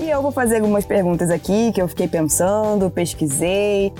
E 0.00 0.08
eu 0.08 0.22
vou 0.22 0.32
fazer 0.32 0.56
algumas 0.56 0.86
perguntas 0.86 1.30
aqui 1.30 1.70
que 1.72 1.82
eu 1.82 1.86
fiquei 1.86 2.08
pensando, 2.08 2.90
pesquisei, 2.90 3.92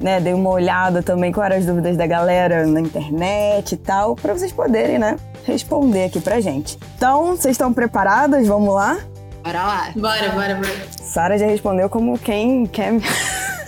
né, 0.00 0.20
dei 0.20 0.34
uma 0.34 0.50
olhada 0.50 1.02
também 1.02 1.30
quais 1.30 1.50
eram 1.50 1.60
as 1.60 1.66
dúvidas 1.66 1.96
da 1.96 2.06
galera 2.06 2.66
na 2.66 2.80
internet 2.80 3.72
e 3.72 3.76
tal, 3.76 4.16
para 4.16 4.32
vocês 4.32 4.52
poderem, 4.52 4.98
né, 4.98 5.16
responder 5.44 6.06
aqui 6.06 6.20
pra 6.20 6.40
gente. 6.40 6.78
Então, 6.96 7.36
vocês 7.36 7.52
estão 7.52 7.72
preparadas? 7.72 8.46
Vamos 8.48 8.74
lá? 8.74 8.98
Bora 9.44 9.62
lá. 9.62 9.92
Bora, 9.94 10.28
bora, 10.32 10.54
bora. 10.56 10.88
Sara 11.00 11.38
já 11.38 11.46
respondeu 11.46 11.88
como 11.88 12.18
quem 12.18 12.66
quer 12.66 12.94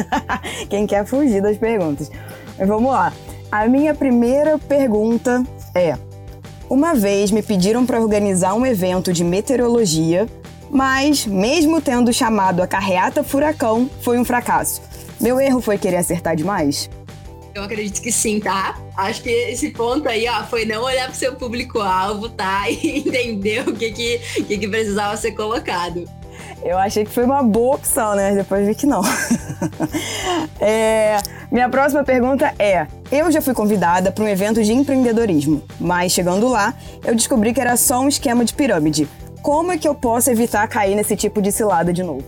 quem 0.68 0.87
quer 0.87 1.06
fugir 1.06 1.40
das 1.40 1.56
perguntas. 1.56 2.11
Mas 2.59 2.66
vamos 2.66 2.90
lá. 2.90 3.12
A 3.50 3.68
minha 3.68 3.94
primeira 3.94 4.59
pergunta 4.59 5.44
é: 5.74 5.96
uma 6.68 6.94
vez 6.94 7.30
me 7.30 7.42
pediram 7.42 7.87
para 7.87 8.00
organizar 8.00 8.54
um 8.54 8.66
evento 8.66 9.12
de 9.12 9.22
meteorologia, 9.22 10.26
mas, 10.70 11.24
mesmo 11.26 11.80
tendo 11.80 12.12
chamado 12.12 12.61
a 12.62 12.66
carreata 12.66 13.22
furacão, 13.22 13.88
foi 14.00 14.18
um 14.18 14.24
fracasso. 14.24 14.82
Meu 15.20 15.40
erro 15.40 15.61
foi 15.61 15.78
querer 15.78 15.98
acertar 15.98 16.35
demais? 16.35 16.90
Eu 17.54 17.62
acredito 17.62 18.02
que 18.02 18.12
sim, 18.12 18.38
tá? 18.38 18.78
Acho 18.94 19.22
que 19.22 19.30
esse 19.30 19.70
ponto 19.70 20.06
aí, 20.09 20.28
ó, 20.28 20.44
foi 20.44 20.66
não 20.66 20.82
olhar 20.82 21.09
pro 21.09 21.16
seu 21.16 21.37
público-alvo, 21.37 22.28
tá? 22.28 22.68
E 22.70 22.98
entender 22.98 23.66
o 23.66 23.72
que 23.72 23.92
que, 23.92 24.18
que 24.42 24.59
que 24.59 24.68
precisava 24.68 25.16
ser 25.16 25.32
colocado. 25.32 26.04
Eu 26.66 26.76
achei 26.79 27.05
que 27.05 27.12
foi 27.12 27.24
uma 27.24 27.44
boa 27.44 27.76
opção, 27.76 28.16
né? 28.16 28.35
Depois 28.35 28.66
vi 28.66 28.74
que 28.74 28.87
não. 28.87 29.00
é, 30.61 31.16
minha 31.48 31.68
próxima 31.68 32.02
pergunta 32.02 32.52
é: 32.59 32.88
eu 33.12 33.31
já 33.31 33.40
fui 33.40 33.55
convidada 33.55 34.11
para 34.11 34.24
um 34.24 34.29
evento 34.29 34.61
de 34.64 34.72
empreendedorismo, 34.72 35.62
mas 35.79 36.11
chegando 36.11 36.48
lá, 36.48 36.74
eu 37.05 37.14
descobri 37.14 37.55
que 37.55 37.61
era 37.61 37.76
só 37.76 38.00
um 38.00 38.09
esquema 38.09 38.44
de 38.44 38.52
pirâmide. 38.52 39.09
Como 39.42 39.70
é 39.70 39.79
que 39.79 39.87
eu 39.87 39.94
posso 39.94 40.29
evitar 40.29 40.66
cair 40.66 40.96
nesse 40.96 41.14
tipo 41.14 41.40
de 41.40 41.52
cilada 41.52 41.92
de 41.92 42.02
novo? 42.02 42.24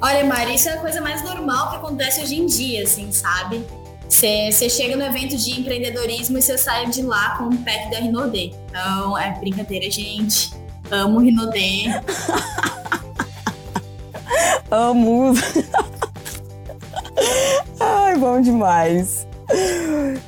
Olha, 0.00 0.24
Mari, 0.24 0.54
isso 0.54 0.70
é 0.70 0.72
a 0.72 0.78
coisa 0.78 1.02
mais 1.02 1.22
normal 1.22 1.68
que 1.68 1.76
acontece 1.76 2.22
hoje 2.22 2.40
em 2.40 2.46
dia, 2.46 2.84
assim, 2.84 3.12
sabe? 3.12 3.66
Você 4.08 4.70
chega 4.70 4.96
no 4.96 5.04
evento 5.04 5.36
de 5.36 5.60
empreendedorismo 5.60 6.38
e 6.38 6.42
você 6.42 6.56
sai 6.56 6.86
de 6.88 7.02
lá 7.02 7.36
com 7.36 7.44
um 7.44 7.56
pack 7.58 7.90
da 7.90 7.98
Rinodê. 7.98 8.52
Então, 8.68 9.18
é 9.18 9.30
brincadeira, 9.38 9.90
gente. 9.90 10.54
Amo 10.90 11.18
Rinodê. 11.18 11.84
Amo. 14.70 15.34
Ai, 17.78 18.16
bom 18.16 18.40
demais. 18.40 19.26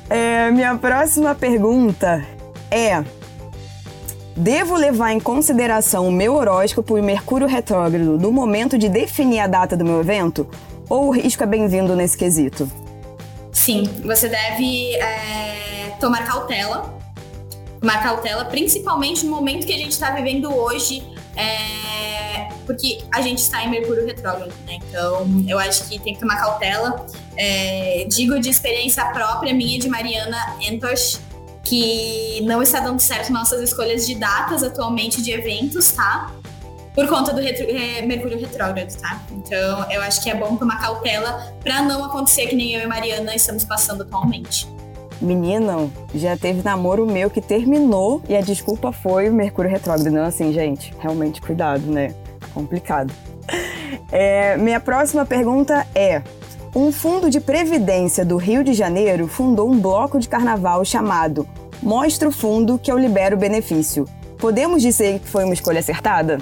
É, 0.09 0.49
minha 0.51 0.77
próxima 0.77 1.35
pergunta 1.35 2.23
é: 2.69 3.03
Devo 4.35 4.75
levar 4.75 5.13
em 5.13 5.19
consideração 5.19 6.07
o 6.07 6.11
meu 6.11 6.35
horóscopo 6.35 6.95
e 6.95 7.01
Mercúrio 7.01 7.47
retrógrado 7.47 8.19
no 8.19 8.31
momento 8.31 8.77
de 8.77 8.87
definir 8.87 9.39
a 9.39 9.47
data 9.47 9.75
do 9.75 9.83
meu 9.83 9.99
evento? 9.99 10.47
Ou 10.87 11.07
o 11.07 11.11
risco 11.11 11.41
é 11.43 11.47
bem-vindo 11.47 11.95
nesse 11.95 12.15
quesito? 12.15 12.71
Sim, 13.51 13.89
você 14.05 14.29
deve 14.29 14.93
é, 14.95 15.91
tomar 15.99 16.23
cautela. 16.25 16.95
Tomar 17.81 18.03
cautela, 18.03 18.45
principalmente 18.45 19.25
no 19.25 19.31
momento 19.31 19.65
que 19.65 19.73
a 19.73 19.77
gente 19.77 19.91
está 19.91 20.11
vivendo 20.11 20.55
hoje. 20.55 21.03
É, 21.35 22.16
porque 22.67 22.99
a 23.11 23.21
gente 23.21 23.39
está 23.39 23.63
em 23.63 23.71
Mercúrio 23.71 24.05
retrógrado, 24.05 24.53
né? 24.67 24.77
Então, 24.87 25.25
eu 25.47 25.57
acho 25.57 25.87
que 25.87 25.97
tem 25.97 26.13
que 26.13 26.19
tomar 26.19 26.35
cautela. 26.35 27.05
É, 27.37 28.05
digo 28.09 28.39
de 28.39 28.49
experiência 28.49 29.05
própria 29.05 29.53
minha 29.53 29.79
de 29.79 29.87
Mariana 29.87 30.37
Entosh, 30.61 31.21
que 31.63 32.41
não 32.43 32.61
está 32.61 32.81
dando 32.81 32.99
certo 32.99 33.31
nossas 33.31 33.61
escolhas 33.61 34.05
de 34.05 34.15
datas 34.15 34.63
atualmente 34.63 35.21
de 35.21 35.31
eventos, 35.31 35.93
tá? 35.93 36.31
Por 36.93 37.07
conta 37.07 37.31
do 37.31 37.39
retro, 37.39 37.65
é, 37.69 38.01
Mercúrio 38.01 38.39
retrógrado, 38.39 38.93
tá? 38.97 39.21
Então, 39.31 39.89
eu 39.89 40.01
acho 40.01 40.21
que 40.21 40.29
é 40.29 40.35
bom 40.35 40.57
tomar 40.57 40.81
cautela 40.81 41.55
para 41.63 41.81
não 41.83 42.03
acontecer 42.03 42.47
que 42.47 42.55
nem 42.55 42.73
eu 42.73 42.81
e 42.81 42.87
Mariana 42.87 43.33
estamos 43.33 43.63
passando 43.63 44.03
atualmente. 44.03 44.67
Menina, 45.21 45.89
já 46.13 46.35
teve 46.37 46.61
namoro 46.61 47.05
meu 47.05 47.29
que 47.29 47.41
terminou 47.41 48.21
e 48.27 48.35
a 48.35 48.41
desculpa 48.41 48.91
foi 48.91 49.29
o 49.29 49.33
Mercúrio 49.33 49.71
retrógrado. 49.71 50.11
Não, 50.11 50.25
assim, 50.25 50.51
gente, 50.51 50.93
realmente 50.99 51.41
cuidado, 51.41 51.85
né? 51.87 52.13
Complicado. 52.57 53.13
É, 54.11 54.57
minha 54.57 54.79
próxima 54.79 55.25
pergunta 55.25 55.85
é: 55.93 56.23
um 56.75 56.91
fundo 56.91 57.29
de 57.29 57.39
previdência 57.39 58.25
do 58.25 58.37
Rio 58.37 58.63
de 58.63 58.73
Janeiro 58.73 59.27
fundou 59.27 59.69
um 59.69 59.79
bloco 59.79 60.19
de 60.19 60.27
carnaval 60.27 60.83
chamado 60.83 61.47
Mostra 61.81 62.27
o 62.27 62.31
Fundo 62.31 62.79
que 62.79 62.91
eu 62.91 62.97
libero 62.97 63.37
benefício. 63.37 64.05
Podemos 64.37 64.81
dizer 64.81 65.19
que 65.19 65.27
foi 65.27 65.43
uma 65.43 65.53
escolha 65.53 65.79
acertada? 65.79 66.37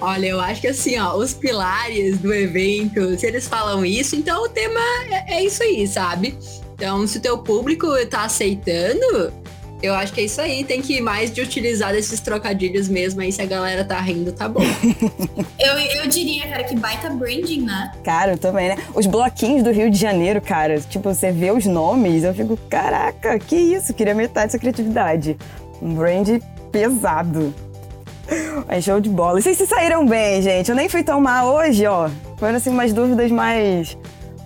Olha, 0.00 0.26
eu 0.26 0.40
acho 0.40 0.60
que 0.60 0.68
assim, 0.68 0.98
ó, 0.98 1.16
os 1.16 1.32
pilares 1.32 2.18
do 2.18 2.34
evento, 2.34 3.16
se 3.18 3.26
eles 3.26 3.46
falam 3.46 3.84
isso, 3.84 4.16
então 4.16 4.44
o 4.44 4.48
tema 4.48 4.80
é, 5.10 5.36
é 5.36 5.44
isso 5.44 5.62
aí, 5.62 5.86
sabe? 5.86 6.36
Então, 6.74 7.06
se 7.06 7.18
o 7.18 7.20
teu 7.20 7.38
público 7.38 7.86
tá 8.10 8.24
aceitando, 8.24 9.32
eu 9.82 9.94
acho 9.94 10.12
que 10.12 10.20
é 10.20 10.24
isso 10.24 10.40
aí, 10.40 10.64
tem 10.64 10.80
que 10.80 10.96
ir 10.96 11.00
mais 11.00 11.30
de 11.30 11.40
utilizar 11.40 11.92
desses 11.92 12.20
trocadilhos 12.20 12.88
mesmo, 12.88 13.20
aí 13.20 13.30
se 13.30 13.42
a 13.42 13.46
galera 13.46 13.84
tá 13.84 14.00
rindo, 14.00 14.32
tá 14.32 14.48
bom. 14.48 14.62
eu, 15.58 15.78
eu 15.78 16.08
diria, 16.08 16.48
cara, 16.48 16.64
que 16.64 16.74
baita 16.74 17.10
branding, 17.10 17.62
né? 17.62 17.92
Cara, 18.02 18.32
eu 18.32 18.38
também, 18.38 18.68
né? 18.68 18.76
Os 18.94 19.06
bloquinhos 19.06 19.62
do 19.62 19.70
Rio 19.70 19.90
de 19.90 19.98
Janeiro, 19.98 20.40
cara, 20.40 20.80
tipo, 20.80 21.12
você 21.14 21.30
vê 21.30 21.50
os 21.50 21.66
nomes, 21.66 22.24
eu 22.24 22.34
fico, 22.34 22.56
caraca, 22.68 23.38
que 23.38 23.56
isso? 23.56 23.92
Queria 23.92 24.14
metade 24.14 24.46
dessa 24.46 24.58
criatividade. 24.58 25.36
Um 25.82 25.94
brand 25.94 26.40
pesado. 26.72 27.54
É 28.68 28.80
show 28.80 29.00
de 29.00 29.08
bola. 29.08 29.38
E 29.38 29.42
vocês 29.42 29.56
se 29.56 29.66
saíram 29.66 30.04
bem, 30.06 30.42
gente. 30.42 30.68
Eu 30.68 30.74
nem 30.74 30.88
fui 30.88 31.02
tão 31.02 31.20
mal 31.20 31.54
hoje, 31.54 31.86
ó. 31.86 32.08
Foram 32.38 32.56
assim 32.56 32.70
umas 32.70 32.92
dúvidas 32.92 33.30
mais. 33.30 33.96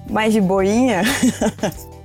mais 0.09 0.33
de 0.33 0.41
boinha. 0.41 1.03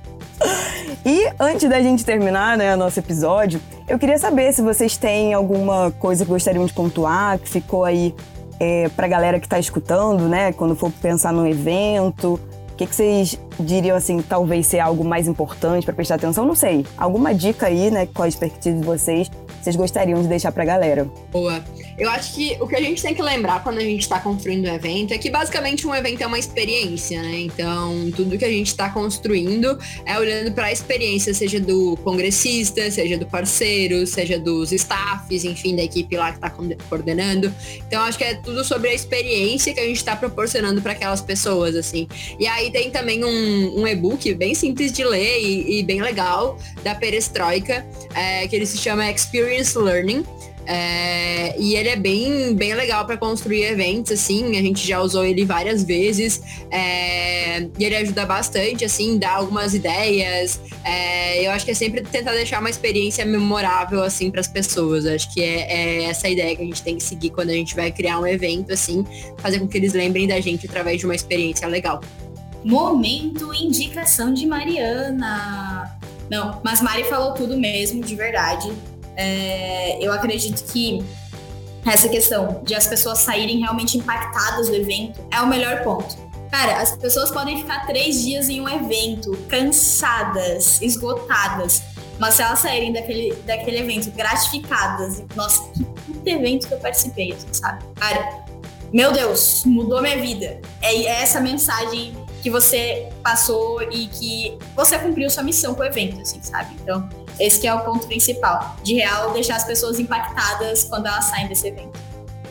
E 1.04 1.28
antes 1.38 1.68
da 1.68 1.80
gente 1.80 2.04
terminar, 2.04 2.56
né, 2.56 2.74
nosso 2.74 2.98
episódio, 2.98 3.60
eu 3.88 3.98
queria 3.98 4.18
saber 4.18 4.52
se 4.52 4.60
vocês 4.60 4.96
têm 4.96 5.34
alguma 5.34 5.92
coisa 5.92 6.24
que 6.24 6.30
gostariam 6.30 6.64
de 6.66 6.72
pontuar, 6.72 7.38
que 7.38 7.48
ficou 7.48 7.84
aí 7.84 8.14
é, 8.58 8.88
pra 8.88 9.06
galera 9.06 9.38
que 9.38 9.48
tá 9.48 9.58
escutando, 9.58 10.28
né, 10.28 10.52
quando 10.52 10.74
for 10.74 10.90
pensar 10.90 11.32
no 11.32 11.46
evento. 11.46 12.40
O 12.72 12.76
que, 12.76 12.86
que 12.86 12.94
vocês 12.94 13.38
diriam, 13.58 13.96
assim, 13.96 14.20
talvez 14.20 14.66
ser 14.66 14.80
algo 14.80 15.04
mais 15.04 15.28
importante 15.28 15.84
para 15.84 15.94
prestar 15.94 16.16
atenção? 16.16 16.44
Não 16.44 16.54
sei. 16.54 16.84
Alguma 16.96 17.32
dica 17.32 17.66
aí, 17.66 17.90
né, 17.90 18.06
com 18.12 18.22
a 18.22 18.28
expertise 18.28 18.78
de 18.78 18.84
vocês, 18.84 19.30
vocês 19.66 19.74
gostariam 19.74 20.22
de 20.22 20.28
deixar 20.28 20.52
pra 20.52 20.64
galera? 20.64 21.10
Boa. 21.32 21.64
Eu 21.98 22.08
acho 22.10 22.34
que 22.34 22.56
o 22.60 22.68
que 22.68 22.76
a 22.76 22.80
gente 22.80 23.02
tem 23.02 23.14
que 23.14 23.22
lembrar 23.22 23.64
quando 23.64 23.78
a 23.78 23.82
gente 23.82 24.02
está 24.02 24.20
construindo 24.20 24.66
um 24.66 24.72
evento 24.72 25.12
é 25.12 25.18
que 25.18 25.28
basicamente 25.28 25.86
um 25.86 25.94
evento 25.94 26.22
é 26.22 26.26
uma 26.26 26.38
experiência, 26.38 27.20
né? 27.20 27.40
Então, 27.40 28.10
tudo 28.14 28.38
que 28.38 28.44
a 28.44 28.50
gente 28.50 28.68
está 28.68 28.90
construindo 28.90 29.76
é 30.04 30.16
olhando 30.18 30.52
para 30.52 30.66
a 30.66 30.72
experiência, 30.72 31.34
seja 31.34 31.58
do 31.58 31.96
congressista, 32.04 32.88
seja 32.90 33.18
do 33.18 33.26
parceiro, 33.26 34.06
seja 34.06 34.38
dos 34.38 34.70
staffs, 34.72 35.44
enfim, 35.44 35.74
da 35.74 35.82
equipe 35.82 36.16
lá 36.16 36.30
que 36.30 36.36
está 36.36 36.50
coordenando. 36.88 37.52
Então, 37.88 38.02
acho 38.02 38.18
que 38.18 38.24
é 38.24 38.34
tudo 38.34 38.62
sobre 38.62 38.90
a 38.90 38.94
experiência 38.94 39.74
que 39.74 39.80
a 39.80 39.84
gente 39.84 39.96
está 39.96 40.14
proporcionando 40.14 40.80
para 40.80 40.92
aquelas 40.92 41.22
pessoas, 41.22 41.74
assim. 41.74 42.06
E 42.38 42.46
aí 42.46 42.70
tem 42.70 42.90
também 42.90 43.24
um, 43.24 43.80
um 43.80 43.86
e-book 43.86 44.32
bem 44.34 44.54
simples 44.54 44.92
de 44.92 45.02
ler 45.02 45.40
e, 45.40 45.80
e 45.80 45.82
bem 45.82 46.00
legal 46.00 46.58
da 46.84 46.94
Perestroika, 46.94 47.84
é, 48.14 48.46
que 48.46 48.54
ele 48.54 48.66
se 48.66 48.76
chama 48.76 49.10
Experience 49.10 49.55
Learning 49.74 50.24
É, 50.68 51.54
e 51.60 51.76
ele 51.76 51.88
é 51.88 51.94
bem, 51.94 52.52
bem 52.52 52.74
legal 52.74 53.06
para 53.06 53.16
construir 53.16 53.62
eventos, 53.62 54.10
assim. 54.10 54.58
A 54.58 54.62
gente 54.62 54.84
já 54.84 55.00
usou 55.00 55.24
ele 55.24 55.44
várias 55.44 55.84
vezes. 55.84 56.42
É, 56.70 57.60
e 57.78 57.84
ele 57.84 57.94
ajuda 57.94 58.26
bastante, 58.26 58.84
assim, 58.84 59.16
dá 59.16 59.30
algumas 59.34 59.74
ideias. 59.74 60.60
É, 60.84 61.46
eu 61.46 61.52
acho 61.52 61.64
que 61.64 61.70
é 61.70 61.74
sempre 61.74 62.02
tentar 62.02 62.32
deixar 62.32 62.58
uma 62.58 62.68
experiência 62.68 63.24
memorável, 63.24 64.02
assim, 64.02 64.28
para 64.28 64.40
as 64.40 64.48
pessoas. 64.48 65.06
Acho 65.06 65.32
que 65.32 65.40
é, 65.40 66.00
é, 66.00 66.04
essa 66.04 66.28
ideia 66.28 66.56
que 66.56 66.62
a 66.62 66.66
gente 66.66 66.82
tem 66.82 66.96
que 66.96 67.04
seguir 67.04 67.30
quando 67.30 67.50
a 67.50 67.54
gente 67.54 67.76
vai 67.76 67.92
criar 67.92 68.18
um 68.18 68.26
evento, 68.26 68.72
assim, 68.72 69.06
fazer 69.38 69.60
com 69.60 69.68
que 69.68 69.76
eles 69.78 69.92
lembrem 69.92 70.26
da 70.26 70.40
gente 70.40 70.66
através 70.66 70.98
de 70.98 71.06
uma 71.06 71.14
experiência 71.14 71.68
legal. 71.68 72.00
Momento 72.64 73.54
indicação 73.54 74.34
de 74.34 74.44
Mariana. 74.46 75.96
Não, 76.28 76.60
mas 76.64 76.82
Mari 76.82 77.04
falou 77.04 77.34
tudo 77.34 77.56
mesmo, 77.56 78.02
de 78.02 78.16
verdade. 78.16 78.72
É, 79.16 79.98
eu 80.00 80.12
acredito 80.12 80.62
que 80.72 81.04
essa 81.84 82.08
questão 82.08 82.60
de 82.64 82.74
as 82.74 82.86
pessoas 82.86 83.18
saírem 83.20 83.60
realmente 83.60 83.96
impactadas 83.96 84.68
do 84.68 84.74
evento 84.74 85.20
é 85.30 85.40
o 85.40 85.46
melhor 85.46 85.82
ponto. 85.82 86.16
Cara, 86.50 86.80
as 86.80 86.96
pessoas 86.96 87.30
podem 87.30 87.58
ficar 87.58 87.86
três 87.86 88.24
dias 88.24 88.48
em 88.48 88.60
um 88.60 88.68
evento, 88.68 89.36
cansadas, 89.48 90.80
esgotadas. 90.80 91.82
Mas 92.18 92.34
se 92.34 92.42
elas 92.42 92.60
saírem 92.60 92.92
daquele, 92.92 93.34
daquele 93.44 93.78
evento 93.78 94.10
gratificadas, 94.12 95.22
nossa, 95.34 95.68
que 95.72 95.84
puto 95.84 96.28
evento 96.28 96.66
que 96.66 96.74
eu 96.74 96.78
participei, 96.78 97.32
assim, 97.32 97.52
sabe? 97.52 97.84
Cara, 97.96 98.44
meu 98.92 99.12
Deus, 99.12 99.64
mudou 99.64 100.00
minha 100.00 100.18
vida. 100.18 100.60
É 100.80 101.04
essa 101.06 101.40
mensagem 101.40 102.16
que 102.42 102.48
você 102.48 103.08
passou 103.22 103.82
e 103.82 104.06
que 104.06 104.56
você 104.74 104.98
cumpriu 104.98 105.28
sua 105.28 105.42
missão 105.42 105.74
com 105.74 105.82
o 105.82 105.84
evento, 105.84 106.20
assim, 106.20 106.40
sabe? 106.42 106.74
Então, 106.80 107.08
esse 107.38 107.66
é 107.66 107.74
o 107.74 107.80
ponto 107.80 108.06
principal, 108.06 108.76
de 108.82 108.94
real 108.94 109.32
deixar 109.32 109.56
as 109.56 109.64
pessoas 109.64 109.98
impactadas 109.98 110.84
quando 110.84 111.06
elas 111.06 111.24
saem 111.26 111.48
desse 111.48 111.68
evento. 111.68 111.98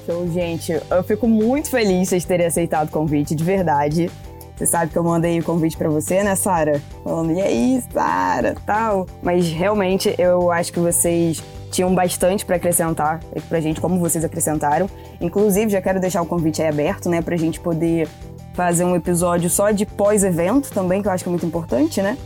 Então, 0.04 0.32
gente, 0.32 0.72
eu 0.72 1.04
fico 1.04 1.28
muito 1.28 1.70
feliz 1.70 2.02
de 2.02 2.06
vocês 2.08 2.26
terem 2.26 2.46
aceitado 2.46 2.90
o 2.90 2.92
convite, 2.92 3.34
de 3.34 3.44
verdade. 3.44 4.12
Você 4.56 4.66
sabe 4.66 4.92
que 4.92 4.98
eu 4.98 5.04
mandei 5.04 5.40
o 5.40 5.44
convite 5.44 5.76
para 5.76 5.90
você, 5.90 6.24
né, 6.24 6.36
Sara? 6.36 6.82
Falando, 7.04 7.32
e 7.34 7.42
aí, 7.42 7.84
Sara, 7.92 8.56
tal. 8.66 9.08
Mas 9.22 9.50
realmente 9.50 10.14
eu 10.18 10.52
acho 10.52 10.72
que 10.72 10.80
vocês 10.80 11.44
tinham 11.72 11.94
bastante 11.94 12.46
para 12.46 12.56
acrescentar 12.56 13.20
pra 13.50 13.60
gente, 13.60 13.82
como 13.82 14.00
vocês 14.00 14.24
acrescentaram. 14.24 14.90
Inclusive, 15.20 15.72
já 15.72 15.82
quero 15.82 16.00
deixar 16.00 16.22
o 16.22 16.26
convite 16.26 16.62
aí 16.62 16.70
aberto, 16.70 17.10
né, 17.10 17.22
pra 17.22 17.36
gente 17.36 17.60
poder 17.60 18.08
fazer 18.54 18.86
um 18.86 18.96
episódio 18.96 19.50
só 19.50 19.72
de 19.72 19.86
pós-evento 19.86 20.72
também, 20.72 21.02
que 21.02 21.08
eu 21.08 21.12
acho 21.12 21.24
que 21.24 21.30
é 21.30 21.32
muito 21.32 21.46
importante, 21.46 22.02
né? 22.02 22.18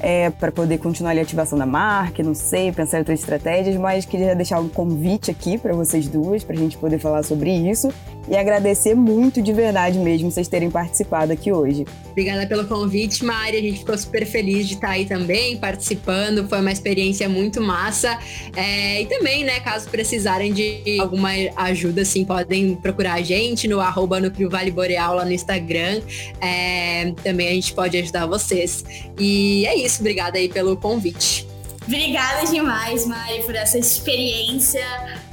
É, 0.00 0.30
para 0.30 0.52
poder 0.52 0.78
continuar 0.78 1.16
a 1.16 1.20
ativação 1.20 1.58
da 1.58 1.64
marca, 1.64 2.22
não 2.22 2.34
sei, 2.34 2.70
pensar 2.70 2.98
em 2.98 3.00
outras 3.00 3.20
estratégias, 3.20 3.76
mas 3.76 4.04
queria 4.04 4.34
deixar 4.36 4.60
um 4.60 4.68
convite 4.68 5.30
aqui 5.30 5.56
para 5.56 5.74
vocês 5.74 6.06
duas, 6.06 6.44
para 6.44 6.54
a 6.54 6.58
gente 6.58 6.76
poder 6.76 6.98
falar 6.98 7.22
sobre 7.22 7.50
isso 7.50 7.88
e 8.28 8.36
agradecer 8.36 8.94
muito 8.94 9.40
de 9.40 9.52
verdade 9.52 9.98
mesmo 9.98 10.30
vocês 10.30 10.48
terem 10.48 10.70
participado 10.70 11.32
aqui 11.32 11.50
hoje. 11.50 11.86
Obrigada 12.16 12.46
pelo 12.46 12.66
convite, 12.66 13.22
Mari. 13.22 13.58
A 13.58 13.60
gente 13.60 13.80
ficou 13.80 13.98
super 13.98 14.24
feliz 14.24 14.66
de 14.66 14.72
estar 14.76 14.88
aí 14.88 15.04
também 15.04 15.58
participando. 15.58 16.48
Foi 16.48 16.60
uma 16.62 16.72
experiência 16.72 17.28
muito 17.28 17.60
massa. 17.60 18.18
É, 18.56 19.02
e 19.02 19.06
também, 19.06 19.44
né, 19.44 19.60
caso 19.60 19.86
precisarem 19.90 20.50
de 20.50 20.98
alguma 20.98 21.28
ajuda, 21.56 22.00
assim, 22.00 22.24
podem 22.24 22.74
procurar 22.76 23.12
a 23.12 23.20
gente 23.20 23.68
no 23.68 23.80
arroba 23.80 24.18
no 24.18 24.32
Vale 24.48 24.70
Boreal 24.70 25.16
lá 25.16 25.26
no 25.26 25.32
Instagram. 25.32 26.00
É, 26.40 27.12
também 27.22 27.48
a 27.48 27.52
gente 27.52 27.74
pode 27.74 27.98
ajudar 27.98 28.24
vocês. 28.24 28.82
E 29.20 29.66
é 29.66 29.76
isso. 29.76 30.00
Obrigada 30.00 30.38
aí 30.38 30.48
pelo 30.48 30.74
convite. 30.74 31.46
Obrigada 31.82 32.46
demais, 32.46 33.04
Mari, 33.04 33.42
por 33.42 33.54
essa 33.54 33.76
experiência. 33.76 34.80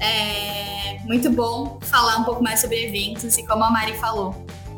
É 0.02 1.00
muito 1.06 1.30
bom 1.30 1.80
falar 1.82 2.18
um 2.18 2.26
pouco 2.26 2.44
mais 2.44 2.60
sobre 2.60 2.84
eventos 2.84 3.38
e 3.38 3.48
como 3.48 3.64
a 3.64 3.72
Mari 3.72 3.94
falou. 3.94 4.36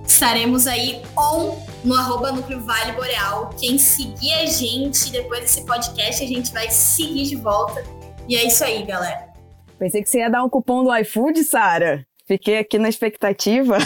Estaremos 0.07 0.67
aí 0.67 1.01
on 1.17 1.65
no 1.83 1.95
arroba 1.95 2.31
Núcleo 2.31 2.61
Vale 2.61 2.93
Boreal. 2.93 3.49
Quem 3.59 3.77
seguir 3.77 4.33
a 4.33 4.45
gente 4.45 5.11
depois 5.11 5.41
desse 5.41 5.65
podcast, 5.65 6.23
a 6.23 6.27
gente 6.27 6.51
vai 6.51 6.69
seguir 6.69 7.23
de 7.23 7.35
volta. 7.35 7.83
E 8.27 8.35
é 8.35 8.45
isso 8.45 8.63
aí, 8.63 8.83
galera. 8.83 9.29
Pensei 9.77 10.01
que 10.01 10.09
você 10.09 10.19
ia 10.19 10.29
dar 10.29 10.43
um 10.43 10.49
cupom 10.49 10.83
do 10.83 10.95
iFood, 10.97 11.43
Sara. 11.43 12.05
Fiquei 12.25 12.57
aqui 12.57 12.79
na 12.79 12.89
expectativa. 12.89 13.77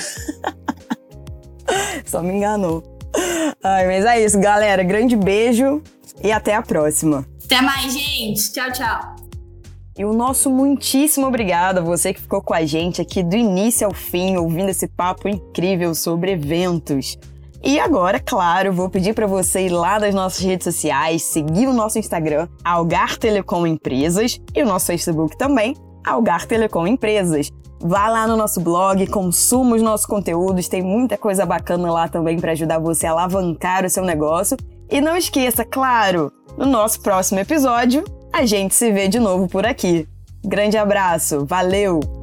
Só 2.05 2.21
me 2.21 2.33
enganou. 2.33 2.83
Ai, 3.63 3.87
mas 3.87 4.05
é 4.05 4.23
isso, 4.23 4.39
galera. 4.39 4.83
Grande 4.83 5.15
beijo 5.15 5.83
e 6.23 6.31
até 6.31 6.55
a 6.55 6.61
próxima. 6.61 7.25
Até 7.43 7.61
mais, 7.61 7.93
gente. 7.93 8.53
Tchau, 8.53 8.71
tchau. 8.71 9.28
E 9.99 10.05
o 10.05 10.13
nosso 10.13 10.49
muitíssimo 10.49 11.27
obrigado 11.27 11.79
a 11.79 11.81
você 11.81 12.13
que 12.13 12.21
ficou 12.21 12.41
com 12.41 12.53
a 12.53 12.65
gente 12.65 13.01
aqui 13.01 13.21
do 13.21 13.35
início 13.35 13.85
ao 13.85 13.93
fim, 13.93 14.37
ouvindo 14.37 14.69
esse 14.69 14.87
papo 14.87 15.27
incrível 15.27 15.93
sobre 15.93 16.31
eventos. 16.31 17.17
E 17.61 17.77
agora, 17.77 18.17
claro, 18.17 18.71
vou 18.71 18.89
pedir 18.89 19.13
para 19.13 19.27
você 19.27 19.65
ir 19.65 19.69
lá 19.69 19.99
nas 19.99 20.15
nossas 20.15 20.39
redes 20.39 20.63
sociais, 20.63 21.23
seguir 21.23 21.67
o 21.67 21.73
nosso 21.73 21.99
Instagram, 21.99 22.47
Algar 22.63 23.17
Telecom 23.17 23.67
Empresas, 23.67 24.39
e 24.55 24.63
o 24.63 24.65
nosso 24.65 24.85
Facebook 24.85 25.37
também, 25.37 25.75
Algar 26.07 26.47
Telecom 26.47 26.87
Empresas. 26.87 27.51
Vá 27.81 28.07
lá 28.07 28.25
no 28.25 28.37
nosso 28.37 28.61
blog, 28.61 29.05
consuma 29.07 29.75
os 29.75 29.81
nossos 29.81 30.05
conteúdos, 30.05 30.69
tem 30.69 30.81
muita 30.81 31.17
coisa 31.17 31.45
bacana 31.45 31.91
lá 31.91 32.07
também 32.07 32.39
para 32.39 32.53
ajudar 32.53 32.79
você 32.79 33.05
a 33.05 33.11
alavancar 33.11 33.83
o 33.83 33.89
seu 33.89 34.05
negócio. 34.05 34.55
E 34.89 35.01
não 35.01 35.17
esqueça, 35.17 35.65
claro, 35.65 36.31
no 36.57 36.65
nosso 36.65 37.01
próximo 37.01 37.41
episódio, 37.41 38.01
a 38.31 38.45
gente 38.45 38.75
se 38.75 38.91
vê 38.91 39.07
de 39.07 39.19
novo 39.19 39.47
por 39.47 39.65
aqui. 39.65 40.07
Grande 40.43 40.77
abraço, 40.77 41.45
valeu! 41.45 42.18